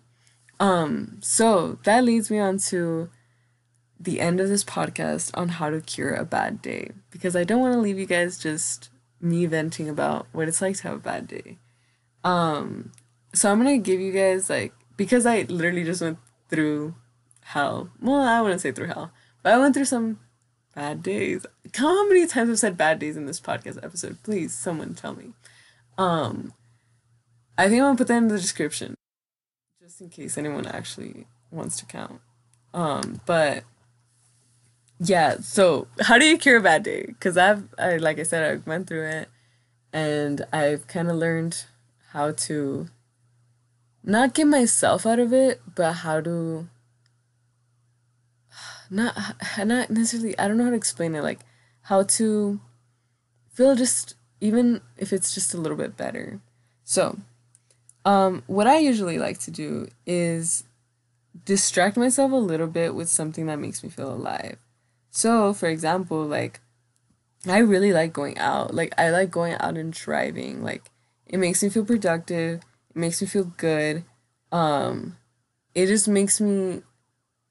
um 0.59 1.19
so 1.21 1.79
that 1.85 2.03
leads 2.03 2.31
me 2.31 2.39
on 2.39 2.59
to 2.59 3.09
the 4.01 4.21
end 4.21 4.41
of 4.41 4.49
this 4.49 4.65
podcast 4.65 5.31
on 5.35 5.49
how 5.51 5.69
to 5.69 5.81
cure 5.81 6.15
a 6.15 6.25
bad 6.25 6.61
day 6.63 6.91
because 7.11 7.37
i 7.37 7.45
don't 7.45 7.61
want 7.61 7.75
to 7.75 7.81
leave 7.81 7.99
you 7.99 8.07
guys 8.07 8.39
just 8.39 8.89
me 9.21 9.47
venting 9.47 9.89
about 9.89 10.27
what 10.33 10.49
it's 10.49 10.63
like 10.63 10.77
to 10.77 10.85
have 10.85 10.97
a 10.97 11.01
bad 11.01 11.27
day 11.27 11.59
um 12.25 12.93
so 13.35 13.51
i'm 13.51 13.59
gonna 13.59 13.79
give 13.79 14.01
you 14.01 14.13
guys 14.13 14.49
like 14.49 14.73
because 14.97 15.27
i 15.27 15.43
literally 15.43 15.85
just 15.85 16.03
went 16.03 16.19
through 16.49 16.95
hell 17.43 17.91
well 18.01 18.23
i 18.23 18.41
wouldn't 18.41 18.61
say 18.61 18.73
through 18.73 18.87
hell 18.87 19.11
but 19.43 19.53
i 19.53 19.59
went 19.59 19.75
through 19.75 19.85
some 19.85 20.19
Bad 20.79 21.03
days. 21.03 21.45
How 21.75 22.07
many 22.07 22.25
times 22.29 22.51
I've 22.51 22.59
said 22.61 22.77
bad 22.77 23.01
days 23.01 23.17
in 23.17 23.27
this 23.27 23.41
podcast 23.41 23.83
episode? 23.83 24.23
Please, 24.23 24.55
someone 24.55 24.95
tell 24.95 25.13
me. 25.13 25.33
Um, 25.99 26.53
I 27.59 27.69
think 27.69 27.81
I'm 27.81 27.89
gonna 27.89 27.97
put 27.97 28.07
that 28.07 28.19
in 28.19 28.29
the 28.29 28.39
description, 28.39 28.95
just 29.83 30.01
in 30.01 30.09
case 30.09 30.39
anyone 30.39 30.67
actually 30.67 31.27
wants 31.51 31.79
to 31.79 31.87
count. 31.87 32.21
Um, 32.73 33.21
but 33.27 33.65
yeah. 35.01 35.37
So, 35.41 35.87
how 36.01 36.19
do 36.19 36.25
you 36.25 36.39
cure 36.39 36.59
a 36.59 36.63
bad 36.63 36.83
day? 36.83 37.05
Because 37.07 37.37
I've, 37.37 37.69
I 37.79 37.97
like 37.97 38.19
I 38.19 38.25
said, 38.25 38.51
I 38.51 38.69
went 38.69 38.87
through 38.89 39.07
it, 39.07 39.29
and 39.93 40.45
I've 40.53 40.87
kind 40.87 41.11
of 41.11 41.17
learned 41.17 41.65
how 42.11 42.33
to 42.33 42.89
not 44.03 44.35
get 44.35 44.47
myself 44.47 45.07
out 45.07 45.19
of 45.19 45.33
it, 45.33 45.61
but 45.75 45.93
how 45.93 46.21
to 46.21 46.69
not 48.91 49.15
not 49.59 49.91
necessarily 49.91 50.39
I 50.39 50.49
don't 50.49 50.57
know 50.57 50.65
how 50.65 50.71
to 50.71 50.77
explain 50.77 51.15
it 51.15 51.23
like 51.23 51.41
how 51.83 52.03
to 52.03 52.61
feel 53.53 53.75
just 53.75 54.15
even 54.41 54.81
if 54.97 55.13
it's 55.13 55.35
just 55.35 55.55
a 55.55 55.59
little 55.59 55.77
bit 55.77 55.97
better. 55.97 56.41
So, 56.85 57.19
um 58.05 58.43
what 58.47 58.67
I 58.67 58.79
usually 58.79 59.19
like 59.19 59.39
to 59.41 59.51
do 59.51 59.89
is 60.07 60.65
distract 61.45 61.97
myself 61.97 62.33
a 62.33 62.37
little 62.37 62.67
bit 62.67 62.95
with 62.95 63.09
something 63.09 63.47
that 63.47 63.59
makes 63.59 63.83
me 63.83 63.91
feel 63.91 64.13
alive. 64.13 64.59
So, 65.19 65.53
for 65.53 65.67
example, 65.67 66.25
like 66.25 66.61
I 67.45 67.59
really 67.59 67.93
like 67.93 68.13
going 68.13 68.39
out. 68.39 68.73
Like 68.73 68.95
I 68.97 69.11
like 69.11 69.33
going 69.33 69.55
out 69.55 69.77
and 69.77 69.93
driving. 69.93 70.63
Like 70.63 70.93
it 71.27 71.39
makes 71.39 71.61
me 71.61 71.71
feel 71.71 71.85
productive. 71.85 72.61
It 72.91 72.97
makes 72.97 73.21
me 73.21 73.27
feel 73.27 73.53
good. 73.57 74.05
Um 74.53 75.17
it 75.75 75.87
just 75.87 76.07
makes 76.07 76.41
me 76.41 76.83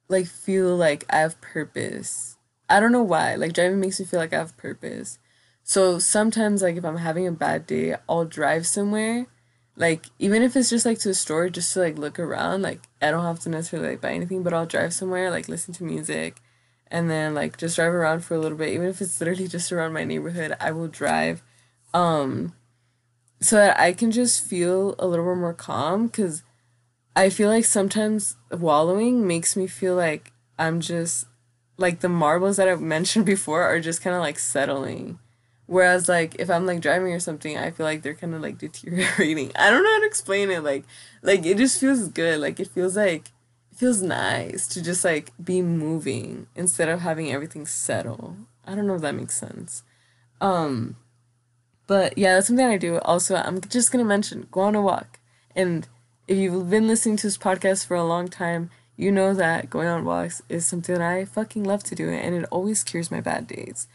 like 0.08 0.28
feel 0.28 0.78
like 0.78 1.04
I 1.10 1.18
have 1.18 1.42
purpose. 1.42 2.38
I 2.70 2.80
don't 2.80 2.94
know 2.94 3.04
why. 3.04 3.36
Like 3.36 3.52
driving 3.52 3.82
makes 3.82 4.00
me 4.00 4.06
feel 4.06 4.22
like 4.22 4.32
I 4.32 4.38
have 4.38 4.56
purpose. 4.56 5.20
So 5.62 6.00
sometimes 6.00 6.62
like 6.62 6.78
if 6.78 6.86
I'm 6.86 6.96
having 6.96 7.28
a 7.28 7.34
bad 7.34 7.68
day, 7.68 7.98
I'll 8.08 8.24
drive 8.24 8.66
somewhere. 8.66 9.28
Like 9.76 10.06
even 10.20 10.42
if 10.42 10.56
it's 10.56 10.70
just 10.70 10.86
like 10.86 11.00
to 11.00 11.10
a 11.10 11.14
store 11.14 11.50
just 11.50 11.74
to 11.74 11.82
like 11.82 11.98
look 11.98 12.18
around, 12.18 12.62
like 12.62 12.80
I 13.02 13.12
don't 13.12 13.26
have 13.26 13.42
to 13.42 13.50
necessarily 13.50 13.90
like 13.90 14.02
buy 14.02 14.14
anything, 14.14 14.42
but 14.42 14.54
I'll 14.54 14.66
drive 14.66 14.94
somewhere, 14.94 15.30
like 15.30 15.50
listen 15.50 15.74
to 15.74 15.84
music 15.84 16.42
and 16.92 17.10
then 17.10 17.34
like 17.34 17.58
just 17.58 17.76
drive 17.76 17.94
around 17.94 18.24
for 18.24 18.36
a 18.36 18.40
little 18.40 18.58
bit. 18.58 18.70
Even 18.70 18.88
if 18.88 19.02
it's 19.02 19.20
literally 19.20 19.48
just 19.48 19.72
around 19.72 19.94
my 19.94 20.04
neighborhood, 20.04 20.56
I 20.60 20.72
will 20.72 20.88
drive. 20.88 21.44
Um 21.94 22.54
so 23.40 23.56
that 23.58 23.80
I 23.80 23.94
can 23.94 24.12
just 24.12 24.44
feel 24.44 24.96
a 24.98 25.08
little 25.08 25.26
bit 25.26 25.40
more 25.40 25.54
calm 25.54 26.10
cuz 26.10 26.44
I 27.16 27.30
feel 27.30 27.50
like 27.50 27.66
sometimes 27.66 28.36
wallowing 28.52 29.28
makes 29.28 29.56
me 29.56 29.68
feel 29.68 29.96
like 29.96 30.32
I'm 30.60 30.82
just 30.82 31.26
like 31.78 32.00
the 32.00 32.10
marbles 32.10 32.58
that 32.58 32.68
I've 32.68 32.82
mentioned 32.98 33.26
before 33.26 33.64
are 33.64 33.80
just 33.80 34.02
kind 34.02 34.16
of 34.16 34.22
like 34.22 34.40
settling. 34.40 35.20
Whereas 35.68 36.08
like 36.08 36.36
if 36.40 36.50
I'm 36.50 36.66
like 36.66 36.80
driving 36.80 37.12
or 37.14 37.20
something, 37.20 37.58
I 37.58 37.72
feel 37.72 37.86
like 37.86 38.02
they're 38.02 38.16
kind 38.16 38.34
of 38.34 38.42
like 38.42 38.58
deteriorating. 38.66 39.52
I 39.56 39.70
don't 39.70 39.84
know 39.84 39.94
how 39.94 40.00
to 40.00 40.08
explain 40.08 40.50
it. 40.50 40.64
Like 40.64 40.86
like 41.22 41.46
it 41.46 41.58
just 41.58 41.80
feels 41.80 42.08
good. 42.08 42.40
Like 42.40 42.60
it 42.60 42.70
feels 42.70 42.96
like 42.96 43.32
feels 43.78 44.02
nice 44.02 44.68
to 44.68 44.82
just 44.82 45.06
like 45.06 45.32
be 45.44 45.62
moving 45.62 46.48
instead 46.56 46.90
of 46.90 47.02
having 47.02 47.32
everything 47.32 47.66
settle. 47.66 48.36
I 48.66 48.76
don't 48.76 48.88
know 48.88 48.96
if 48.96 49.02
that 49.02 49.16
makes 49.16 49.38
sense. 49.38 49.84
Um 50.42 50.98
but 51.86 52.18
yeah, 52.18 52.34
that's 52.34 52.48
something 52.48 52.66
I 52.66 52.78
do. 52.78 52.98
Also, 53.00 53.36
I'm 53.36 53.62
just 53.62 53.92
to 53.92 54.04
mention 54.04 54.48
go 54.52 54.62
on 54.62 54.76
a 54.76 54.82
walk 54.82 55.20
and 55.56 55.88
if 56.28 56.38
you've 56.38 56.70
been 56.70 56.88
listening 56.88 57.18
to 57.18 57.28
this 57.28 57.38
podcast 57.38 57.86
for 57.86 57.96
a 57.96 58.04
long 58.04 58.28
time, 58.28 58.70
you 58.98 59.12
know 59.12 59.34
that 59.34 59.70
going 59.70 59.88
on 59.88 60.04
walks 60.04 60.42
is 60.50 60.66
something 60.66 60.96
that 60.96 61.02
I 61.02 61.24
fucking 61.24 61.64
love 61.64 61.84
to 61.86 61.96
do 61.96 62.10
and 62.10 62.36
it 62.36 62.46
always 62.52 62.84
cures 62.84 63.12
my 63.12 63.22
bad 63.22 63.48
days. 63.48 63.88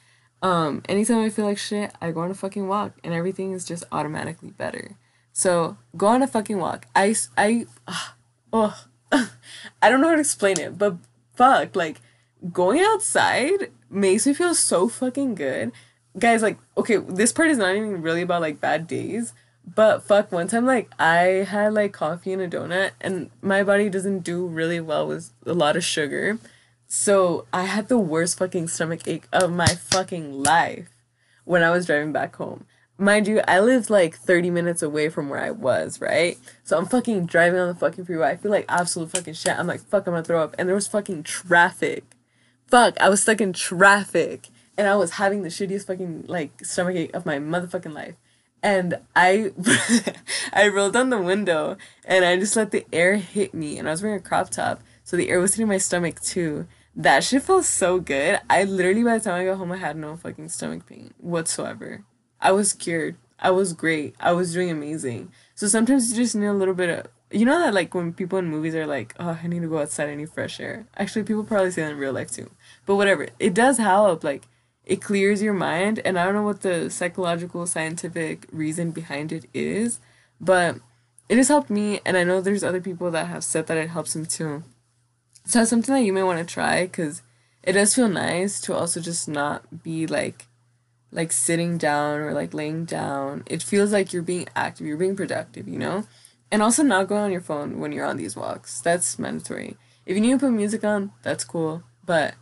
Um, 0.42 0.82
anytime 0.88 1.24
I 1.24 1.28
feel 1.28 1.44
like 1.44 1.58
shit, 1.58 1.92
I 2.00 2.10
go 2.10 2.20
on 2.20 2.30
a 2.30 2.34
fucking 2.34 2.66
walk 2.66 2.92
and 3.04 3.12
everything 3.12 3.52
is 3.52 3.64
just 3.64 3.84
automatically 3.92 4.50
better. 4.50 4.96
So 5.32 5.76
go 5.96 6.06
on 6.08 6.22
a 6.22 6.26
fucking 6.26 6.58
walk. 6.58 6.86
I, 6.94 7.14
I, 7.36 7.66
uh, 7.86 8.08
oh, 8.52 8.84
I 9.80 9.90
don't 9.90 10.00
know 10.00 10.08
how 10.08 10.14
to 10.14 10.20
explain 10.20 10.58
it, 10.58 10.78
but 10.78 10.96
fuck, 11.34 11.76
like 11.76 12.00
going 12.52 12.80
outside 12.80 13.70
makes 13.90 14.26
me 14.26 14.34
feel 14.34 14.54
so 14.54 14.88
fucking 14.88 15.34
good. 15.34 15.72
Guys, 16.18 16.42
like, 16.42 16.58
okay, 16.76 16.96
this 16.96 17.32
part 17.32 17.48
is 17.48 17.58
not 17.58 17.74
even 17.74 18.02
really 18.02 18.22
about 18.22 18.42
like 18.42 18.60
bad 18.60 18.86
days, 18.86 19.32
but 19.64 20.02
fuck, 20.02 20.32
one 20.32 20.48
time 20.48 20.66
like 20.66 20.90
I 20.98 21.46
had 21.48 21.74
like 21.74 21.92
coffee 21.92 22.32
and 22.32 22.42
a 22.42 22.48
donut 22.48 22.90
and 23.00 23.30
my 23.40 23.62
body 23.62 23.88
doesn't 23.88 24.20
do 24.20 24.46
really 24.46 24.80
well 24.80 25.06
with 25.06 25.30
a 25.46 25.54
lot 25.54 25.76
of 25.76 25.84
sugar. 25.84 26.38
So 26.86 27.46
I 27.52 27.64
had 27.64 27.88
the 27.88 27.98
worst 27.98 28.38
fucking 28.38 28.68
stomach 28.68 29.08
ache 29.08 29.26
of 29.32 29.50
my 29.50 29.66
fucking 29.66 30.42
life 30.42 30.90
when 31.44 31.62
I 31.62 31.70
was 31.70 31.86
driving 31.86 32.12
back 32.12 32.36
home. 32.36 32.66
Mind 32.98 33.26
you, 33.26 33.40
I 33.48 33.60
lived 33.60 33.90
like 33.90 34.16
30 34.16 34.50
minutes 34.50 34.82
away 34.82 35.08
from 35.08 35.28
where 35.28 35.40
I 35.40 35.50
was, 35.50 36.00
right? 36.00 36.38
So 36.62 36.78
I'm 36.78 36.86
fucking 36.86 37.26
driving 37.26 37.58
on 37.58 37.68
the 37.68 37.74
fucking 37.74 38.04
freeway. 38.04 38.28
I 38.28 38.36
feel 38.36 38.50
like 38.50 38.66
absolute 38.68 39.10
fucking 39.10 39.34
shit. 39.34 39.58
I'm 39.58 39.66
like, 39.66 39.80
fuck, 39.80 40.06
I'm 40.06 40.12
gonna 40.12 40.24
throw 40.24 40.42
up. 40.42 40.54
And 40.58 40.68
there 40.68 40.74
was 40.74 40.86
fucking 40.86 41.24
traffic. 41.24 42.04
Fuck, 42.68 43.00
I 43.00 43.08
was 43.08 43.22
stuck 43.22 43.40
in 43.40 43.52
traffic. 43.52 44.48
And 44.76 44.86
I 44.86 44.96
was 44.96 45.12
having 45.12 45.42
the 45.42 45.48
shittiest 45.48 45.86
fucking 45.86 46.26
like 46.28 46.64
stomach 46.64 46.96
ache 46.96 47.14
of 47.14 47.26
my 47.26 47.38
motherfucking 47.38 47.92
life. 47.92 48.14
And 48.62 48.98
I 49.16 49.52
I 50.52 50.68
rolled 50.68 50.92
down 50.92 51.10
the 51.10 51.20
window 51.20 51.76
and 52.04 52.24
I 52.24 52.38
just 52.38 52.56
let 52.56 52.70
the 52.70 52.86
air 52.92 53.16
hit 53.16 53.52
me 53.54 53.78
and 53.78 53.88
I 53.88 53.90
was 53.90 54.02
wearing 54.02 54.18
a 54.18 54.22
crop 54.22 54.50
top. 54.50 54.82
So 55.02 55.16
the 55.16 55.30
air 55.30 55.40
was 55.40 55.54
hitting 55.54 55.68
my 55.68 55.78
stomach 55.78 56.20
too 56.20 56.68
that 56.94 57.24
shit 57.24 57.42
feels 57.42 57.68
so 57.68 58.00
good. 58.00 58.40
I 58.50 58.64
literally 58.64 59.02
by 59.02 59.18
the 59.18 59.24
time 59.24 59.40
I 59.40 59.44
got 59.44 59.58
home 59.58 59.72
I 59.72 59.78
had 59.78 59.96
no 59.96 60.16
fucking 60.16 60.48
stomach 60.50 60.86
pain 60.86 61.14
whatsoever. 61.18 62.04
I 62.42 62.52
was 62.52 62.72
cured. 62.72 63.16
I 63.38 63.50
was 63.50 63.72
great. 63.72 64.14
I 64.20 64.32
was 64.32 64.52
doing 64.52 64.70
amazing. 64.70 65.32
So 65.54 65.68
sometimes 65.68 66.10
you 66.10 66.16
just 66.16 66.34
need 66.34 66.46
a 66.46 66.52
little 66.52 66.74
bit 66.74 66.90
of 66.90 67.06
you 67.30 67.46
know 67.46 67.58
that 67.60 67.72
like 67.72 67.94
when 67.94 68.12
people 68.12 68.38
in 68.38 68.48
movies 68.48 68.74
are 68.74 68.86
like, 68.86 69.14
Oh, 69.18 69.38
I 69.42 69.46
need 69.46 69.62
to 69.62 69.68
go 69.68 69.78
outside, 69.78 70.10
I 70.10 70.14
need 70.14 70.30
fresh 70.30 70.60
air. 70.60 70.86
Actually 70.96 71.22
people 71.22 71.44
probably 71.44 71.70
say 71.70 71.82
that 71.82 71.92
in 71.92 71.96
real 71.96 72.12
life 72.12 72.30
too. 72.30 72.50
But 72.84 72.96
whatever. 72.96 73.28
It 73.38 73.54
does 73.54 73.78
help, 73.78 74.22
like 74.22 74.42
it 74.84 75.00
clears 75.00 75.40
your 75.40 75.54
mind 75.54 76.00
and 76.04 76.18
I 76.18 76.24
don't 76.24 76.34
know 76.34 76.42
what 76.42 76.62
the 76.62 76.90
psychological 76.90 77.66
scientific 77.66 78.46
reason 78.52 78.90
behind 78.90 79.32
it 79.32 79.46
is, 79.54 80.00
but 80.40 80.76
it 81.28 81.36
has 81.36 81.48
helped 81.48 81.70
me 81.70 82.00
and 82.04 82.16
I 82.16 82.24
know 82.24 82.40
there's 82.40 82.64
other 82.64 82.80
people 82.80 83.10
that 83.12 83.28
have 83.28 83.44
said 83.44 83.66
that 83.68 83.78
it 83.78 83.90
helps 83.90 84.12
them 84.12 84.26
too. 84.26 84.64
So 85.46 85.60
that's 85.60 85.70
something 85.70 85.94
that 85.94 86.02
you 86.02 86.12
may 86.12 86.22
want 86.22 86.46
to 86.46 86.54
try 86.54 86.82
because 86.82 87.22
it 87.62 87.72
does 87.72 87.94
feel 87.94 88.08
nice 88.08 88.60
to 88.62 88.74
also 88.74 89.00
just 89.00 89.28
not 89.28 89.82
be 89.82 90.06
like 90.06 90.46
like 91.12 91.30
sitting 91.30 91.78
down 91.78 92.20
or 92.20 92.32
like 92.32 92.54
laying 92.54 92.84
down. 92.84 93.44
It 93.46 93.62
feels 93.62 93.92
like 93.92 94.12
you're 94.12 94.22
being 94.22 94.48
active, 94.56 94.86
you're 94.86 94.96
being 94.96 95.16
productive, 95.16 95.68
you 95.68 95.78
know? 95.78 96.04
And 96.50 96.62
also 96.62 96.82
not 96.82 97.08
going 97.08 97.22
on 97.22 97.32
your 97.32 97.40
phone 97.40 97.78
when 97.78 97.92
you're 97.92 98.04
on 98.04 98.16
these 98.16 98.36
walks. 98.36 98.80
That's 98.80 99.18
mandatory. 99.18 99.76
If 100.04 100.14
you 100.14 100.20
need 100.20 100.32
to 100.32 100.38
put 100.38 100.52
music 100.52 100.84
on, 100.84 101.12
that's 101.22 101.44
cool. 101.44 101.82
But 102.04 102.34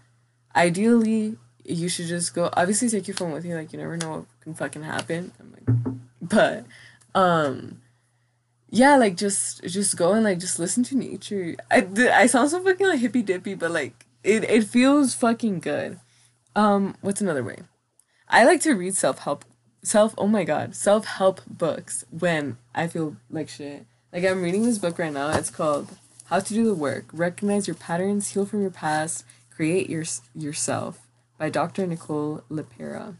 ideally, 0.56 1.37
you 1.64 1.88
should 1.88 2.06
just 2.06 2.35
go 2.35 2.50
obviously 2.54 2.88
take 2.88 3.06
your 3.06 3.16
phone 3.16 3.33
with 3.33 3.44
you, 3.44 3.54
like 3.54 3.72
you 3.72 3.78
never 3.78 3.96
know 3.96 4.11
what 4.11 4.24
can 4.40 4.54
fucking 4.54 4.83
happen. 4.83 5.33
I'm 5.38 5.52
like 5.52 5.96
but 6.22 6.64
um 7.14 7.80
yeah, 8.70 8.96
like 8.96 9.16
just 9.16 9.64
just 9.64 9.96
go 9.96 10.12
and 10.12 10.24
like 10.24 10.38
just 10.38 10.59
listen 10.59 10.85
to 10.85 10.96
nature. 10.96 11.56
I 11.70 11.87
I 12.12 12.26
sound 12.26 12.50
so 12.50 12.62
fucking 12.62 12.87
like 12.87 13.00
hippy 13.00 13.22
dippy, 13.22 13.54
but 13.54 13.72
like 13.72 14.06
it 14.22 14.44
it 14.44 14.64
feels 14.64 15.12
fucking 15.14 15.61
good. 15.61 15.98
Um, 16.54 16.94
what's 17.00 17.20
another 17.20 17.42
way? 17.42 17.59
I 18.32 18.44
like 18.44 18.60
to 18.62 18.74
read 18.74 18.94
self 18.94 19.18
help 19.18 19.44
self 19.82 20.14
oh 20.16 20.28
my 20.28 20.44
god 20.44 20.76
self 20.76 21.04
help 21.04 21.40
books 21.46 22.04
when 22.10 22.58
I 22.74 22.86
feel 22.86 23.16
like 23.28 23.48
shit. 23.48 23.86
Like 24.12 24.24
I'm 24.24 24.42
reading 24.42 24.64
this 24.64 24.78
book 24.78 24.98
right 24.98 25.12
now. 25.12 25.30
It's 25.30 25.50
called 25.50 25.88
How 26.26 26.38
to 26.38 26.54
Do 26.54 26.64
the 26.64 26.74
Work: 26.74 27.06
Recognize 27.12 27.66
Your 27.66 27.74
Patterns, 27.74 28.28
Heal 28.28 28.46
from 28.46 28.62
Your 28.62 28.70
Past, 28.70 29.24
Create 29.50 29.90
Your 29.90 30.04
Yourself 30.34 31.00
by 31.38 31.50
Dr. 31.50 31.86
Nicole 31.88 32.44
LePera. 32.48 33.16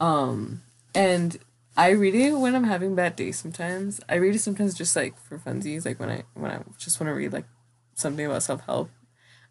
Um, 0.00 0.62
and 0.94 1.38
I 1.76 1.90
read 1.90 2.14
it 2.14 2.32
when 2.32 2.54
I'm 2.54 2.64
having 2.64 2.94
bad 2.94 3.14
days 3.14 3.38
sometimes. 3.38 4.00
I 4.08 4.14
read 4.14 4.34
it 4.34 4.40
sometimes 4.40 4.74
just 4.74 4.96
like 4.96 5.18
for 5.18 5.38
funsies, 5.38 5.84
like 5.84 6.00
when 6.00 6.08
I 6.08 6.22
when 6.32 6.50
I 6.50 6.60
just 6.78 6.98
want 6.98 7.08
to 7.08 7.14
read 7.14 7.34
like 7.34 7.46
something 7.94 8.24
about 8.24 8.42
self 8.42 8.62
help. 8.64 8.88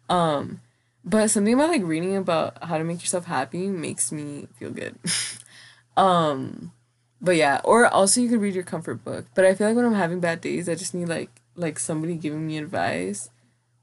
Um 0.08 0.62
but 1.06 1.30
something 1.30 1.54
about 1.54 1.70
like 1.70 1.84
reading 1.84 2.16
about 2.16 2.62
how 2.64 2.76
to 2.76 2.84
make 2.84 3.00
yourself 3.00 3.24
happy 3.26 3.68
makes 3.68 4.12
me 4.12 4.48
feel 4.58 4.70
good. 4.70 4.98
um 5.96 6.72
but 7.20 7.36
yeah, 7.36 7.60
or 7.64 7.86
also 7.86 8.20
you 8.20 8.28
could 8.28 8.42
read 8.42 8.54
your 8.54 8.64
comfort 8.64 9.02
book. 9.04 9.24
But 9.34 9.46
I 9.46 9.54
feel 9.54 9.68
like 9.68 9.76
when 9.76 9.86
I'm 9.86 9.94
having 9.94 10.20
bad 10.20 10.40
days, 10.40 10.68
I 10.68 10.74
just 10.74 10.94
need 10.94 11.08
like 11.08 11.30
like 11.54 11.78
somebody 11.78 12.16
giving 12.16 12.46
me 12.46 12.58
advice 12.58 13.30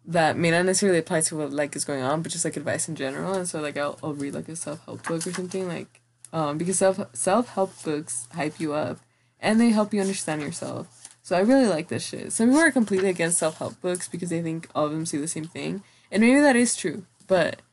that 0.06 0.38
may 0.38 0.52
not 0.52 0.66
necessarily 0.66 1.00
apply 1.00 1.22
to 1.22 1.38
what 1.38 1.52
like 1.52 1.76
is 1.76 1.86
going 1.86 2.04
on, 2.04 2.22
but 2.22 2.32
just 2.32 2.46
like 2.46 2.58
advice 2.58 2.88
in 2.88 2.96
general. 2.96 3.34
And 3.34 3.48
so 3.48 3.62
like 3.62 3.78
I'll 3.78 3.98
I'll 4.04 4.14
read 4.14 4.34
like 4.34 4.50
a 4.50 4.56
self 4.56 4.86
help 4.86 5.04
book 5.08 5.26
or 5.26 5.34
something 5.34 5.68
like 5.68 6.02
um, 6.32 6.58
because 6.58 6.78
self 6.78 7.00
self 7.14 7.50
help 7.50 7.72
books 7.84 8.28
hype 8.34 8.60
you 8.60 8.74
up 8.74 9.00
and 9.40 9.60
they 9.60 9.70
help 9.70 9.94
you 9.94 10.02
understand 10.02 10.42
yourself. 10.42 11.10
So 11.22 11.38
I 11.38 11.40
really 11.40 11.68
like 11.68 11.88
this 11.88 12.06
shit. 12.06 12.34
Some 12.34 12.50
people 12.50 12.62
are 12.62 12.72
completely 12.72 13.10
against 13.10 13.38
self 13.38 13.58
help 13.58 13.80
books 13.82 14.08
because 14.08 14.30
they 14.30 14.42
think 14.42 14.68
all 14.76 14.86
of 14.86 14.92
them 14.92 15.06
say 15.06 15.18
the 15.18 15.28
same 15.28 15.46
thing, 15.46 15.84
and 16.12 16.22
maybe 16.22 16.40
that 16.42 16.56
is 16.56 16.76
true. 16.76 17.06
But 17.34 17.64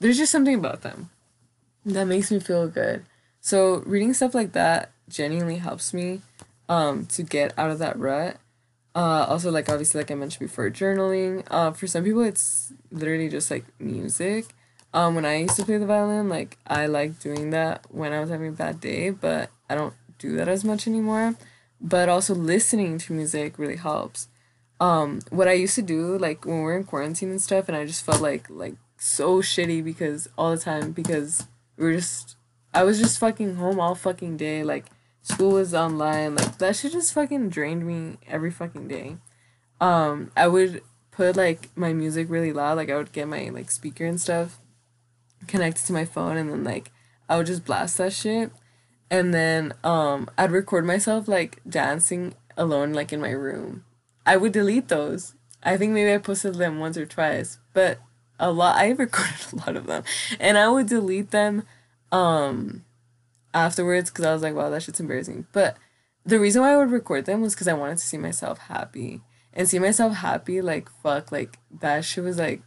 there's 0.00 0.16
just 0.16 0.32
something 0.32 0.54
about 0.54 0.80
them 0.80 1.10
that 1.84 2.06
makes 2.06 2.30
me 2.30 2.40
feel 2.40 2.66
good. 2.66 3.04
So 3.42 3.82
reading 3.84 4.14
stuff 4.14 4.34
like 4.34 4.52
that 4.52 4.90
genuinely 5.06 5.58
helps 5.58 5.92
me 5.92 6.22
um, 6.66 7.04
to 7.08 7.22
get 7.22 7.52
out 7.58 7.70
of 7.70 7.78
that 7.78 7.98
rut. 7.98 8.38
Uh, 8.94 9.26
also, 9.28 9.50
like 9.50 9.68
obviously, 9.68 10.00
like 10.00 10.10
I 10.10 10.14
mentioned 10.14 10.48
before, 10.48 10.70
journaling. 10.70 11.44
Uh, 11.50 11.72
for 11.72 11.86
some 11.86 12.04
people, 12.04 12.22
it's 12.22 12.72
literally 12.90 13.28
just 13.28 13.50
like 13.50 13.66
music. 13.78 14.46
Um, 14.94 15.14
when 15.14 15.26
I 15.26 15.36
used 15.36 15.56
to 15.56 15.64
play 15.66 15.76
the 15.76 15.84
violin, 15.84 16.30
like 16.30 16.56
I 16.66 16.86
liked 16.86 17.20
doing 17.20 17.50
that 17.50 17.84
when 17.90 18.14
I 18.14 18.20
was 18.20 18.30
having 18.30 18.48
a 18.48 18.52
bad 18.52 18.80
day, 18.80 19.10
but 19.10 19.50
I 19.68 19.74
don't 19.74 19.92
do 20.18 20.36
that 20.36 20.48
as 20.48 20.64
much 20.64 20.86
anymore. 20.86 21.34
But 21.82 22.08
also 22.08 22.34
listening 22.34 22.96
to 23.00 23.12
music 23.12 23.58
really 23.58 23.76
helps. 23.76 24.28
Um, 24.80 25.20
what 25.28 25.48
I 25.48 25.52
used 25.52 25.74
to 25.74 25.82
do, 25.82 26.16
like 26.16 26.46
when 26.46 26.62
we 26.62 26.72
are 26.72 26.76
in 26.78 26.84
quarantine 26.84 27.28
and 27.28 27.42
stuff, 27.42 27.68
and 27.68 27.76
I 27.76 27.84
just 27.84 28.06
felt 28.06 28.22
like 28.22 28.48
like 28.48 28.76
so 29.02 29.42
shitty 29.42 29.82
because 29.82 30.28
all 30.38 30.52
the 30.52 30.62
time 30.62 30.92
because 30.92 31.48
we're 31.76 31.94
just 31.94 32.36
I 32.72 32.84
was 32.84 33.00
just 33.00 33.18
fucking 33.18 33.56
home 33.56 33.80
all 33.80 33.96
fucking 33.96 34.36
day. 34.36 34.62
Like 34.62 34.86
school 35.22 35.54
was 35.54 35.74
online. 35.74 36.36
Like 36.36 36.58
that 36.58 36.76
shit 36.76 36.92
just 36.92 37.12
fucking 37.12 37.48
drained 37.48 37.84
me 37.84 38.18
every 38.28 38.52
fucking 38.52 38.86
day. 38.86 39.16
Um, 39.80 40.30
I 40.36 40.46
would 40.46 40.82
put 41.10 41.36
like 41.36 41.70
my 41.76 41.92
music 41.92 42.30
really 42.30 42.52
loud. 42.52 42.76
Like 42.76 42.90
I 42.90 42.96
would 42.96 43.10
get 43.10 43.26
my 43.26 43.48
like 43.48 43.72
speaker 43.72 44.06
and 44.06 44.20
stuff 44.20 44.60
connected 45.48 45.84
to 45.86 45.92
my 45.92 46.04
phone 46.04 46.36
and 46.36 46.48
then 46.48 46.62
like 46.62 46.92
I 47.28 47.36
would 47.36 47.46
just 47.46 47.64
blast 47.64 47.98
that 47.98 48.12
shit. 48.12 48.52
And 49.10 49.34
then 49.34 49.72
um 49.82 50.30
I'd 50.38 50.52
record 50.52 50.86
myself 50.86 51.26
like 51.26 51.60
dancing 51.68 52.34
alone 52.56 52.92
like 52.92 53.12
in 53.12 53.20
my 53.20 53.30
room. 53.32 53.84
I 54.24 54.36
would 54.36 54.52
delete 54.52 54.86
those. 54.86 55.34
I 55.60 55.76
think 55.76 55.92
maybe 55.92 56.14
I 56.14 56.18
posted 56.18 56.54
them 56.54 56.78
once 56.78 56.96
or 56.96 57.04
twice, 57.06 57.58
but 57.72 57.98
a 58.42 58.50
lot 58.50 58.76
I 58.76 58.90
recorded 58.90 59.36
a 59.52 59.56
lot 59.56 59.76
of 59.76 59.86
them. 59.86 60.04
And 60.38 60.58
I 60.58 60.68
would 60.68 60.88
delete 60.88 61.30
them 61.30 61.62
um 62.10 62.84
afterwards 63.54 64.10
cuz 64.10 64.26
I 64.26 64.34
was 64.34 64.42
like, 64.42 64.54
wow, 64.54 64.68
that 64.68 64.82
shit's 64.82 65.00
embarrassing. 65.00 65.46
But 65.52 65.78
the 66.26 66.38
reason 66.38 66.60
why 66.60 66.72
I 66.72 66.76
would 66.76 66.90
record 66.90 67.24
them 67.24 67.40
was 67.40 67.54
cuz 67.54 67.68
I 67.68 67.72
wanted 67.72 67.98
to 67.98 68.06
see 68.06 68.18
myself 68.18 68.58
happy. 68.58 69.22
And 69.54 69.68
see 69.68 69.78
myself 69.78 70.16
happy 70.16 70.60
like 70.60 70.90
fuck 71.02 71.30
like 71.30 71.58
that 71.80 72.04
shit 72.04 72.24
was 72.24 72.38
like 72.38 72.62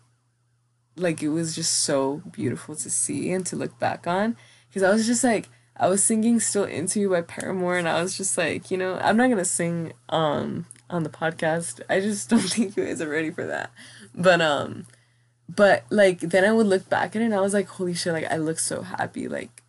like 0.96 1.22
it 1.22 1.30
was 1.30 1.54
just 1.54 1.80
so 1.80 2.22
beautiful 2.32 2.76
to 2.76 2.90
see 2.90 3.32
and 3.32 3.46
to 3.48 3.56
look 3.56 3.78
back 3.80 4.08
on 4.08 4.38
because 4.68 4.84
I 4.84 4.92
was 4.92 5.06
just 5.06 5.24
like 5.24 5.50
I 5.78 5.90
was 5.90 6.02
singing 6.04 6.40
Still 6.40 6.64
Into 6.64 7.02
You 7.02 7.10
by 7.10 7.22
Paramore 7.22 7.78
and 7.78 7.90
I 7.90 8.02
was 8.02 8.16
just 8.16 8.38
like, 8.38 8.72
you 8.72 8.78
know, 8.78 8.96
I'm 8.96 9.18
not 9.18 9.28
to 9.30 9.44
sing 9.44 9.92
um 10.10 10.68
on 10.90 11.04
the 11.04 11.10
podcast. 11.10 11.82
I 11.90 12.00
just 12.00 12.30
don't 12.32 12.40
think 12.40 12.78
you 12.78 12.86
guys 12.86 13.02
are 13.02 13.10
ready 13.10 13.32
for 13.32 13.46
that. 13.46 13.72
But 14.14 14.42
um 14.42 14.86
but 15.48 15.86
like 15.90 16.20
then 16.20 16.44
I 16.44 16.52
would 16.52 16.68
look 16.68 16.90
back 16.90 17.16
at 17.16 17.22
it 17.22 17.26
and 17.26 17.36
I 17.36 17.42
was 17.42 17.54
like, 17.54 17.68
holy 17.68 17.94
shit, 17.94 18.14
like 18.14 18.32
I 18.32 18.38
look 18.38 18.60
so 18.60 18.82
happy. 18.82 19.28
Like 19.28 19.64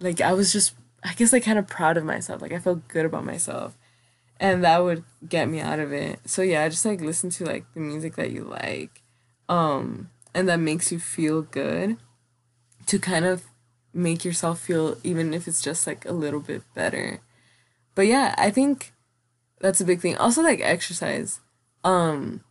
like 0.00 0.20
I 0.20 0.32
was 0.32 0.52
just 0.52 0.74
I 1.02 1.12
guess 1.14 1.32
like 1.32 1.44
kind 1.44 1.58
of 1.58 1.66
proud 1.66 1.96
of 1.96 2.04
myself. 2.04 2.42
Like 2.42 2.52
I 2.52 2.58
felt 2.58 2.86
good 2.88 3.06
about 3.06 3.24
myself. 3.24 3.76
And 4.40 4.64
that 4.64 4.82
would 4.82 5.04
get 5.28 5.48
me 5.48 5.60
out 5.60 5.78
of 5.78 5.92
it. 5.92 6.20
So 6.26 6.42
yeah, 6.42 6.68
just 6.68 6.84
like 6.84 7.00
listen 7.00 7.30
to 7.30 7.44
like 7.44 7.64
the 7.74 7.80
music 7.80 8.16
that 8.16 8.30
you 8.30 8.44
like. 8.44 9.02
Um 9.48 10.10
and 10.34 10.48
that 10.48 10.60
makes 10.60 10.90
you 10.92 10.98
feel 10.98 11.42
good 11.42 11.96
to 12.86 12.98
kind 12.98 13.24
of 13.24 13.44
make 13.92 14.24
yourself 14.24 14.60
feel 14.60 14.96
even 15.04 15.32
if 15.32 15.46
it's 15.46 15.62
just 15.62 15.86
like 15.86 16.04
a 16.04 16.12
little 16.12 16.40
bit 16.40 16.62
better. 16.74 17.20
But 17.94 18.06
yeah, 18.06 18.34
I 18.38 18.50
think 18.50 18.92
that's 19.60 19.80
a 19.80 19.84
big 19.84 20.00
thing. 20.00 20.16
Also 20.16 20.42
like 20.42 20.60
exercise. 20.60 21.40
Um 21.82 22.42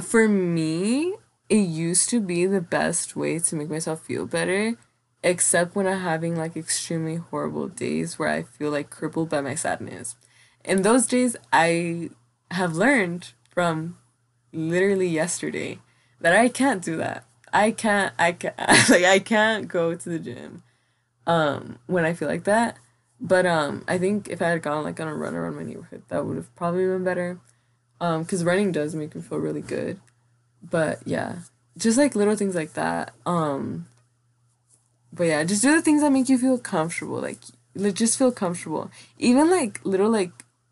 for 0.00 0.28
me, 0.28 1.14
it 1.48 1.56
used 1.56 2.08
to 2.10 2.20
be 2.20 2.46
the 2.46 2.60
best 2.60 3.16
way 3.16 3.38
to 3.38 3.56
make 3.56 3.70
myself 3.70 4.02
feel 4.02 4.26
better 4.26 4.74
except 5.22 5.74
when 5.74 5.86
I'm 5.86 6.00
having 6.00 6.36
like 6.36 6.56
extremely 6.56 7.16
horrible 7.16 7.68
days 7.68 8.18
where 8.18 8.28
I 8.28 8.42
feel 8.42 8.70
like 8.70 8.90
crippled 8.90 9.28
by 9.28 9.40
my 9.40 9.54
sadness. 9.54 10.14
In 10.64 10.82
those 10.82 11.06
days, 11.06 11.36
I 11.52 12.10
have 12.52 12.74
learned 12.74 13.32
from 13.50 13.98
literally 14.52 15.08
yesterday 15.08 15.80
that 16.20 16.32
I 16.32 16.48
can't 16.48 16.82
do 16.82 16.96
that. 16.98 17.24
I 17.52 17.70
can't 17.70 18.12
I 18.18 18.32
can't 18.32 18.58
like 18.88 19.04
I 19.04 19.18
can't 19.18 19.68
go 19.68 19.94
to 19.94 20.08
the 20.08 20.18
gym 20.18 20.62
um 21.26 21.78
when 21.86 22.04
I 22.04 22.14
feel 22.14 22.28
like 22.28 22.44
that. 22.44 22.76
But 23.20 23.46
um 23.46 23.84
I 23.88 23.98
think 23.98 24.28
if 24.28 24.42
I 24.42 24.48
had 24.48 24.62
gone 24.62 24.84
like 24.84 25.00
on 25.00 25.08
a 25.08 25.14
run 25.14 25.34
around 25.34 25.56
my 25.56 25.64
neighborhood, 25.64 26.02
that 26.08 26.24
would 26.24 26.36
have 26.36 26.54
probably 26.54 26.86
been 26.86 27.04
better. 27.04 27.40
Um 28.00 28.24
cuz 28.24 28.44
running 28.44 28.72
does 28.72 28.94
make 28.94 29.14
me 29.14 29.22
feel 29.22 29.38
really 29.38 29.62
good. 29.62 30.00
But 30.68 31.00
yeah, 31.06 31.40
just 31.76 31.98
like 31.98 32.16
little 32.16 32.36
things 32.36 32.54
like 32.54 32.74
that. 32.74 33.14
Um 33.24 33.86
but 35.12 35.24
yeah, 35.24 35.44
just 35.44 35.62
do 35.62 35.74
the 35.74 35.82
things 35.82 36.02
that 36.02 36.12
make 36.12 36.28
you 36.28 36.36
feel 36.36 36.58
comfortable. 36.58 37.20
Like, 37.20 37.38
just 37.94 38.18
feel 38.18 38.32
comfortable. 38.32 38.90
Even 39.18 39.50
like 39.50 39.80
little 39.84 40.10
like 40.10 40.30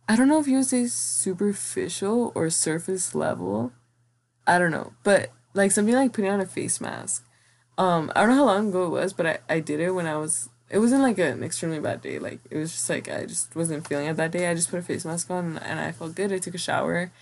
I 0.08 0.16
don't 0.16 0.28
know 0.28 0.38
if 0.38 0.46
you 0.46 0.58
would 0.58 0.66
say 0.66 0.86
superficial 0.86 2.30
or 2.34 2.50
surface 2.50 3.14
level. 3.14 3.72
I 4.46 4.58
don't 4.58 4.70
know. 4.70 4.92
But 5.02 5.30
like 5.54 5.72
something 5.72 5.94
like 5.94 6.12
putting 6.12 6.30
on 6.30 6.40
a 6.40 6.46
face 6.46 6.80
mask. 6.80 7.24
Um, 7.78 8.12
I 8.14 8.20
don't 8.20 8.30
know 8.30 8.36
how 8.36 8.44
long 8.44 8.68
ago 8.68 8.86
it 8.86 8.90
was, 8.90 9.12
but 9.12 9.26
I, 9.26 9.38
I 9.48 9.60
did 9.60 9.80
it 9.80 9.92
when 9.92 10.06
I 10.06 10.16
was 10.16 10.48
it 10.70 10.78
wasn't 10.78 11.02
like 11.02 11.18
an 11.18 11.42
extremely 11.42 11.80
bad 11.80 12.02
day. 12.02 12.18
Like 12.18 12.40
it 12.50 12.56
was 12.56 12.72
just 12.72 12.90
like 12.90 13.08
I 13.08 13.26
just 13.26 13.54
wasn't 13.56 13.86
feeling 13.86 14.06
it 14.06 14.16
that 14.16 14.32
day. 14.32 14.48
I 14.50 14.54
just 14.54 14.70
put 14.70 14.80
a 14.80 14.82
face 14.82 15.04
mask 15.04 15.30
on 15.30 15.58
and 15.58 15.80
I 15.80 15.92
felt 15.92 16.14
good. 16.14 16.32
I 16.32 16.38
took 16.38 16.54
a 16.54 16.58
shower. 16.58 17.12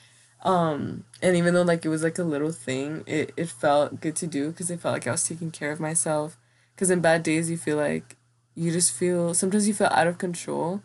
Um, 0.43 1.05
and 1.23 1.37
even 1.37 1.55
though 1.55 1.63
like 1.63 1.85
it 1.85 1.89
was 1.89 2.03
like 2.03 2.19
a 2.19 2.25
little 2.25 2.53
thing, 2.53 3.05
it, 3.07 3.33
it 3.37 3.49
felt 3.49 4.01
good 4.01 4.17
to 4.17 4.27
do 4.27 4.51
because 4.51 4.71
it 4.71 4.81
felt 4.81 4.95
like 4.95 5.07
I 5.07 5.13
was 5.13 5.27
taking 5.27 5.51
care 5.51 5.71
of 5.71 5.81
myself. 5.81 6.37
Because 6.75 6.91
in 6.91 7.01
bad 7.01 7.23
days 7.23 7.51
you 7.51 7.57
feel 7.57 7.77
like 7.77 8.17
you 8.55 8.73
just 8.73 8.93
feel 8.93 9.35
sometimes 9.35 9.69
you 9.69 9.75
feel 9.75 9.89
out 9.89 10.07
of 10.07 10.19
control 10.19 10.83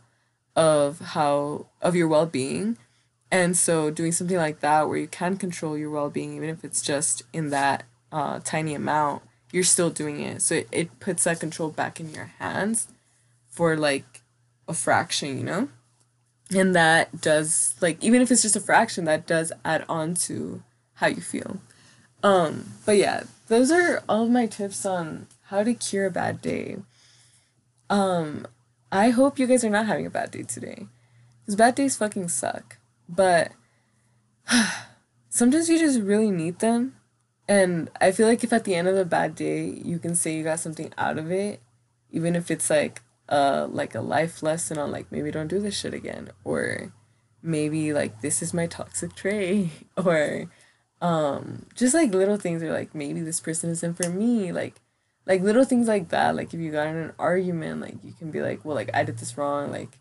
of 0.55 0.99
how 0.99 1.67
of 1.81 1.95
your 1.95 2.07
well 2.07 2.25
being. 2.25 2.77
And 3.31 3.57
so 3.57 3.89
doing 3.89 4.11
something 4.11 4.37
like 4.37 4.61
that 4.61 4.87
where 4.87 4.97
you 4.97 5.07
can 5.07 5.37
control 5.37 5.77
your 5.77 5.89
well 5.89 6.09
being, 6.09 6.35
even 6.35 6.49
if 6.49 6.63
it's 6.63 6.81
just 6.81 7.23
in 7.33 7.49
that 7.49 7.83
uh, 8.11 8.39
tiny 8.43 8.73
amount, 8.73 9.23
you're 9.51 9.63
still 9.63 9.89
doing 9.89 10.21
it. 10.21 10.41
So 10.41 10.55
it, 10.55 10.67
it 10.71 10.99
puts 10.99 11.23
that 11.23 11.39
control 11.39 11.69
back 11.69 11.99
in 11.99 12.13
your 12.13 12.31
hands 12.39 12.87
for 13.49 13.75
like 13.75 14.21
a 14.67 14.73
fraction, 14.73 15.37
you 15.37 15.43
know? 15.43 15.69
And 16.55 16.75
that 16.75 17.21
does 17.21 17.75
like 17.81 18.03
even 18.03 18.21
if 18.21 18.31
it's 18.31 18.41
just 18.41 18.55
a 18.55 18.61
fraction, 18.61 19.05
that 19.05 19.27
does 19.27 19.51
add 19.65 19.83
on 19.89 20.13
to 20.15 20.63
how 20.95 21.07
you 21.07 21.21
feel. 21.21 21.59
Um, 22.23 22.73
but 22.85 22.97
yeah, 22.97 23.23
those 23.47 23.71
are 23.71 24.03
all 24.07 24.23
of 24.23 24.31
my 24.31 24.45
tips 24.45 24.85
on 24.85 25.27
how 25.45 25.63
to 25.63 25.73
cure 25.73 26.07
a 26.07 26.11
bad 26.11 26.41
day. 26.41 26.77
Um, 27.89 28.47
I 28.91 29.09
hope 29.09 29.39
you 29.39 29.47
guys 29.47 29.63
are 29.63 29.69
not 29.69 29.87
having 29.87 30.05
a 30.05 30.09
bad 30.09 30.31
day 30.31 30.43
today. 30.43 30.87
Because 31.41 31.55
bad 31.55 31.75
days 31.75 31.97
fucking 31.97 32.29
suck. 32.29 32.77
But 33.07 33.51
sometimes 35.29 35.69
you 35.69 35.79
just 35.79 36.01
really 36.01 36.31
need 36.31 36.59
them. 36.59 36.95
And 37.47 37.89
I 38.01 38.11
feel 38.11 38.27
like 38.27 38.43
if 38.43 38.51
at 38.51 38.65
the 38.65 38.75
end 38.75 38.87
of 38.87 38.97
a 38.97 39.05
bad 39.05 39.35
day 39.35 39.65
you 39.65 39.99
can 39.99 40.15
say 40.15 40.35
you 40.35 40.43
got 40.43 40.59
something 40.59 40.93
out 40.97 41.17
of 41.17 41.31
it, 41.31 41.61
even 42.11 42.35
if 42.35 42.51
it's 42.51 42.69
like 42.69 43.01
uh 43.29 43.67
like 43.69 43.95
a 43.95 44.01
life 44.01 44.41
lesson 44.41 44.77
on 44.77 44.91
like 44.91 45.11
maybe 45.11 45.31
don't 45.31 45.47
do 45.47 45.59
this 45.59 45.77
shit 45.77 45.93
again 45.93 46.29
or 46.43 46.93
maybe 47.41 47.93
like 47.93 48.21
this 48.21 48.41
is 48.41 48.53
my 48.53 48.67
toxic 48.67 49.15
trait 49.15 49.69
or 49.97 50.49
um 51.01 51.65
just 51.75 51.93
like 51.93 52.13
little 52.13 52.37
things 52.37 52.63
are 52.63 52.71
like 52.71 52.95
maybe 52.95 53.21
this 53.21 53.39
person 53.39 53.69
isn't 53.69 53.93
for 53.95 54.09
me 54.09 54.51
like 54.51 54.81
like 55.27 55.41
little 55.41 55.65
things 55.65 55.89
like 55.89 56.07
that. 56.09 56.35
Like 56.35 56.53
if 56.53 56.59
you 56.59 56.71
got 56.71 56.87
in 56.87 56.95
an 56.95 57.13
argument 57.19 57.81
like 57.81 57.95
you 58.03 58.13
can 58.13 58.31
be 58.31 58.41
like 58.41 58.63
well 58.63 58.75
like 58.75 58.89
i 58.93 59.03
did 59.03 59.17
this 59.17 59.37
wrong 59.37 59.71
like 59.71 59.99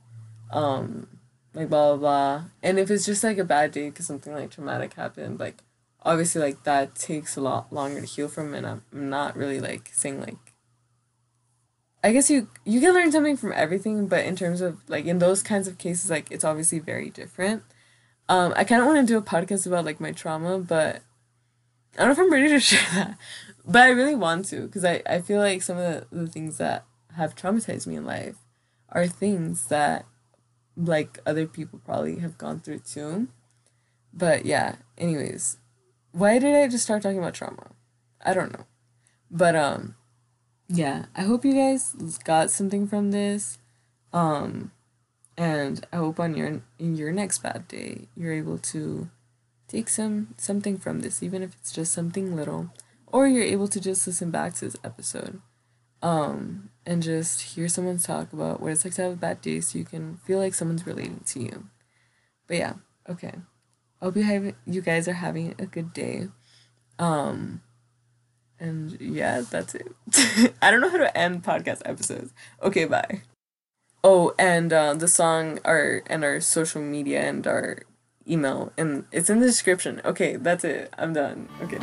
um 0.52 1.08
like 1.52 1.68
blah 1.68 1.96
blah 1.96 1.96
blah. 1.96 2.44
And 2.62 2.78
if 2.78 2.90
it's 2.90 3.04
just 3.04 3.24
like 3.24 3.38
a 3.38 3.44
bad 3.44 3.72
day 3.72 3.90
because 3.90 4.06
something 4.06 4.32
like 4.32 4.50
traumatic 4.50 4.94
happened 4.94 5.40
like 5.40 5.64
obviously 6.06 6.40
like 6.40 6.62
that 6.62 6.94
takes 6.94 7.36
a 7.36 7.40
lot 7.40 7.72
longer 7.72 8.00
to 8.00 8.06
heal 8.06 8.28
from 8.28 8.54
and 8.54 8.64
i'm 8.64 8.82
not 8.92 9.36
really 9.36 9.58
like 9.58 9.90
saying 9.92 10.20
like 10.20 10.45
i 12.06 12.12
guess 12.12 12.30
you 12.30 12.48
you 12.64 12.80
can 12.80 12.94
learn 12.94 13.12
something 13.12 13.36
from 13.36 13.52
everything 13.52 14.06
but 14.06 14.24
in 14.24 14.36
terms 14.36 14.60
of 14.60 14.78
like 14.88 15.04
in 15.04 15.18
those 15.18 15.42
kinds 15.42 15.68
of 15.68 15.78
cases 15.78 16.10
like 16.10 16.30
it's 16.30 16.44
obviously 16.44 16.78
very 16.78 17.10
different 17.10 17.62
um 18.28 18.52
i 18.56 18.64
kind 18.64 18.80
of 18.80 18.86
want 18.86 19.06
to 19.06 19.12
do 19.12 19.18
a 19.18 19.22
podcast 19.22 19.66
about 19.66 19.84
like 19.84 20.00
my 20.00 20.12
trauma 20.12 20.58
but 20.58 21.02
i 21.98 22.04
don't 22.04 22.08
know 22.08 22.12
if 22.12 22.18
i'm 22.18 22.32
ready 22.32 22.48
to 22.48 22.60
share 22.70 22.88
that 22.94 23.18
but 23.66 23.82
I 23.82 23.88
really 23.88 24.14
want 24.14 24.46
to 24.46 24.62
because 24.62 24.84
I, 24.84 25.02
I 25.06 25.20
feel 25.20 25.40
like 25.40 25.62
some 25.62 25.76
of 25.76 26.08
the, 26.10 26.16
the 26.16 26.28
things 26.28 26.58
that 26.58 26.84
have 27.16 27.34
traumatized 27.34 27.86
me 27.86 27.96
in 27.96 28.04
life 28.04 28.36
are 28.90 29.06
things 29.06 29.66
that 29.66 30.06
like 30.76 31.18
other 31.26 31.46
people 31.46 31.80
probably 31.84 32.20
have 32.20 32.38
gone 32.38 32.60
through 32.60 32.80
too. 32.80 33.28
But 34.12 34.46
yeah, 34.46 34.76
anyways, 34.96 35.58
why 36.12 36.38
did 36.38 36.54
I 36.54 36.68
just 36.68 36.84
start 36.84 37.02
talking 37.02 37.18
about 37.18 37.34
trauma? 37.34 37.72
I 38.24 38.34
don't 38.34 38.52
know. 38.52 38.66
But 39.30 39.56
um 39.56 39.96
yeah, 40.68 41.06
I 41.14 41.22
hope 41.22 41.44
you 41.44 41.54
guys 41.54 41.92
got 42.24 42.50
something 42.50 42.86
from 42.86 43.10
this. 43.10 43.58
Um 44.12 44.72
and 45.36 45.86
I 45.92 45.96
hope 45.96 46.18
on 46.18 46.34
your 46.34 46.62
in 46.78 46.96
your 46.96 47.12
next 47.12 47.42
bad 47.42 47.68
day 47.68 48.08
you're 48.16 48.32
able 48.32 48.58
to 48.58 49.10
take 49.68 49.88
some 49.88 50.34
something 50.38 50.78
from 50.78 51.00
this 51.00 51.22
even 51.22 51.42
if 51.42 51.54
it's 51.54 51.72
just 51.72 51.92
something 51.92 52.34
little 52.34 52.70
or 53.06 53.26
you're 53.26 53.42
able 53.42 53.68
to 53.68 53.80
just 53.80 54.06
listen 54.06 54.30
back 54.30 54.54
to 54.54 54.64
this 54.64 54.76
episode 54.82 55.42
um, 56.02 56.70
and 56.84 57.02
just 57.02 57.40
hear 57.42 57.68
someone 57.68 57.98
talk 57.98 58.32
about 58.32 58.60
what 58.60 58.72
it's 58.72 58.84
like 58.84 58.94
to 58.94 59.02
have 59.02 59.12
a 59.12 59.16
bad 59.16 59.40
day 59.40 59.60
so 59.60 59.78
you 59.78 59.84
can 59.84 60.18
feel 60.18 60.38
like 60.38 60.54
someone's 60.54 60.86
relating 60.86 61.20
to 61.26 61.40
you. 61.40 61.66
But 62.46 62.58
yeah, 62.58 62.74
okay. 63.08 63.34
I 64.00 64.04
hope 64.04 64.16
you 64.16 64.22
have 64.24 64.54
you 64.66 64.82
guys 64.82 65.08
are 65.08 65.14
having 65.14 65.54
a 65.58 65.66
good 65.66 65.92
day. 65.92 66.28
Um 66.98 67.62
and 68.58 68.98
yeah, 69.00 69.42
that's 69.48 69.74
it. 69.74 69.92
I 70.62 70.70
don't 70.70 70.80
know 70.80 70.90
how 70.90 70.98
to 70.98 71.16
end 71.16 71.44
podcast 71.44 71.82
episodes. 71.84 72.32
Okay, 72.62 72.84
bye. 72.84 73.22
Oh, 74.04 74.34
and 74.38 74.72
uh, 74.72 74.94
the 74.94 75.08
song 75.08 75.58
our 75.64 76.02
and 76.06 76.24
our 76.24 76.40
social 76.40 76.82
media 76.82 77.22
and 77.22 77.46
our 77.46 77.82
email 78.28 78.72
and 78.76 79.04
it's 79.12 79.30
in 79.30 79.40
the 79.40 79.46
description. 79.46 80.00
Okay, 80.04 80.36
that's 80.36 80.64
it. 80.64 80.92
I'm 80.98 81.12
done. 81.12 81.48
Okay. 81.62 81.78